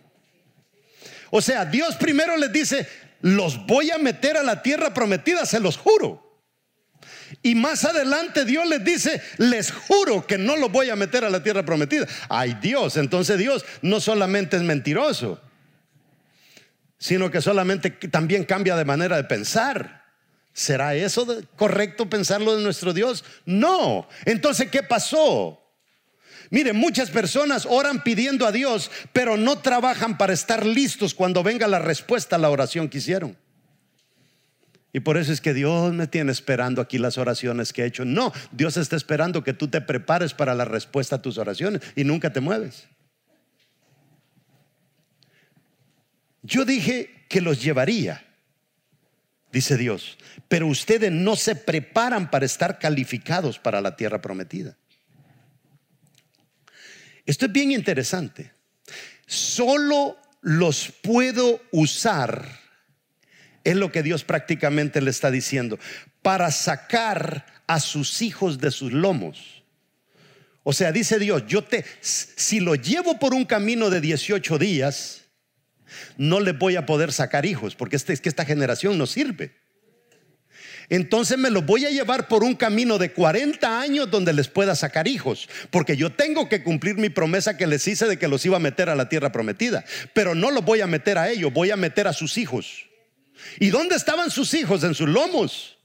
O 1.31 1.41
sea, 1.41 1.65
Dios 1.65 1.97
primero 1.97 2.37
les 2.37 2.53
dice, 2.53 2.87
los 3.23 3.67
voy 3.67 3.91
a 3.91 3.99
meter 3.99 4.37
a 4.37 4.43
la 4.43 4.63
tierra 4.63 4.93
prometida, 4.93 5.47
se 5.47 5.61
los 5.61 5.79
juro. 5.79 6.23
Y 7.43 7.55
más 7.55 7.85
adelante 7.85 8.45
Dios 8.45 8.69
les 8.69 8.85
dice, 8.85 9.23
les 9.39 9.73
juro 9.73 10.27
que 10.27 10.37
no 10.37 10.57
los 10.57 10.71
voy 10.71 10.91
a 10.91 10.97
meter 10.97 11.25
a 11.25 11.31
la 11.31 11.43
tierra 11.43 11.65
prometida. 11.65 12.07
Ay 12.29 12.59
Dios, 12.61 12.97
entonces 12.97 13.39
Dios 13.39 13.65
no 13.81 14.01
solamente 14.01 14.57
es 14.57 14.63
mentiroso, 14.63 15.41
sino 17.03 17.33
que 17.33 17.43
solamente 17.43 17.91
también 17.91 18.45
cambia 18.45 18.77
de 18.77 18.85
manera 18.85 19.17
de 19.17 19.25
pensar. 19.25 20.05
¿Será 20.53 20.95
eso 20.95 21.27
correcto 21.57 22.09
pensarlo 22.09 22.55
de 22.55 22.63
nuestro 22.63 22.93
Dios? 22.93 23.25
No. 23.45 24.07
Entonces, 24.25 24.71
¿qué 24.71 24.85
pasó? 24.85 25.61
Mire, 26.51 26.73
muchas 26.73 27.11
personas 27.11 27.67
oran 27.69 28.05
pidiendo 28.05 28.47
a 28.47 28.53
Dios, 28.53 28.89
pero 29.13 29.37
no 29.37 29.59
trabajan 29.59 30.17
para 30.17 30.33
estar 30.33 30.65
listos 30.65 31.13
cuando 31.13 31.43
venga 31.43 31.67
la 31.67 31.81
respuesta 31.81 32.37
a 32.37 32.39
la 32.39 32.51
oración 32.51 32.89
que 32.89 32.99
hicieron. 32.99 33.37
Y 34.93 35.01
por 35.01 35.17
eso 35.17 35.33
es 35.33 35.41
que 35.41 35.55
Dios 35.55 35.93
me 35.93 36.07
tiene 36.07 36.31
esperando 36.31 36.81
aquí 36.81 36.99
las 36.99 37.19
oraciones 37.19 37.73
que 37.73 37.83
he 37.83 37.87
hecho. 37.87 38.05
No, 38.05 38.33
Dios 38.53 38.77
está 38.77 38.95
esperando 38.95 39.43
que 39.43 39.55
tú 39.55 39.67
te 39.67 39.81
prepares 39.81 40.35
para 40.35 40.55
la 40.55 40.67
respuesta 40.67 41.17
a 41.17 41.23
tus 41.23 41.37
oraciones 41.37 41.83
y 41.97 42.05
nunca 42.05 42.33
te 42.33 42.39
mueves. 42.39 42.87
Yo 46.43 46.65
dije 46.65 47.25
que 47.29 47.41
los 47.41 47.63
llevaría, 47.63 48.27
dice 49.53 49.77
Dios, 49.77 50.19
pero 50.49 50.67
ustedes 50.67 51.11
no 51.11 51.37
se 51.37 51.55
preparan 51.55 52.31
para 52.31 52.47
estar 52.47 52.79
calificados 52.79 53.59
para 53.59 53.81
la 53.81 53.97
tierra 53.97 54.21
prometida. 54.21 54.77
Esto 57.25 57.47
es 57.47 57.53
bien 57.53 57.71
interesante. 57.71 58.53
Solo 59.27 60.19
los 60.41 60.93
puedo 61.03 61.63
usar 61.71 62.63
es 63.65 63.77
lo 63.77 63.93
que 63.93 64.03
Dios 64.03 64.25
prácticamente 64.25 65.01
le 65.01 65.11
está 65.11 65.31
diciendo, 65.31 65.79
para 66.21 66.51
sacar 66.51 67.47
a 67.67 67.81
sus 67.81 68.23
hijos 68.23 68.59
de 68.59 68.71
sus 68.71 68.93
lomos. 68.93 69.63
O 70.65 70.73
sea, 70.73 70.93
dice 70.93 71.19
Dios, 71.19 71.45
yo 71.47 71.65
te, 71.65 71.85
si 72.01 72.61
lo 72.61 72.75
llevo 72.75 73.19
por 73.19 73.35
un 73.35 73.45
camino 73.45 73.91
de 73.91 74.01
18 74.01 74.59
días, 74.59 75.22
no 76.17 76.41
le 76.41 76.53
voy 76.53 76.77
a 76.77 76.87
poder 76.87 77.13
sacar 77.13 77.47
hijos, 77.47 77.75
porque 77.75 77.97
este, 77.97 78.13
es 78.13 78.21
que 78.21 78.29
esta 78.29 78.45
generación 78.45 78.99
no 78.99 79.07
sirve. 79.07 79.53
Entonces 80.89 81.39
me 81.39 81.51
los 81.51 81.65
voy 81.65 81.87
a 81.87 81.91
llevar 81.91 82.29
por 82.29 82.45
un 82.45 82.55
camino 82.55 82.99
de 82.99 83.13
40 83.13 83.81
años 83.81 84.11
donde 84.11 84.33
les 84.33 84.49
pueda 84.49 84.75
sacar 84.75 85.09
hijos, 85.09 85.49
porque 85.71 85.97
yo 85.97 86.11
tengo 86.11 86.49
que 86.49 86.63
cumplir 86.63 86.97
mi 86.97 87.09
promesa 87.09 87.57
que 87.57 87.67
les 87.67 87.87
hice 87.89 88.07
de 88.07 88.19
que 88.19 88.29
los 88.29 88.45
iba 88.45 88.57
a 88.57 88.61
meter 88.61 88.89
a 88.89 88.95
la 88.95 89.09
tierra 89.09 89.33
prometida, 89.33 89.85
pero 90.13 90.35
no 90.35 90.51
los 90.51 90.65
voy 90.65 90.81
a 90.81 90.87
meter 90.87 91.19
a 91.19 91.31
ellos, 91.31 91.53
voy 91.53 91.71
a 91.71 91.77
meter 91.77 92.09
a 92.09 92.13
sus 92.13 92.37
hijos. 92.37 92.87
¿Y 93.59 93.71
dónde 93.71 93.97
estaban 93.97 94.31
sus 94.31 94.55
hijos? 94.55 94.85
En 94.85 94.95
sus 94.95 95.09
lomos. 95.09 95.79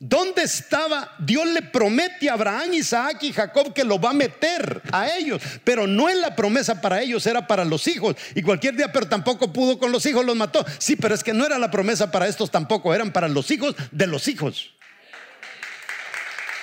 ¿Dónde 0.00 0.42
estaba? 0.42 1.12
Dios 1.18 1.46
le 1.48 1.62
promete 1.62 2.30
a 2.30 2.34
Abraham, 2.34 2.72
Isaac 2.74 3.22
y 3.22 3.32
Jacob 3.32 3.74
que 3.74 3.82
lo 3.82 4.00
va 4.00 4.10
a 4.10 4.14
meter 4.14 4.80
a 4.92 5.08
ellos, 5.08 5.42
pero 5.64 5.88
no 5.88 6.08
es 6.08 6.16
la 6.16 6.36
promesa 6.36 6.80
para 6.80 7.02
ellos, 7.02 7.26
era 7.26 7.46
para 7.46 7.64
los 7.64 7.86
hijos. 7.88 8.14
Y 8.34 8.42
cualquier 8.42 8.76
día, 8.76 8.92
pero 8.92 9.08
tampoco 9.08 9.52
pudo 9.52 9.78
con 9.78 9.90
los 9.90 10.06
hijos, 10.06 10.24
los 10.24 10.36
mató. 10.36 10.64
Sí, 10.78 10.94
pero 10.94 11.14
es 11.14 11.24
que 11.24 11.32
no 11.32 11.44
era 11.44 11.58
la 11.58 11.70
promesa 11.70 12.12
para 12.12 12.28
estos 12.28 12.50
tampoco, 12.50 12.94
eran 12.94 13.12
para 13.12 13.26
los 13.26 13.50
hijos 13.50 13.74
de 13.90 14.06
los 14.06 14.28
hijos. 14.28 14.70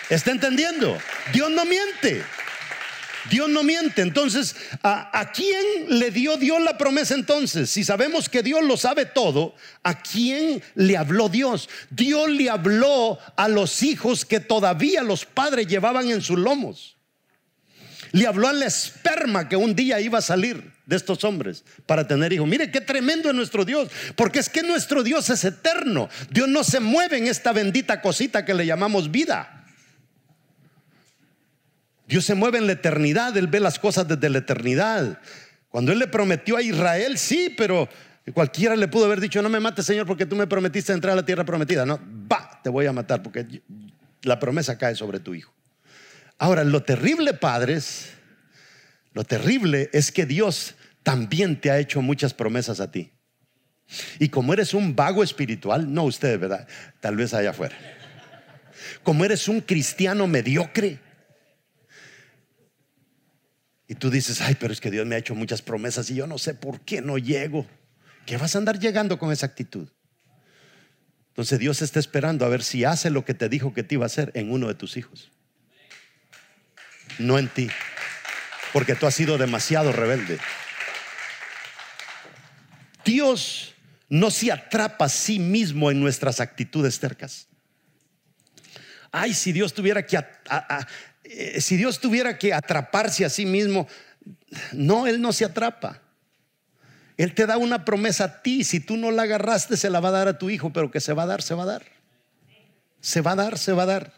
¿Está 0.10 0.32
entendiendo? 0.32 0.98
Dios 1.34 1.50
no 1.52 1.66
miente. 1.66 2.24
Dios 3.30 3.50
no 3.50 3.64
miente. 3.64 4.02
Entonces, 4.02 4.56
¿a, 4.84 5.32
quién 5.34 6.00
le 6.00 6.12
dio 6.12 6.38
Dios 6.38 6.62
la 6.62 6.78
promesa 6.78 7.16
entonces? 7.16 7.70
Si 7.70 7.84
sabemos 7.84 8.30
que 8.30 8.44
Dios 8.44 8.64
lo 8.64 8.78
sabe 8.78 9.06
todo, 9.06 9.56
¿a 9.84 10.02
quién 10.02 10.62
le 10.76 10.98
habló 10.98 11.30
Dios? 11.30 11.70
Dios 11.90 12.30
le 12.30 12.50
habló 12.50 13.18
a 13.36 13.48
los 13.48 13.84
hijos 13.84 14.26
que 14.26 14.40
todavía 14.40 15.02
los 15.04 15.26
padres 15.26 15.68
llevaban 15.68 16.10
en 16.10 16.22
sus 16.22 16.38
lomos. 16.38 16.96
Le 18.12 18.28
habló 18.28 18.48
al 18.48 18.64
esperma 18.64 19.50
que 19.50 19.56
un 19.56 19.76
día 19.76 20.00
iba 20.00 20.20
a 20.20 20.22
salir 20.22 20.74
de 20.86 20.96
estos 20.96 21.24
hombres 21.24 21.64
para 21.86 22.08
tener 22.08 22.32
hijos. 22.32 22.48
Mire 22.48 22.72
qué 22.72 22.82
tremendo 22.82 23.30
es 23.30 23.36
nuestro 23.36 23.66
Dios, 23.66 23.90
porque 24.16 24.40
es 24.40 24.50
que 24.50 24.64
nuestro 24.64 25.04
Dios 25.04 25.30
es 25.30 25.44
eterno. 25.44 26.10
Dios 26.30 26.48
no 26.48 26.64
se 26.64 26.80
mueve 26.80 27.18
en 27.18 27.28
esta 27.28 27.52
bendita 27.52 28.02
cosita 28.02 28.46
que 28.46 28.54
le 28.54 28.66
llamamos 28.66 29.12
vida. 29.12 29.55
Dios 32.08 32.26
se 32.26 32.36
mueve 32.36 32.58
en 32.58 32.68
la 32.68 32.74
eternidad, 32.74 33.36
Él 33.38 33.48
ve 33.48 33.60
las 33.60 33.80
cosas 33.80 34.08
desde 34.08 34.30
la 34.30 34.40
eternidad. 34.40 35.20
Cuando 35.70 35.92
Él 35.92 36.00
le 36.00 36.08
prometió 36.08 36.58
a 36.58 36.62
Israel, 36.62 37.18
sí, 37.18 37.54
pero 37.58 37.90
cualquiera 38.34 38.76
le 38.76 38.88
pudo 38.88 39.06
haber 39.06 39.20
dicho, 39.20 39.42
no 39.42 39.50
me 39.50 39.60
mates 39.60 39.86
Señor 39.86 40.06
porque 40.06 40.26
tú 40.26 40.36
me 40.36 40.48
prometiste 40.48 40.94
entrar 40.94 41.14
a 41.14 41.18
la 41.18 41.26
tierra 41.26 41.44
prometida. 41.46 41.86
No, 41.86 42.00
va, 42.32 42.60
te 42.64 42.70
voy 42.70 42.86
a 42.86 42.94
matar 42.94 43.22
porque 43.24 43.62
la 44.24 44.40
promesa 44.40 44.78
cae 44.78 44.96
sobre 44.96 45.20
tu 45.20 45.34
hijo. 45.34 45.54
Ahora, 46.38 46.64
lo 46.64 46.84
terrible, 46.84 47.34
padres, 47.34 48.10
lo 49.14 49.24
terrible 49.24 49.90
es 49.94 50.12
que 50.12 50.26
Dios 50.26 50.76
también 51.04 51.60
te 51.60 51.72
ha 51.72 51.80
hecho 51.80 52.02
muchas 52.02 52.34
promesas 52.34 52.80
a 52.80 52.92
ti. 52.92 53.12
Y 54.20 54.30
como 54.30 54.54
eres 54.54 54.74
un 54.74 54.96
vago 54.96 55.24
espiritual, 55.24 55.94
no 55.94 56.04
usted, 56.04 56.40
¿verdad? 56.40 56.68
Tal 57.00 57.16
vez 57.16 57.34
allá 57.34 57.52
afuera. 57.52 57.78
Como 59.04 59.24
eres 59.24 59.48
un 59.48 59.62
cristiano 59.62 60.28
mediocre, 60.28 61.00
y 63.88 63.96
tú 63.96 64.10
dices, 64.10 64.42
ay, 64.42 64.56
pero 64.60 64.74
es 64.74 64.82
que 64.82 64.90
Dios 64.90 65.06
me 65.06 65.16
ha 65.16 65.20
hecho 65.20 65.36
muchas 65.36 65.62
promesas 65.62 66.10
y 66.10 66.16
yo 66.16 66.26
no 66.26 66.38
sé 66.38 66.56
por 66.56 66.82
qué 66.82 67.02
no 67.02 67.18
llego. 67.18 67.68
¿Qué 68.26 68.38
vas 68.38 68.56
a 68.56 68.58
andar 68.58 68.80
llegando 68.80 69.20
con 69.20 69.32
esa 69.32 69.46
actitud? 69.46 69.90
Entonces 71.30 71.60
Dios 71.60 71.82
está 71.82 72.00
esperando 72.00 72.46
a 72.46 72.50
ver 72.50 72.64
si 72.64 72.84
hace 72.86 73.10
lo 73.10 73.26
que 73.26 73.34
te 73.34 73.50
dijo 73.50 73.74
que 73.74 73.84
te 73.84 73.96
iba 73.96 74.06
a 74.06 74.08
hacer 74.08 74.32
en 74.34 74.52
uno 74.52 74.68
de 74.68 74.74
tus 74.74 74.98
hijos. 74.98 75.32
No 77.20 77.38
en 77.38 77.48
ti. 77.48 77.70
porque 78.74 78.96
tú 78.96 79.06
has 79.06 79.16
sido 79.16 79.38
demasiado 79.38 79.94
rebelde. 79.94 80.38
Dios 83.06 83.74
no 84.10 84.32
se 84.32 84.52
atrapa 84.52 85.06
a 85.06 85.10
sí 85.10 85.40
mismo 85.40 85.92
en 85.92 86.02
nuestras 86.02 86.42
actitudes 86.42 87.00
tercas. 87.00 87.48
Ay, 89.12 89.34
si 89.34 89.54
Dios 89.54 89.74
tuviera 89.74 90.06
que, 90.06 90.18
eh, 91.26 91.60
si 91.60 91.76
Dios 91.76 92.00
tuviera 92.00 92.38
que 92.38 92.54
atraparse 92.54 93.26
a 93.26 93.30
sí 93.30 93.46
mismo, 93.46 93.88
no, 94.72 95.08
Él 95.08 95.22
no 95.22 95.34
se 95.34 95.46
atrapa. 95.46 96.02
Él 97.18 97.34
te 97.34 97.46
da 97.46 97.58
una 97.58 97.86
promesa 97.86 98.26
a 98.26 98.42
ti, 98.42 98.64
si 98.64 98.80
tú 98.80 98.98
no 98.98 99.10
la 99.10 99.24
agarraste, 99.24 99.78
se 99.78 99.90
la 99.90 100.00
va 100.00 100.10
a 100.10 100.14
dar 100.14 100.28
a 100.28 100.38
tu 100.38 100.50
hijo, 100.50 100.72
pero 100.72 100.92
que 100.92 101.00
se 101.00 101.14
va 101.14 101.24
a 101.24 101.28
dar, 101.28 101.42
se 101.42 101.56
va 101.56 101.64
a 101.64 101.68
dar. 101.68 101.84
Se 103.00 103.22
va 103.22 103.32
a 103.32 103.36
dar, 103.36 103.58
se 103.58 103.72
va 103.72 103.84
a 103.84 103.88
dar. 103.88 104.14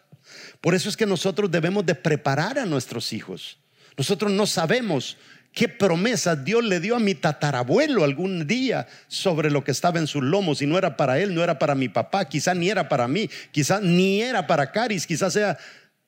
Por 0.60 0.76
eso 0.76 0.90
es 0.90 0.98
que 0.98 1.06
nosotros 1.06 1.50
debemos 1.50 1.86
de 1.86 1.96
preparar 1.96 2.60
a 2.60 2.66
nuestros 2.66 3.14
hijos. 3.14 3.60
Nosotros 3.96 4.32
no 4.32 4.46
sabemos 4.46 5.18
qué 5.54 5.70
promesa 5.70 6.36
Dios 6.36 6.64
le 6.64 6.80
dio 6.80 6.96
a 6.96 7.00
mi 7.00 7.16
tatarabuelo 7.16 8.04
algún 8.04 8.48
día 8.48 8.88
sobre 9.08 9.50
lo 9.50 9.64
que 9.64 9.72
estaba 9.72 10.00
en 10.00 10.08
sus 10.08 10.24
lomos 10.24 10.62
y 10.62 10.68
no 10.68 10.78
era 10.78 10.98
para 10.98 11.20
él, 11.20 11.34
no 11.34 11.44
era 11.44 11.58
para 11.58 11.76
mi 11.76 11.90
papá, 11.90 12.26
quizá 12.26 12.54
ni 12.54 12.70
era 12.70 12.90
para 12.90 13.08
mí, 13.08 13.30
quizá 13.52 13.80
ni 13.80 14.22
era 14.22 14.46
para 14.46 14.72
Caris, 14.72 15.08
quizá 15.08 15.32
sea 15.32 15.58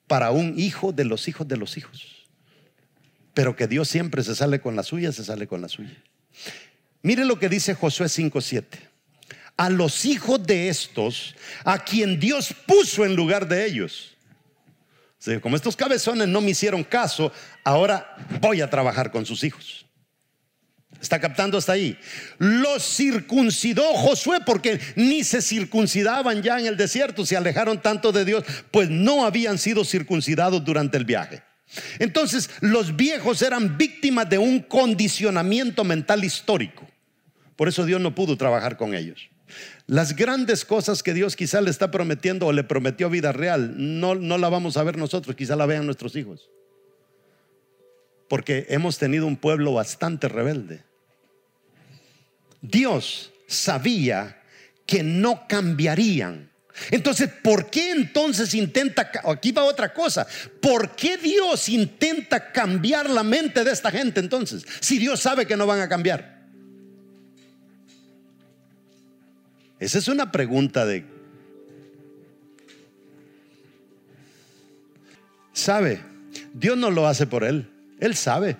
para 0.09 0.31
un 0.31 0.59
hijo 0.59 0.91
de 0.91 1.05
los 1.05 1.29
hijos 1.29 1.47
de 1.47 1.55
los 1.55 1.77
hijos. 1.77 2.27
Pero 3.33 3.55
que 3.55 3.67
Dios 3.67 3.87
siempre 3.87 4.21
se 4.23 4.35
sale 4.35 4.59
con 4.59 4.75
la 4.75 4.83
suya, 4.83 5.13
se 5.13 5.23
sale 5.23 5.47
con 5.47 5.61
la 5.61 5.69
suya. 5.69 5.95
Mire 7.01 7.23
lo 7.23 7.39
que 7.39 7.47
dice 7.47 7.75
Josué 7.75 8.07
5:7. 8.07 8.65
A 9.55 9.69
los 9.69 10.03
hijos 10.03 10.45
de 10.45 10.67
estos, 10.67 11.33
a 11.63 11.79
quien 11.79 12.19
Dios 12.19 12.53
puso 12.67 13.05
en 13.05 13.15
lugar 13.15 13.47
de 13.47 13.65
ellos 13.65 14.17
como 15.41 15.55
estos 15.55 15.75
cabezones 15.75 16.27
no 16.27 16.41
me 16.41 16.51
hicieron 16.51 16.83
caso, 16.83 17.31
ahora 17.63 18.15
voy 18.39 18.61
a 18.61 18.69
trabajar 18.69 19.11
con 19.11 19.25
sus 19.25 19.43
hijos. 19.43 19.85
¿Está 21.01 21.19
captando 21.19 21.57
hasta 21.57 21.73
ahí? 21.73 21.97
Los 22.37 22.83
circuncidó 22.83 23.93
Josué 23.93 24.39
porque 24.45 24.79
ni 24.95 25.23
se 25.23 25.41
circuncidaban 25.41 26.41
ya 26.43 26.59
en 26.59 26.65
el 26.65 26.77
desierto, 26.77 27.25
se 27.25 27.37
alejaron 27.37 27.81
tanto 27.81 28.11
de 28.11 28.25
Dios, 28.25 28.43
pues 28.71 28.89
no 28.89 29.25
habían 29.25 29.57
sido 29.57 29.85
circuncidados 29.85 30.63
durante 30.63 30.97
el 30.97 31.05
viaje. 31.05 31.43
Entonces 31.99 32.49
los 32.61 32.95
viejos 32.95 33.41
eran 33.41 33.77
víctimas 33.77 34.29
de 34.29 34.37
un 34.37 34.59
condicionamiento 34.59 35.83
mental 35.83 36.23
histórico. 36.23 36.87
Por 37.55 37.67
eso 37.67 37.85
Dios 37.85 38.01
no 38.01 38.15
pudo 38.15 38.37
trabajar 38.37 38.77
con 38.77 38.93
ellos. 38.93 39.29
Las 39.87 40.15
grandes 40.15 40.65
cosas 40.65 41.01
que 41.01 41.13
Dios 41.13 41.35
quizá 41.35 41.61
le 41.61 41.71
está 41.71 41.91
prometiendo 41.91 42.45
o 42.45 42.53
le 42.53 42.63
prometió 42.63 43.09
vida 43.09 43.31
real, 43.31 43.73
no, 43.77 44.15
no 44.15 44.37
la 44.37 44.49
vamos 44.49 44.77
a 44.77 44.83
ver 44.83 44.97
nosotros, 44.97 45.35
quizá 45.35 45.55
la 45.55 45.65
vean 45.65 45.85
nuestros 45.85 46.15
hijos. 46.15 46.49
Porque 48.27 48.67
hemos 48.69 48.99
tenido 48.99 49.25
un 49.25 49.35
pueblo 49.35 49.73
bastante 49.73 50.27
rebelde. 50.27 50.83
Dios 52.61 53.31
sabía 53.47 54.41
que 54.85 55.03
no 55.03 55.47
cambiarían. 55.47 56.49
Entonces, 56.91 57.29
¿por 57.43 57.69
qué 57.69 57.91
entonces 57.91 58.53
intenta, 58.53 59.11
aquí 59.25 59.51
va 59.51 59.63
otra 59.63 59.93
cosa, 59.93 60.25
¿por 60.61 60.95
qué 60.95 61.17
Dios 61.17 61.67
intenta 61.69 62.51
cambiar 62.51 63.09
la 63.09 63.23
mente 63.23 63.63
de 63.63 63.71
esta 63.71 63.91
gente 63.91 64.19
entonces? 64.19 64.65
Si 64.79 64.97
Dios 64.97 65.19
sabe 65.19 65.45
que 65.45 65.57
no 65.57 65.67
van 65.67 65.81
a 65.81 65.89
cambiar. 65.89 66.39
Esa 69.79 69.97
es 69.97 70.07
una 70.07 70.31
pregunta 70.31 70.85
de... 70.85 71.05
¿Sabe? 75.53 76.01
Dios 76.53 76.77
no 76.77 76.89
lo 76.89 77.07
hace 77.07 77.27
por 77.27 77.43
él. 77.43 77.69
Él 77.99 78.15
sabe. 78.15 78.57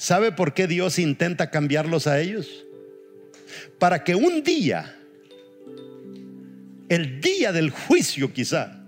¿Sabe 0.00 0.32
por 0.32 0.54
qué 0.54 0.66
Dios 0.66 0.98
intenta 0.98 1.50
cambiarlos 1.50 2.06
a 2.06 2.22
ellos? 2.22 2.64
Para 3.78 4.02
que 4.02 4.14
un 4.14 4.42
día, 4.42 4.96
el 6.88 7.20
día 7.20 7.52
del 7.52 7.68
juicio 7.68 8.32
quizá, 8.32 8.82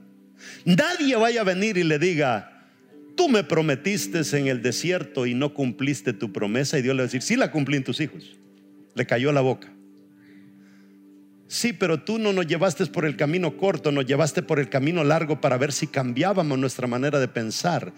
nadie 0.64 1.14
vaya 1.16 1.42
a 1.42 1.44
venir 1.44 1.76
y 1.76 1.84
le 1.84 1.98
diga, 1.98 2.66
tú 3.14 3.28
me 3.28 3.44
prometiste 3.44 4.22
en 4.38 4.46
el 4.46 4.62
desierto 4.62 5.26
y 5.26 5.34
no 5.34 5.52
cumpliste 5.52 6.14
tu 6.14 6.32
promesa. 6.32 6.78
Y 6.78 6.82
Dios 6.82 6.96
le 6.96 7.02
va 7.02 7.04
a 7.04 7.08
decir, 7.08 7.20
sí 7.20 7.36
la 7.36 7.50
cumplí 7.50 7.76
en 7.76 7.84
tus 7.84 8.00
hijos. 8.00 8.34
Le 8.94 9.04
cayó 9.04 9.32
la 9.32 9.42
boca. 9.42 9.70
Sí, 11.46 11.74
pero 11.74 12.00
tú 12.00 12.18
no 12.18 12.32
nos 12.32 12.46
llevaste 12.46 12.86
por 12.86 13.04
el 13.04 13.18
camino 13.18 13.58
corto, 13.58 13.92
nos 13.92 14.06
llevaste 14.06 14.40
por 14.40 14.58
el 14.58 14.70
camino 14.70 15.04
largo 15.04 15.42
para 15.42 15.58
ver 15.58 15.72
si 15.72 15.88
cambiábamos 15.88 16.58
nuestra 16.58 16.86
manera 16.86 17.20
de 17.20 17.28
pensar. 17.28 17.92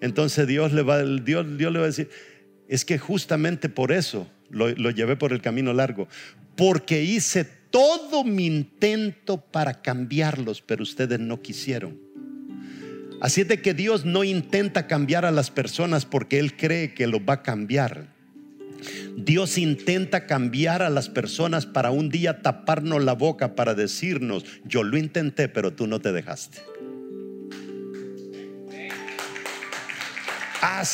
Entonces 0.00 0.48
Dios 0.48 0.72
le 0.72 0.82
va, 0.82 1.04
Dios, 1.04 1.56
Dios 1.56 1.72
le 1.72 1.78
va 1.78 1.84
a 1.84 1.88
decir, 1.88 2.10
es 2.68 2.84
que 2.84 2.98
justamente 2.98 3.68
por 3.68 3.92
eso 3.92 4.26
lo, 4.50 4.70
llevé 4.90 5.16
por 5.16 5.32
el 5.32 5.40
camino 5.40 5.72
largo, 5.72 6.08
porque 6.56 7.02
hice 7.02 7.44
todo 7.44 8.24
mi 8.24 8.46
intento 8.46 9.38
para 9.38 9.82
cambiarlos, 9.82 10.62
pero 10.62 10.82
ustedes 10.82 11.18
no 11.18 11.42
quisieron. 11.42 11.98
Así 13.20 13.42
es 13.42 13.48
de 13.48 13.62
que 13.62 13.74
Dios 13.74 14.04
no 14.04 14.24
intenta 14.24 14.86
cambiar 14.86 15.24
a 15.24 15.30
las 15.30 15.50
personas 15.50 16.04
porque 16.04 16.38
Él 16.38 16.56
cree 16.56 16.94
que 16.94 17.06
los 17.06 17.20
va 17.20 17.34
a 17.34 17.42
cambiar. 17.42 18.14
Dios 19.16 19.56
intenta 19.56 20.26
cambiar 20.26 20.82
a 20.82 20.90
las 20.90 21.08
personas 21.08 21.64
para 21.64 21.90
un 21.90 22.10
día 22.10 22.42
taparnos 22.42 23.02
la 23.02 23.14
boca 23.14 23.54
para 23.54 23.74
decirnos, 23.74 24.44
yo 24.64 24.82
lo 24.82 24.98
intenté, 24.98 25.48
pero 25.48 25.72
tú 25.72 25.86
no 25.86 26.00
te 26.00 26.12
dejaste. 26.12 26.58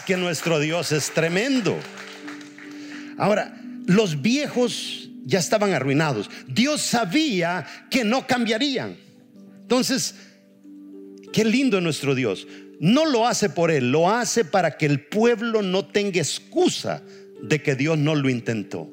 Que 0.07 0.17
nuestro 0.17 0.61
Dios 0.61 0.93
es 0.93 1.11
tremendo. 1.13 1.79
Ahora, 3.17 3.59
los 3.87 4.21
viejos 4.21 5.09
ya 5.25 5.39
estaban 5.39 5.73
arruinados. 5.73 6.29
Dios 6.47 6.83
sabía 6.83 7.67
que 7.91 8.05
no 8.05 8.27
cambiarían. 8.27 8.97
Entonces, 9.63 10.15
qué 11.33 11.45
lindo 11.45 11.79
es 11.79 11.83
nuestro 11.83 12.15
Dios. 12.15 12.47
No 12.81 13.07
lo 13.07 13.27
hace 13.27 13.49
por 13.49 13.71
Él, 13.71 13.91
lo 13.91 14.11
hace 14.11 14.45
para 14.45 14.77
que 14.77 14.87
el 14.87 15.01
pueblo 15.01 15.63
no 15.63 15.87
tenga 15.87 16.21
excusa 16.21 17.03
de 17.43 17.63
que 17.63 17.75
Dios 17.75 17.97
no 17.97 18.15
lo 18.15 18.29
intentó. 18.29 18.91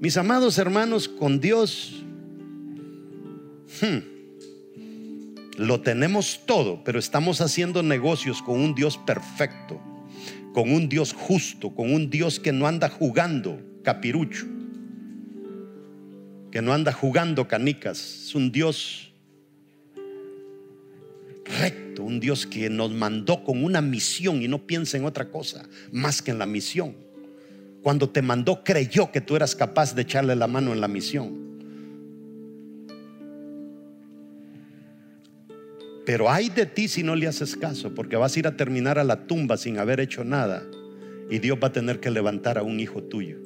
Mis 0.00 0.16
amados 0.16 0.56
hermanos, 0.58 1.08
con 1.08 1.40
Dios 1.40 2.02
hmm, 3.82 4.19
lo 5.60 5.82
tenemos 5.82 6.40
todo, 6.46 6.82
pero 6.84 6.98
estamos 6.98 7.42
haciendo 7.42 7.82
negocios 7.82 8.40
con 8.40 8.58
un 8.58 8.74
Dios 8.74 8.96
perfecto, 8.96 9.78
con 10.54 10.72
un 10.72 10.88
Dios 10.88 11.12
justo, 11.12 11.74
con 11.74 11.92
un 11.92 12.08
Dios 12.08 12.40
que 12.40 12.50
no 12.50 12.66
anda 12.66 12.88
jugando 12.88 13.60
capirucho, 13.84 14.46
que 16.50 16.62
no 16.62 16.72
anda 16.72 16.92
jugando 16.92 17.46
canicas, 17.46 18.24
es 18.24 18.34
un 18.34 18.50
Dios 18.50 19.12
recto, 21.60 22.04
un 22.04 22.20
Dios 22.20 22.46
que 22.46 22.70
nos 22.70 22.90
mandó 22.90 23.44
con 23.44 23.62
una 23.62 23.82
misión 23.82 24.40
y 24.40 24.48
no 24.48 24.66
piensa 24.66 24.96
en 24.96 25.04
otra 25.04 25.28
cosa 25.28 25.68
más 25.92 26.22
que 26.22 26.30
en 26.30 26.38
la 26.38 26.46
misión. 26.46 26.96
Cuando 27.82 28.08
te 28.08 28.22
mandó 28.22 28.64
creyó 28.64 29.12
que 29.12 29.20
tú 29.20 29.36
eras 29.36 29.54
capaz 29.54 29.94
de 29.94 30.02
echarle 30.02 30.34
la 30.36 30.46
mano 30.46 30.72
en 30.72 30.80
la 30.80 30.88
misión. 30.88 31.49
Pero 36.10 36.28
hay 36.28 36.48
de 36.48 36.66
ti 36.66 36.88
si 36.88 37.04
no 37.04 37.14
le 37.14 37.28
haces 37.28 37.54
caso, 37.54 37.94
porque 37.94 38.16
vas 38.16 38.34
a 38.34 38.38
ir 38.40 38.48
a 38.48 38.56
terminar 38.56 38.98
a 38.98 39.04
la 39.04 39.28
tumba 39.28 39.56
sin 39.56 39.78
haber 39.78 40.00
hecho 40.00 40.24
nada. 40.24 40.66
Y 41.30 41.38
Dios 41.38 41.56
va 41.62 41.68
a 41.68 41.72
tener 41.72 42.00
que 42.00 42.10
levantar 42.10 42.58
a 42.58 42.64
un 42.64 42.80
hijo 42.80 43.00
tuyo, 43.00 43.36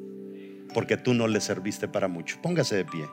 porque 0.73 0.97
tú 0.97 1.13
no 1.13 1.29
le 1.29 1.43
serviste 1.43 1.89
para 1.89 2.09
mucho. 2.09 2.39
Póngase 2.41 2.77
de 2.77 2.87
pie. 2.87 3.05